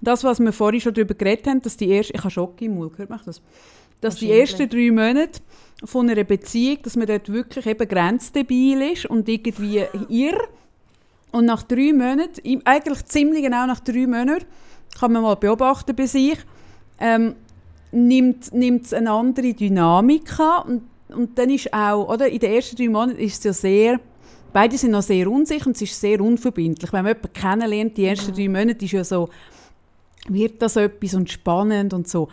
[0.00, 2.76] das, was wir vorhin schon darüber geredet haben, dass die erste, ich habe Schock im
[2.76, 3.42] Mund, hört man das?
[4.00, 5.40] Dass die ersten drei Monate
[5.84, 10.48] von einer Beziehung, dass man dort wirklich eben grenzdebil ist und irgendwie irr.
[11.32, 14.46] Und nach drei Monaten, eigentlich ziemlich genau nach drei Monaten,
[14.98, 16.38] kann man mal beobachten bei sich,
[16.98, 17.36] ähm,
[17.92, 20.82] nimmt, nimmt es eine andere Dynamik an.
[21.08, 24.00] Und, und dann ist auch, oder, in den ersten drei Monaten ist es ja sehr,
[24.52, 26.92] beide sind noch sehr unsicher und es ist sehr unverbindlich.
[26.92, 29.28] Wenn man jemanden kennenlernt, die ersten drei Monate ist ja so,
[30.28, 32.28] wird das etwas und spannend und so.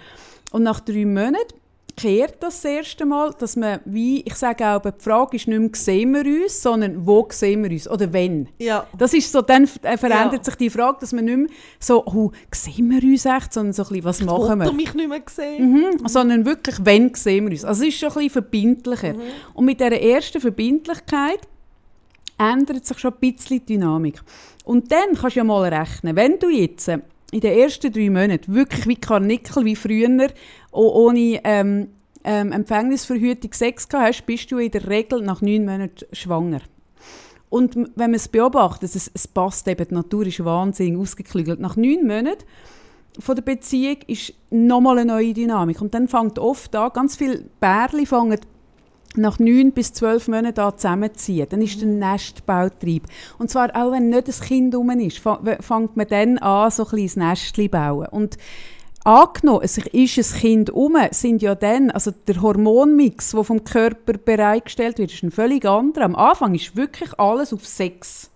[0.52, 1.54] Und nach drei Monaten
[1.98, 5.70] kehrt das, erste Mal, dass man, wie ich sage auch, die Frage ist nicht mehr,
[5.74, 8.48] sehen wir uns, sondern wo sehen wir uns oder wenn.
[8.60, 8.86] Ja.
[8.98, 10.44] Das ist so, dann äh, verändert Ja.
[10.44, 11.48] sich die Frage, dass man nicht mehr
[11.80, 14.74] so, oh, sehen wir uns echt, sondern so ein bisschen, was machen Hat er wir?
[14.74, 15.72] mich nicht mehr gesehen?
[15.74, 17.66] Mhm, sondern wirklich, wenn sehen wir uns.
[17.66, 19.16] Also es ist schon ein bisschen verbindlicher.
[19.56, 21.40] Und mit dieser ersten Verbindlichkeit
[22.38, 24.22] ändert sich schon ein bisschen die Dynamik.
[24.66, 27.00] Und dann kannst du ja mal rechnen, wenn du jetzt äh,
[27.32, 30.30] in den ersten drei Monaten wirklich wie Karnickel, wie früher,
[30.72, 31.90] ohne ähm,
[32.24, 36.62] ähm, Empfängnisverhütung Sex gehabt hast, bist du in der Regel nach neun Monaten schwanger.
[37.50, 41.60] Und wenn man es beobachtet, es, es passt eben, die Natur ist wahnsinnig ausgeklügelt.
[41.60, 42.44] Nach neun Monaten
[43.20, 45.82] von der Beziehung ist nochmal eine neue Dynamik.
[45.82, 48.40] Und dann fängt oft an, ganz viele Bärli fangen
[49.18, 51.48] nach neun bis zwölf Monaten an zusammenziehen.
[51.50, 53.04] Dann ist der Nestbautrieb.
[53.38, 56.90] Und zwar auch, wenn nicht ein Kind rum ist, fängt man dann an, so ein
[56.90, 58.08] kleines Nestchen bauen.
[58.12, 58.38] Und
[59.04, 64.14] angenommen, es ist ein Kind um, sind ja dann, also der Hormonmix, der vom Körper
[64.14, 66.06] bereitgestellt wird, ist ein völlig anderer.
[66.06, 68.30] Am Anfang ist wirklich alles auf Sex.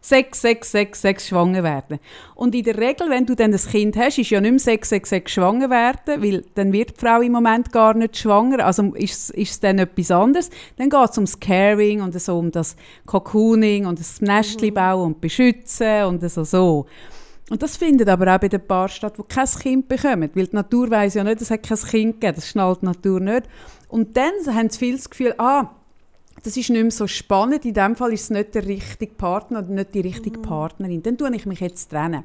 [0.00, 1.98] Sex, Sex, Sex, Sex, schwanger werden.
[2.34, 4.88] Und in der Regel, wenn du dann ein Kind hast, ist ja nicht mehr Sex,
[4.90, 8.94] Sex, Sex, schwanger werden, weil dann wird die Frau im Moment gar nicht schwanger, also
[8.94, 10.50] ist, ist es dann etwas anderes.
[10.76, 12.76] Dann geht es ums Caring und so um das
[13.06, 16.86] Cocooning und das Nestchen bauen und beschützen und so, so.
[17.50, 20.30] Und das findet aber auch bei den Paaren statt, die kein Kind bekommen.
[20.34, 23.20] Weil die Natur weiss ja nicht, es hat kein Kind gegeben, das schnallt die Natur
[23.20, 23.44] nicht.
[23.88, 25.70] Und dann haben sie viel das Gefühl, ah,
[26.44, 29.58] das ist nicht mehr so spannend, in dem Fall ist es nicht der richtige Partner
[29.60, 31.02] oder nicht die richtige Partnerin.
[31.02, 32.24] Dann tue ich mich jetzt trennen.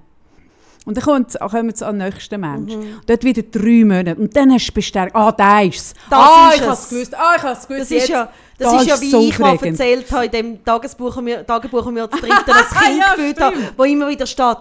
[0.85, 2.73] Und dann kommt, kommen sie an den nächsten Mensch.
[2.73, 4.15] Und dort wieder drei Monate.
[4.19, 5.93] Und dann hast du bestärkt, ah, da ist es.
[6.09, 6.79] Das ah, ist ich habe es.
[6.83, 7.15] es gewusst.
[7.15, 7.81] Ah, ich habe es gewusst.
[7.81, 10.31] Das Jetzt- ist ja, das Da ist ja wie so ich mal erzählt habe in
[10.31, 13.73] dem Tagesbuch, das mir- Tagebuch, das mir das dritte das Kind Ja, gefühlt habe, stimmt.
[13.77, 14.57] wo immer wieder steht,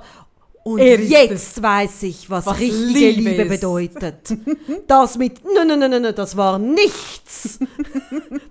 [0.65, 4.37] und jetzt weiß ich, was, Was richtige Liebe Liebe, bedeutet.
[4.87, 7.59] Das mit, nein, nein, nein, das war nichts.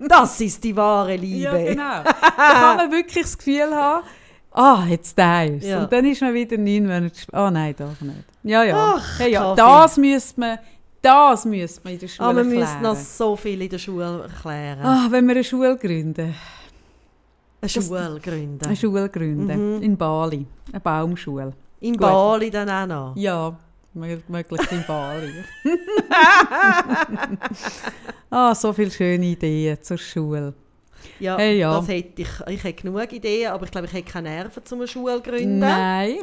[0.08, 1.40] Das ist die wahre Liebe.
[1.40, 2.02] Ja, genau.
[2.04, 4.04] da kann man wirklich das Gefühl haben,
[4.50, 5.82] ah, jetzt da ist Ja.
[5.82, 7.12] Und dann ist man wieder neun Monate.
[7.32, 8.24] Ah, nein, doch nicht.
[8.42, 8.94] Ja, ja.
[8.96, 10.58] Ach, hey, ja das müsste man,
[11.00, 12.60] das müsste man in der Schule Aber wir erklären.
[12.60, 14.84] müssen noch so viel in der Schule erklären.
[14.84, 16.34] Ah, wenn wir eine Schule gründen.
[17.60, 18.66] Eine Schule gründen.
[18.66, 19.76] Eine Schule gründen.
[19.76, 19.82] Mhm.
[19.82, 20.44] In Bali.
[20.72, 21.52] Eine Baumschule.
[21.82, 22.00] In Gut.
[22.00, 23.16] Bali dann auch noch.
[23.16, 23.56] Ja,
[23.96, 25.32] mö- möglichst in Bali.
[28.30, 30.54] ah, so viele schöne Ideen zur Schule.
[31.18, 31.76] Ja, Hey, ja.
[31.78, 32.28] das hätte ich.
[32.48, 35.30] Ich hätte genug Ideen, aber ich glaube, ich hätte keine Nerven, um eine Schule zu
[35.30, 35.58] gründen.
[35.58, 36.18] Nein.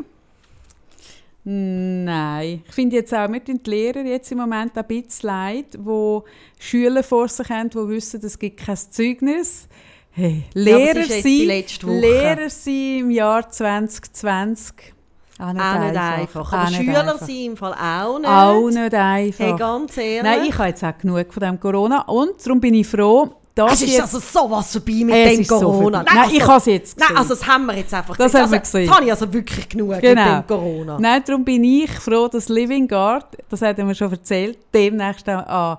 [1.44, 2.64] Nein.
[2.68, 6.26] Ich finde jetzt auch mit den Lehrern jetzt im Moment ein bisschen leid, wo
[6.60, 9.68] Schüler vor sich haben, die wissen, es gibt kein Zeugnis.
[10.12, 12.00] Hey, Ja, Lehrer die sein.
[12.02, 14.94] Lehrer sein im Jahr 2020.
[15.42, 16.18] Auch nicht, Auch nicht einfach.
[16.20, 16.54] einfach.
[16.54, 17.26] Auch Aber nicht Schüler einfach.
[17.26, 18.30] sind im Fall auch nicht.
[18.30, 19.40] Auch nicht einfach.
[19.46, 20.24] Hey, ganz ehrlich.
[20.24, 23.74] Nein, ich habe jetzt auch genug von dem Corona und darum bin ich froh, dass
[23.74, 24.02] es ist jetzt...
[24.02, 25.98] also sowas vorbei mit Es dem ist so Corona.
[26.00, 26.12] vorbei.
[26.14, 27.18] Nein, ich habe es jetzt Nein, gesehen.
[27.18, 28.42] also das haben wir jetzt einfach Das gesehen.
[28.44, 28.88] haben wir also, gesehen.
[28.88, 30.24] Das habe ich also wirklich genug Genau.
[30.26, 30.98] mit dem Corona.
[31.00, 35.28] Nein, darum bin ich froh, dass Living Guard, das hat er mir schon erzählt, demnächst
[35.30, 35.78] auch an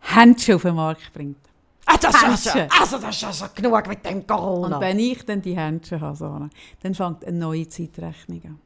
[0.00, 1.36] Händchen auf den Markt bringt.
[1.86, 2.50] Ah, das ist also,
[2.80, 4.76] also das ist also genug mit dem Corona.
[4.76, 6.48] Und wenn ich dann die Händchen habe, Sarah,
[6.82, 8.58] dann fängt eine neue Zeitrechnung an.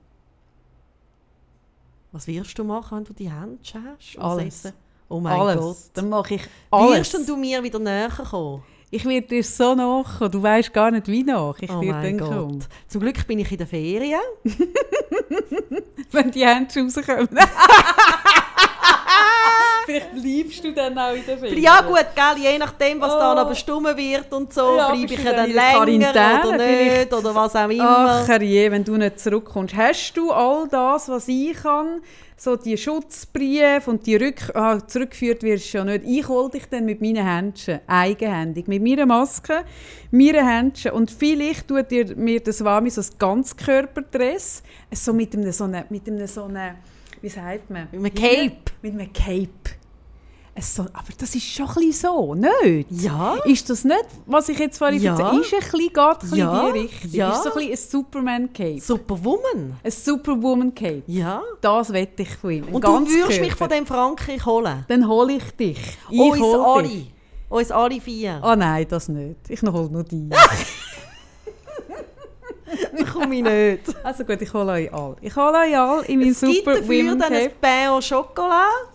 [2.17, 4.19] Was wirst du machen, wenn du die Hände hast?
[4.19, 4.73] Alles.
[5.11, 5.61] Oh mein alles.
[5.61, 5.77] Gott.
[5.93, 7.11] Dann mache ich Wirst alles.
[7.13, 8.63] denn du mir wieder näher kommen?
[8.91, 10.31] Ich werde dir so nachkommen.
[10.31, 12.29] Du weißt gar nicht, wie nach ich Oh mein dann Gott.
[12.31, 12.59] komme.
[12.89, 14.19] Zum Glück bin ich in der Ferien.
[16.11, 17.29] Wenn die Händchen rauskommen.
[19.87, 21.63] Vielleicht bleibst du dann auch in der Ferien.
[21.63, 23.35] Ja gut, gell, je nachdem, was da Oh.
[23.37, 26.99] noch bestimmt wird und so, Ja, bleibe ich dann dann länger Quarantäne oder vielleicht?
[26.99, 28.21] nicht oder was auch immer.
[28.23, 29.75] Ach herrje, wenn du nicht zurückkommst.
[29.75, 32.03] Hast du all das, was ich kann,
[32.39, 36.05] so die Schutzbriefe und die Rück ah, zurückgeführt wirst du ja nicht.
[36.07, 39.65] Ich hole dich dann mit meinen Händchen, eigenhändig, mit meiner Maske,
[40.11, 44.63] meinen Händchen und vielleicht tut dir, mir das Wami so ein Ganzkörperdress,
[44.93, 46.75] so mit einem so einem, mit einem so einem,
[47.23, 47.89] wie sagt man?
[47.93, 48.57] Mit einem Cape.
[48.83, 49.49] Mit einem Cape.
[50.59, 52.87] So, aber das ist schon ein so, nicht?
[52.91, 53.35] Ja.
[53.45, 55.13] Ist das nicht, was ich jetzt vorhin Ja.
[55.13, 56.67] erzählt Ist ein bisschen, geht ein bisschen Ja.
[56.69, 57.11] in die Richtung.
[57.11, 57.31] Ja.
[57.33, 58.81] Ist so ein bisschen ein Superman-Cape.
[58.81, 59.77] Superwoman.
[59.85, 61.03] Ein Superwoman-Cape.
[61.09, 61.43] Ja.
[61.61, 62.65] Das wette ich von ihm.
[62.69, 64.87] Und du würdest mich von dem Frankreich holen.
[64.89, 65.79] Dann hole ich dich.
[66.11, 66.89] Ich Uns alle.
[66.89, 67.13] dich.
[67.51, 68.41] Uns alle vier.
[68.43, 69.37] Ah nein, das nicht.
[69.51, 70.31] Ich hole nur dich.
[72.97, 74.05] Ich komme ich nicht.
[74.05, 75.17] also gut, ich hole euch alle.
[75.21, 77.51] Ich hole euch alle in mein Es gibt dafür dann ein.
[77.61, 78.89] Pain au Chocolat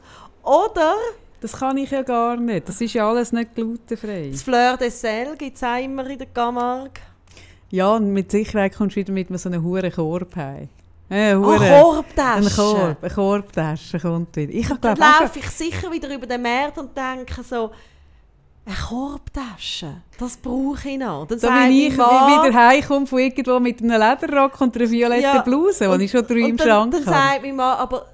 [0.43, 0.95] oder
[1.39, 2.67] Das kann ich ja gar nicht.
[2.67, 4.30] Das ist ja alles nicht glutenfrei.
[4.32, 6.91] das Fleur de Sel gibt es auch immer in der Camargue.
[7.69, 10.68] Ja, und mit Sicherheit kommst du wieder mit so einem hohen Korb heim.
[11.10, 12.45] Äh, hure- Korbtasche.
[12.48, 14.53] Ein Korb, eine Korbtasche kommt wieder.
[14.53, 17.72] Ich glaube laufe ich sicher wieder über den Markt und denke so,
[18.66, 21.26] eine Korbtasche, das brauche ich noch.
[21.28, 24.90] Dann Da bin mein ich Mann- wieder heimkomme von irgendwo mit einem Lederrock und einer
[24.90, 27.16] violetten Ja, Bluse, die ich schon drei im dann, Schrank dann habe.
[27.16, 28.06] sagt mein Mann, aber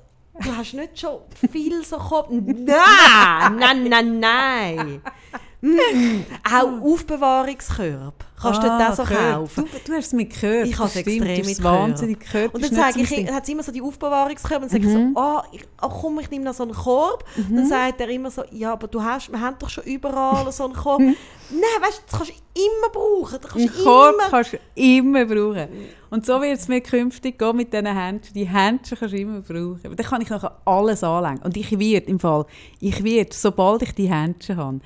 [0.41, 1.19] du hast nicht schon
[1.51, 2.29] viel so Korb...
[2.31, 5.01] Nein, nein, nein, nein.
[5.59, 8.13] Mm, auch Aufbewahrungskörbe.
[8.41, 9.65] Kannst du dort auch so kaufen.
[9.65, 10.67] Du, du hast es mit gehört.
[10.67, 11.63] Ich habe es das extrem du mitgehört.
[11.63, 12.53] wahnsinnig gehört.
[12.53, 14.89] Und Das dann sage ich, hat sie immer so die Aufbewahrungskörbe und sage Mhm.
[14.89, 17.23] ich so, oh, ich, oh komm, ich nehme noch so einen Korb.
[17.49, 20.65] Dann sagt er immer so, ja, aber du hast, wir haben doch schon überall so
[20.65, 21.01] einen Korb.
[21.01, 21.15] Nein,
[21.81, 23.37] weißt du, das kannst du immer brauchen.
[23.41, 24.29] Das kannst du Korb immer...
[24.29, 25.67] kannst du immer brauchen.
[26.09, 28.33] Und so wird es mir künftig gehen mit diesen Händchen.
[28.33, 29.79] Die Händchen kannst du immer brauchen.
[29.85, 31.41] Aber dann kann ich nachher alles anlegen.
[31.43, 32.45] Und ich werde im Fall,
[32.79, 34.79] ich werde, sobald ich die Händchen habe,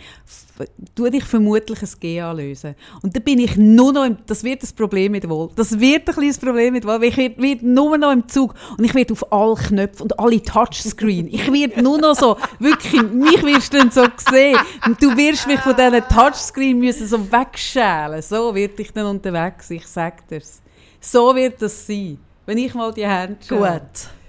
[0.96, 2.76] tue ich vermutlich ein GA lösen.
[3.02, 5.50] Und dann bin ich nur noch im, das wird das Problem mit Wohl.
[5.56, 8.84] Das wird ein kleines Problem mit Wohl, ich werde, werde nur noch im Zug und
[8.84, 11.28] ich werde auf alle Knöpfe und alle Touchscreen.
[11.28, 14.58] Ich werde nur noch so, wirklich, mich wirst du dann so sehen.
[14.86, 18.22] Und du wirst mich von diesen Touchscreen müssen so wegschälen.
[18.22, 20.62] So werde ich dann unterwegs ich sage dir's.
[21.00, 23.80] So wird das sein, wenn ich mal die Hände habe.
[23.80, 24.21] Gut.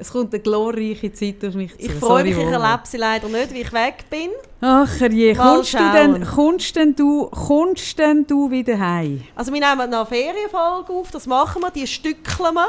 [0.00, 1.84] Es kommt eine glorreiche Zeit auf mich zu.
[1.84, 4.30] Ich freue mich, ich erlebe sie leider nicht, wie ich weg bin.
[4.62, 9.22] Ach je, Mal kommst du, denn, kommst, denn du, kommst denn du wieder heim?
[9.36, 12.66] Also wir nehmen eine Ferienfolge auf, das machen wir, die stückeln wir.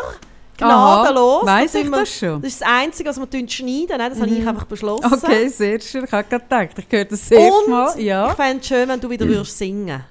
[0.63, 1.45] Aha, Gnadenlos.
[1.45, 2.41] weiss sind ich wir- das schon?
[2.41, 3.97] Das ist das Einzige, was wir schneiden.
[3.97, 5.11] Nein, das habe ich einfach beschlossen.
[5.11, 6.03] Okay, sehr schön.
[6.05, 7.99] Ich habe gerade gedacht, ich höre das Und Mal.
[7.99, 8.29] Ja.
[8.29, 10.03] ich fände es schön, wenn du wieder würdest singen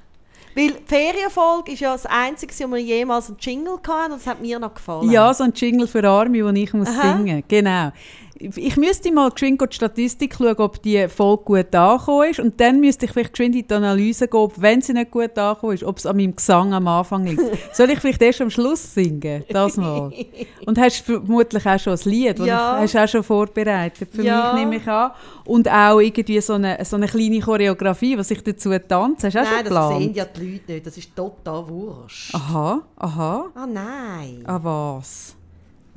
[0.55, 4.27] Weil die Ferienfolge ist ja das Einzige, wo wir jemals einen Jingle hatten und das
[4.27, 5.11] hat mir noch gefallen.
[5.11, 7.17] Ja, so ein Jingle für Arme, den ich muss Aha.
[7.17, 7.93] singen Genau.
[8.43, 12.41] Ich müsste mal geschwind die Statistik schauen, ob die Folge gut angekommen ist.
[12.41, 15.37] Und dann müsste ich vielleicht geschwind in die Analyse gehen, ob, wenn sie nicht gut
[15.39, 17.43] angekommen ist, ob es an meinem Gesang am Anfang liegt.
[17.77, 19.45] Soll ich vielleicht erst am Schluss singen?
[19.51, 20.11] Das mal.
[20.65, 22.79] Und hast vermutlich auch schon ein Lied, das Ja.
[22.81, 24.09] hast auch schon vorbereitet.
[24.11, 24.53] Für Ja.
[24.55, 25.11] mich nehme ich an.
[25.45, 29.27] Und auch irgendwie so eine, so eine kleine Choreografie, was ich dazu tanze.
[29.27, 29.99] Hast du auch schon Nein, das geplant?
[30.03, 30.87] sehen ja die Leute nicht.
[30.87, 32.35] Das ist total wurscht.
[32.35, 33.45] Aha, aha.
[33.55, 34.43] Ah nein.
[34.47, 35.37] Ah, was?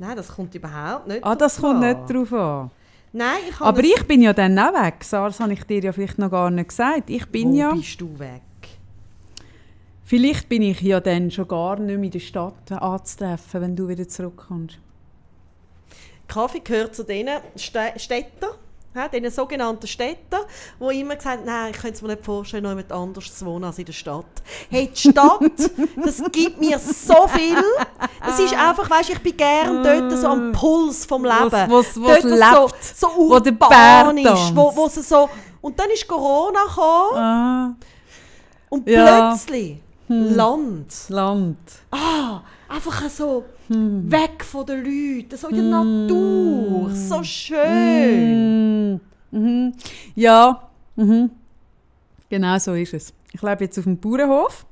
[0.06, 1.96] Nein, das kommt überhaupt nicht Ah, das kommt an.
[2.06, 2.70] nicht drauf an.
[3.12, 5.02] Nein, ich Aber ich bin ja dann auch weg.
[5.02, 7.08] Sarah, das habe ich dir ja vielleicht noch gar nicht gesagt.
[7.08, 7.72] Ich bin Wo ja...
[7.72, 8.42] bist du weg?
[10.04, 13.88] Vielleicht bin ich ja dann schon gar nicht mehr in der Stadt anzutreffen, wenn du
[13.88, 14.78] wieder zurückkommst.
[16.28, 18.50] Kaffee gehört zu den Stä- Städtern,
[18.94, 20.42] ja, den sogenannten Städtern,
[20.80, 23.44] die immer gesagt haben, nein, ich könnte es mir nicht vorstellen, noch jemand anders zu
[23.46, 24.24] wohnen als in der Stadt.
[24.70, 25.40] Hey, die Stadt,
[26.04, 27.56] das gibt mir so viel.
[28.24, 31.34] Das ist einfach, weißt, ich bin gern dort so am Puls vom Leben.
[31.70, 34.88] Wo's- wo's- wo's dort, wo lebt, so, so wo der urban Bär ist, wo, wo
[34.88, 35.28] so...
[35.60, 37.74] Und dann ist Corona gekommen Ah,
[38.68, 39.30] und Ja.
[39.30, 40.92] plötzlich Land.
[41.08, 41.56] Land.
[41.90, 42.42] Ah,
[42.74, 48.94] einfach so weg von den Leuten, so in der Natur, so schön.
[48.94, 49.72] Mm, mhm.
[50.14, 51.30] Ja, mhm.
[52.28, 53.12] genau so ist es.
[53.32, 54.66] Ich lebe jetzt auf dem Bauernhof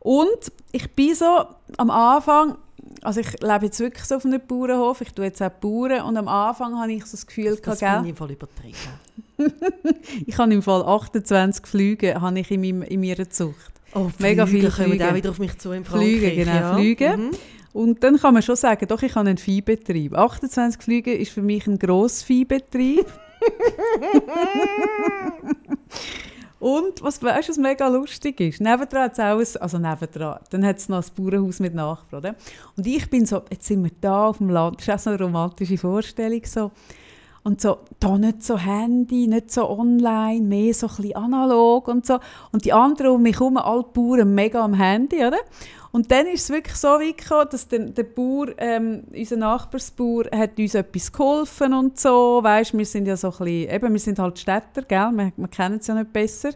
[0.00, 1.44] und ich bin so
[1.76, 2.56] am Anfang,
[3.02, 6.16] also ich lebe jetzt wirklich so auf einem Bauernhof, ich tue jetzt auch Bauern und
[6.16, 8.76] am Anfang habe ich so das Gefühl, Das finde ich im Fall übertrieben.
[10.26, 13.71] ich habe im Fall 28 Flüge habe ich in, meinem, in meiner Zucht.
[13.94, 15.08] Oh, Mega viele kommen Flüge.
[15.08, 16.00] auch wieder auf mich zu Frankreich.
[16.00, 16.74] Flüge, genau, ja.
[16.74, 17.16] Flüge.
[17.16, 17.30] Mhm.
[17.72, 20.14] Und dann kann man schon sagen, doch, ich habe einen Viehbetrieb.
[20.14, 23.06] 28 Flüge ist für mich ein Grossviehbetrieb.
[26.62, 28.60] Und was weißt du, was mega lustig ist?
[28.60, 32.20] Nebendran hat es auch ein, also nebendran, dann hat es noch ein Bauernhaus mit Nachbarn.
[32.20, 32.36] Oder?
[32.76, 35.10] Und ich bin so, jetzt sind wir da auf dem Land, das ist auch so
[35.10, 36.40] eine romantische Vorstellung.
[36.44, 36.70] So.
[37.44, 42.06] Und so, da nicht so Handy, nicht so online, mehr so ein bisschen analog und
[42.06, 42.20] so.
[42.52, 45.38] Und die anderen um mich herum, alle Bauern, mega am Handy, oder?
[45.92, 50.24] Und dann ist es wirklich so weit gekommen, dass der, der Bauer, ähm, unser Nachbarsbauer,
[50.34, 52.40] hat uns etwas geholfen und so.
[52.42, 55.10] Weißt, wir sind ja so ein bisschen, eben, wir sind halt Städter, gell?
[55.12, 56.50] Wir, wir kennen es ja nicht besser.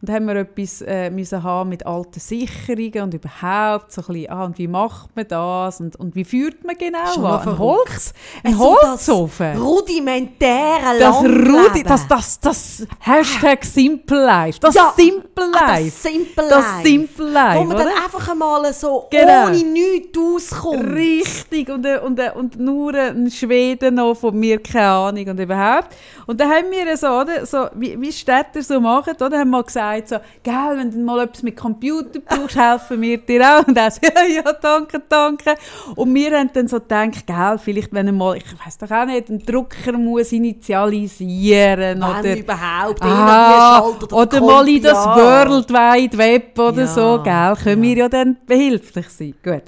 [0.00, 4.06] Und dann haben wir etwas äh, müssen haben mit alten Sicherungen und überhaupt so ein
[4.06, 7.48] bisschen, ah, und wie macht man das und, und wie führt man genau Schon an?
[7.48, 7.58] Ein.
[7.58, 8.12] Holz,
[8.44, 9.56] ein So das Holzofen.
[9.60, 11.16] Rudimentäre Das.
[11.16, 14.60] Rudi, das, das, das Hashtag Simple Life.
[14.60, 14.92] Das Ja.
[14.96, 15.84] Simple Ah, Life.
[15.90, 16.88] das Simple Das Life.
[16.88, 17.96] Simple Life, Wo man dann oder?
[18.04, 19.46] einfach einmal so Genau.
[19.46, 20.94] ohne nichts auskommt.
[20.94, 25.40] Richtig, und, äh, und, äh, und nur ein Schweden noch von mir, keine Ahnung, und
[25.40, 25.88] überhaupt.
[26.26, 29.62] Und dann haben wir so, oder, so wie, wie Städter so machen, oder, haben wir
[29.64, 33.66] gesagt, so, gell, wenn du mal etwas mit Computer brauchst, helfen wir dir auch.
[33.66, 35.54] Und er so, ja, ja, danke, danke.
[35.96, 39.06] Und wir haben dann so gedacht, gell, vielleicht, wenn er mal, ich weiß doch auch
[39.06, 42.36] nicht, einen Drucker muss initialisieren, Wenn oder...
[42.36, 45.16] überhaupt Ah, schaltet oder mal in das Ja.
[45.16, 47.54] World Wide Web oder Ja, so, gell?
[47.62, 47.88] Können ja.
[47.90, 49.34] wir ja dann behilflich sein.
[49.42, 49.62] Gut.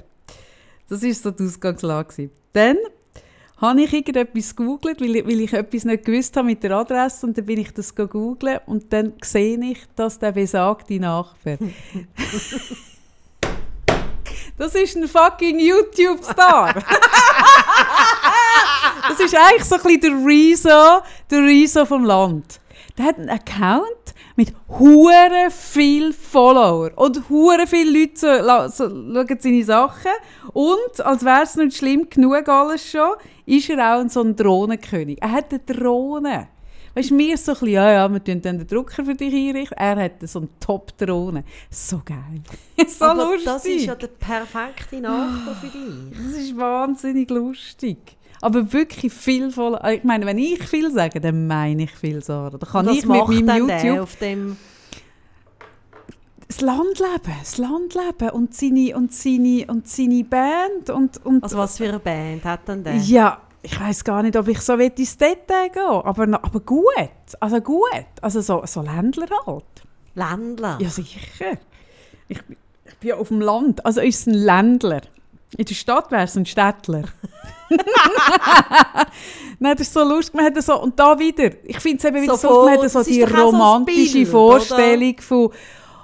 [0.89, 2.29] Das war so die Ausgangslage.
[2.53, 2.77] Dann
[3.61, 7.27] habe ich irgendetwas gegoogelt, weil ich, weil ich etwas nicht gewusst habe mit der Adresse
[7.27, 11.57] und dann bin ich das googeln und dann sehe ich, dass der besagte Nachbar
[14.57, 16.73] Das ist ein fucking YouTube-Star.
[19.09, 21.01] das ist eigentlich so ein bisschen der Rezo,
[21.31, 22.59] der Rezo vom Land.
[22.95, 29.37] Der hat einen Account mit hure viel Follower und hure viele Leute so, so, schauen
[29.39, 30.11] seine Sachen
[30.53, 33.13] und als wäre es nicht schlimm genug alles schon,
[33.45, 35.21] ist er auch so ein Drohnenkönig.
[35.21, 36.47] Er hat eine Drohne.
[36.93, 39.33] Weißt du, mir so ein bisschen, ja, ja, wir tun dann den Drucker für dich
[39.33, 39.77] einrichten.
[39.77, 41.45] Er hat so eine Top-Drohne.
[41.69, 42.41] So geil.
[42.87, 43.45] so Aber lustig.
[43.45, 46.17] das ist ja der perfekte Nachbar für dich.
[46.17, 48.17] Das ist wahnsinnig lustig.
[48.41, 49.79] Aber wirklich viel voll.
[49.93, 52.57] Ich meine, wenn ich viel sage, dann meine ich viel, Sarah.
[52.57, 54.57] Da kann Was ich mit meinem YouTube auf dem...
[56.47, 61.77] das Landleben, das Landleben und seine, und seine, und seine Band und, und Also was
[61.77, 62.95] für eine Band hat denn der?
[62.97, 66.83] ja, ich weiß gar nicht, ob ich so ins Detail gehen aber, aber gut,
[67.39, 67.87] also gut,
[68.21, 69.63] also so, so Ländler halt.
[70.15, 70.77] Ländler.
[70.81, 71.19] Ja, sicher.
[72.27, 75.01] Ich, bin- ich bin ja auf dem Land, also ist es ein Ländler.
[75.57, 77.03] In der Stadt wäre es ein Städtler.
[79.59, 80.33] Nein, das ist so lustig.
[80.35, 82.89] Man hat so, und da wieder, ich finde es eben wieder So so, man hat
[82.89, 85.51] so die auch so romantische Bild, Vorstellung von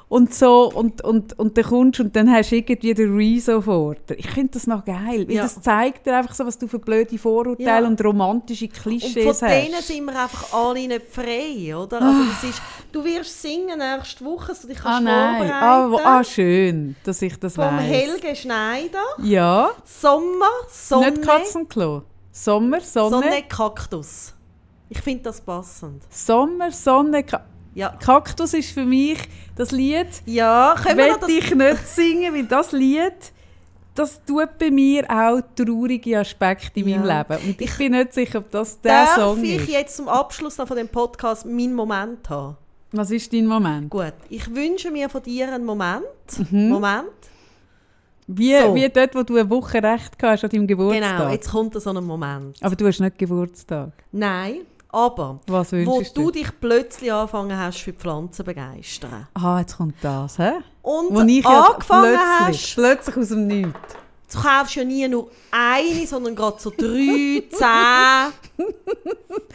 [0.10, 3.96] und so und, und, und dann kommst und dann hast du irgendwie den Rezo vor
[3.96, 4.18] dir.
[4.18, 5.44] Ich finde das noch geil, weil Ja.
[5.44, 7.88] das zeigt dir einfach so, was du für blöde Vorurteile Ja.
[7.88, 9.88] und romantische Und Klischees von denen hast.
[9.88, 12.02] sind wir einfach alle nicht frei, oder?
[12.02, 12.62] Also das ist,
[12.94, 16.24] du wirst singen nächste Woche, dass du dich Ah kannst nein, ah, wo- vorbereiten ah
[16.24, 17.82] schön, dass ich das Vom weiß.
[17.84, 19.04] Helge Schneider.
[19.22, 22.04] Ja, Sommer, Sonne, nicht Katzenklo.
[22.32, 24.34] Sommer, Sonne, Sonne, Kaktus.
[24.90, 26.02] Ich finde das passend.
[26.10, 27.44] Sommer, Sonne, Ka
[27.78, 29.20] Ja, Kaktus ist für mich
[29.56, 31.30] das Lied, ja können wir das...
[31.30, 33.14] ich nicht singen, weil das Lied,
[33.94, 37.20] das tut bei mir auch traurige Aspekte in meinem Ja.
[37.20, 37.50] Leben.
[37.50, 39.70] Und ich, bin nicht sicher, ob das der Darf Song ich ist.
[39.70, 42.58] jetzt zum Abschluss noch von dem Podcast meinen Moment haben?
[42.94, 43.92] Was ist dein Moment?
[43.92, 46.04] Gut, ich wünsche mir von dir einen Moment.
[46.50, 46.70] Mhm.
[46.70, 47.12] Moment.
[48.26, 48.74] Wie, So.
[48.74, 51.18] wie dort, wo du eine Woche recht hast an deinem Geburtstag.
[51.20, 52.58] Genau, jetzt kommt so ein Moment.
[52.62, 53.92] Aber du hast nicht Geburtstag.
[54.12, 54.62] Nein,
[54.98, 59.28] aber Was wo du dich plötzlich angefangen hast, für Pflanzen zu begeistern.
[59.36, 60.54] Ah, jetzt kommt das, hä?
[60.82, 63.96] Und Wo ich ja angefangen plötzlich, hast, plötzlich aus dem Nichts.
[64.32, 68.34] Du kaufst ja nie nur eine, sondern gerade so drei, zehn,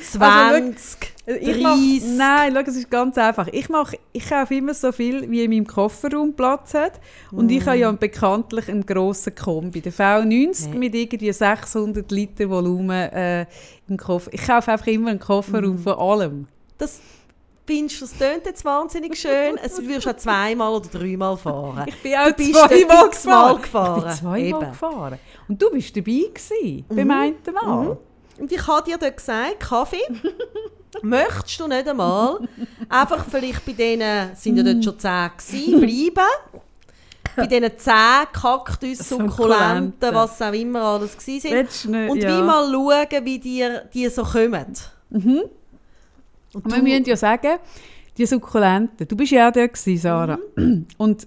[0.01, 2.03] zwanzig, Also dreißig.
[2.17, 3.49] nein, schau, es ist ganz einfach.
[3.53, 7.01] Ich, mach, ich kaufe immer so viel, wie in meinem Kofferraum Platz hat.
[7.31, 9.81] Und ich habe ja bekanntlich einen grossen Kombi.
[9.81, 10.79] Der V90 Nee.
[10.79, 13.47] mit irgendwie 600 Liter Volumen äh,
[13.89, 14.31] im Koffer.
[14.33, 16.49] Ich kaufe einfach immer einen Kofferraum von allem.
[16.79, 17.01] Das
[17.67, 19.57] findest du, das tönt jetzt wahnsinnig schön.
[19.63, 21.85] Es würdest auch zweimal oder dreimal fahren.
[21.87, 23.63] Ich bin auch Du bist zweimal gefahren.
[23.63, 23.99] gefahren.
[23.99, 24.61] Ich bin zweimal Eben.
[24.61, 25.19] gefahren.
[25.49, 27.97] Und du bist dabei gewesen, beim einen Mal.
[28.39, 30.03] Und ich habe dir dort gesagt, Kaffee,
[31.03, 32.41] möchtest du nicht einmal
[32.89, 36.31] einfach vielleicht bei denen, sind ja dort schon zehn gewesen, bleiben,
[37.37, 40.15] bei diesen zehn Kaktus, Sukkulenten.
[40.15, 42.39] Was auch immer alles nicht- und ja.
[42.39, 44.75] wie mal schauen, wie dir die so kommen.
[46.55, 47.59] Und Und wir müssen ja sagen,
[48.17, 50.39] die Sukkulenten, du bist ja auch dort gewesen, Sarah.
[50.57, 50.87] Mhm.
[50.99, 51.27] Und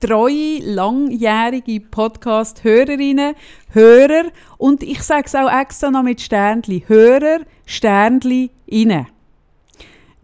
[0.00, 3.34] treue, langjährige Podcast-Hörerinnen,
[3.70, 9.06] Hörer und ich sage es auch extra noch mit Sternli, Hörer, Sternli, inne.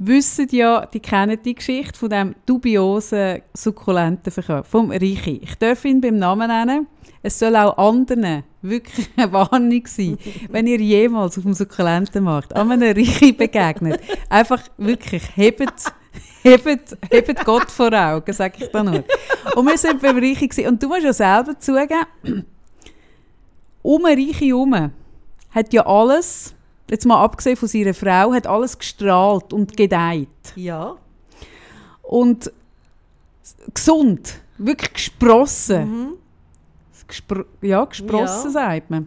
[0.04, 5.40] Wissen ja, die kennen die Geschichte von dem dubiosen Sukkulentenverkauf, vom Reichi.
[5.42, 6.88] Ich darf ihn beim Namen nennen.
[7.22, 10.18] Es soll auch anderen wirklich eine Warnung sein,
[10.50, 14.00] wenn ihr jemals auf dem Sukkulentenmarkt an einem Reichi begegnet.
[14.28, 15.92] Einfach wirklich, hebt,
[16.42, 19.04] hebt, hebt Gott vor Augen, sage ich da nur.
[19.54, 20.68] Und wir sind beim Reichi gewesen.
[20.68, 22.44] und du musst ja selber zugeben,
[23.82, 24.90] um Reichi herum
[25.50, 26.56] hat ja alles,
[26.90, 30.28] jetzt mal abgesehen von seiner Frau, hat alles gestrahlt und gedeiht.
[30.56, 30.94] ja,
[32.02, 32.52] Und
[33.74, 35.90] gesund, wirklich gesprossen.
[35.90, 36.12] mhm.
[37.08, 38.50] Gespr ja, gesprossen Ja.
[38.50, 39.06] sagt man.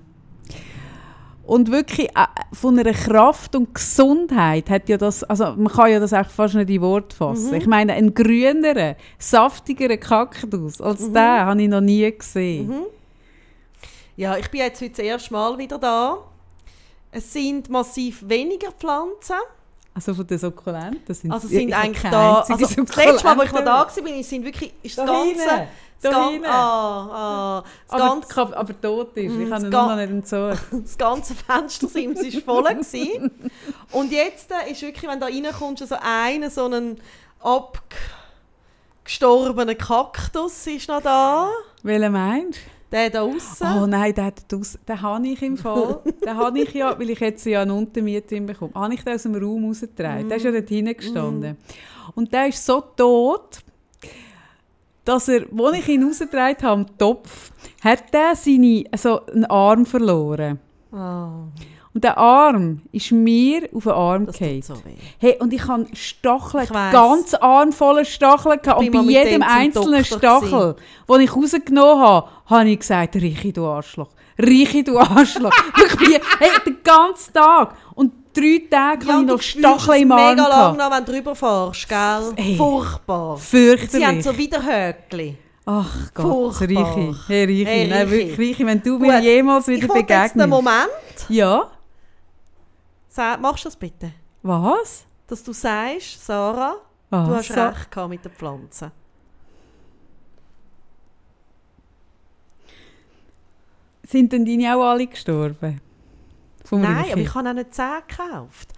[1.44, 6.00] Und wirklich äh, von einer Kraft und Gesundheit hat ja das, also man kann ja
[6.00, 7.50] das auch fast nicht in Wort fassen.
[7.50, 7.54] Mhm.
[7.56, 11.14] Ich meine, einen grüneren, saftigeren Kaktus als Mhm.
[11.14, 12.74] den habe ich noch nie gesehen.
[14.18, 16.18] ja, ich bin jetzt heute das erste Mal wieder da.
[17.16, 19.38] Es sind massiv weniger Pflanzen.
[19.94, 22.42] Also von den Sukkulenten sind Also sind eigentlich da.
[22.42, 25.30] Also das letzte Mal, wo ich noch da war, sind wirklich ist Da das ganze,
[25.30, 25.68] hinten,
[26.02, 29.34] da gan ah, ah, das, aber, ganze, Kap- aber tot ist.
[29.34, 30.60] Ich das habe noch nicht entzogen.
[30.84, 33.32] das ganze Fenstersims ist voll gewesen.
[33.92, 37.00] Und jetzt äh, ist wirklich, wenn du da reinkommst, so einer so ein
[39.06, 41.50] abgestorbener Kaktus ist noch da.
[41.84, 42.60] Welchen meinst
[42.96, 43.68] Der da außen.
[43.78, 46.00] Oh nein, den, den, den habe ich im Fall.
[46.26, 49.24] den habe ich ja, weil ich jetzt ja eine Untermiete bekommen habe, ich den aus
[49.24, 50.30] dem Raum rausgetragen.
[50.30, 51.58] Der ist ja dort hinten gestanden.
[52.16, 53.60] Und der ist so tot,
[55.04, 57.52] dass er, als ich ihn rausgetragen habe, am Topf,
[57.84, 60.58] hat der seine, also einen Arm verloren.
[60.94, 61.48] Ah.
[61.96, 64.62] Und der Arm ist mir auf den Arm gefallen.
[64.62, 64.74] so.
[65.18, 68.82] Hey, und ich habe Stacheln, Ich ganz Arm voller Stacheln gehabt.
[68.82, 70.76] Und bei jedem einzelnen Stachel,
[71.10, 74.10] den ich rausgenommen habe, habe ich gesagt, Richi, du Arschloch.
[74.38, 75.54] Richi, du Arschloch.
[75.88, 77.76] ich bin, hey, den ganzen Tag.
[77.96, 81.34] Und drei Tage habe ich noch Stacheln im Arm mega lang noch, wenn du drüber
[81.34, 82.34] fährst, gell?
[82.36, 82.58] Ey.
[82.58, 83.38] Furchtbar.
[83.38, 83.92] Fürchterlich.
[83.92, 85.38] Sie haben so Widerhöckli.
[85.66, 86.98] Ach Gott, Furchtbar.
[86.98, 87.16] Richi.
[87.28, 87.66] Hey, Richi.
[87.66, 88.28] Hey, Nein, Richi.
[88.32, 90.50] wirklich, Richi, wenn du Gut, mir jemals Ich wieder wollte jetzt begegnest.
[90.50, 90.90] Moment.
[91.30, 91.68] Ja?
[93.16, 94.12] Sag, machst du das bitte?
[94.44, 95.06] Was?
[95.26, 96.76] Dass du sagst, Sarah,
[97.10, 97.28] Was?
[97.30, 98.92] du hast Sa- recht gehabt mit den Pflanzen.
[104.04, 105.80] Sind denn deine auch alle gestorben?
[106.66, 107.12] Vom Nein, Richi?
[107.14, 108.74] aber ich habe auch nicht zehn gekauft.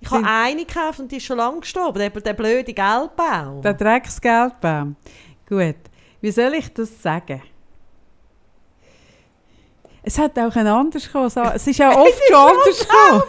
[0.00, 1.98] Ich Sind- habe eine gekauft und die ist schon lange gestorben.
[2.00, 3.62] Der, der blöde Gelbbaum.
[3.62, 4.96] Der Drecksgeldbaum.
[5.48, 5.76] Gut.
[6.20, 7.40] Wie soll ich das sagen?
[10.02, 11.28] Es hat auch ein anders kommen.
[11.30, 13.22] so- Es ist auch oft schon anders gekommen.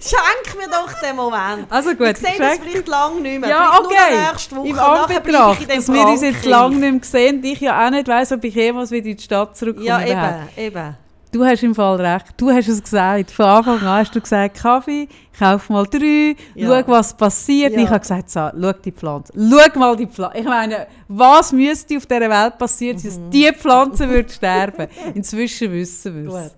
[0.00, 1.66] Schenk mir doch den Moment.
[1.70, 3.50] Also gut, ich sehe das vielleicht lange nicht mehr.
[3.50, 4.68] Ja, vielleicht okay.
[4.68, 8.08] Im Anbetracht, dass wir uns jetzt lange nicht mehr gesehen und ich ja auch nicht
[8.08, 9.86] weiss, ob ich jemals wieder in die Stadt zurückkomme.
[9.86, 10.96] Ja, eben, eben.
[11.32, 12.26] Du hast im Fall recht.
[12.36, 13.30] Du hast es gesagt.
[13.30, 16.82] Von Anfang an hast du gesagt, Kaffee, kauf mal drei, Ja.
[16.82, 17.72] schau, was passiert.
[17.72, 17.80] Ja.
[17.80, 19.32] ich habe gesagt, so, schau die Pflanze.
[19.34, 20.38] Schau mal die Pflanze.
[20.38, 23.30] Ich meine, was müsste auf dieser Welt passieren, dass Mhm.
[23.30, 24.88] diese Pflanze würde sterben?
[25.14, 26.54] Inzwischen wissen wir es.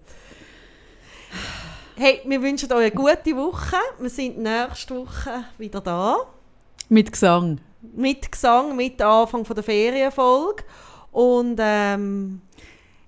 [1.96, 3.76] Hey, wir wünschen euch eine gute Woche.
[4.01, 6.16] Wir sind nächste Woche wieder da.
[6.88, 7.60] Mit Gesang.
[7.94, 10.64] Mit Gesang, mit Anfang von der Ferienfolge.
[11.12, 12.40] Und ähm,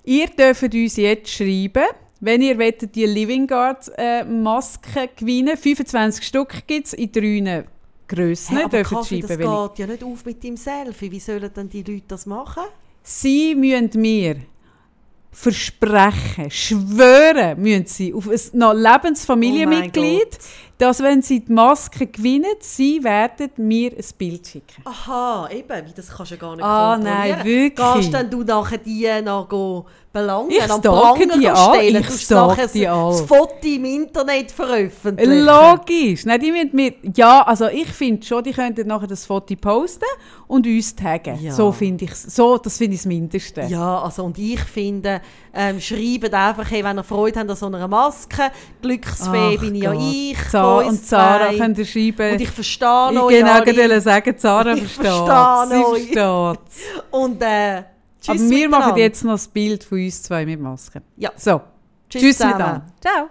[0.06, 1.84] Ihr dürft uns jetzt schreiben,
[2.20, 7.64] wenn ihr wollt, die Living Guard äh, Masken gewinnen 25 Stück gibt es in drei
[8.08, 8.56] Grössen.
[8.56, 11.10] hey, aber dürft Kaffee, das schreiben, welche- geht ja nicht auf mit dem Selfie.
[11.10, 12.62] Wie sollen denn die Leute das machen?
[13.02, 14.36] Sie müssen mir
[15.32, 22.54] versprechen, schwören müssen sie auf ein noch Lebensfamilienmitglied, Oh dass wenn sie die Maske gewinnen,
[22.60, 24.82] sie werden mir ein Bild schicken.
[24.84, 27.28] Aha, eben, das kannst du ja gar nicht Ah, kontrollieren.
[27.38, 27.94] nein, wirklich?
[27.94, 29.86] Gehst dann du nachher die noch go
[30.20, 33.10] belangen, Ich am stalke Pranger die stellen, ich stalke die an.
[33.10, 35.44] das Foto im Internet veröffentlichen?
[35.44, 36.24] Logisch.
[36.24, 40.04] Nein, die müssen mir, ja, also ich finde schon, die könnten nachher das Foto posten
[40.48, 41.38] und uns taggen.
[41.40, 41.52] Ja.
[41.52, 43.62] So finde ich so, das finde ich das Mindeste.
[43.68, 45.20] Ja, also und ich finde,
[45.52, 48.50] ähm, schreibt einfach, hey, wenn ihr Freude habt an so einer Maske,
[48.82, 50.02] Glücksfee Ach bin ja Gott.
[50.02, 51.58] ich, Sa von uns und Sarah zwei.
[51.58, 52.32] könnt ihr schreiben.
[52.32, 53.64] Und ich verstehe ich euch genau alle.
[53.64, 54.36] gerade sagen,
[54.76, 56.08] Ich versteht verstehe Sie euch.
[57.10, 57.82] Und äh,
[58.26, 61.02] tschüss Aber wir machen jetzt noch das Bild von uns zwei mit Masken.
[61.16, 61.30] Ja.
[61.36, 61.60] So,
[62.08, 62.54] Tschüss tschüss zusammen.
[62.54, 62.86] miteinander.
[63.00, 63.28] Ciao.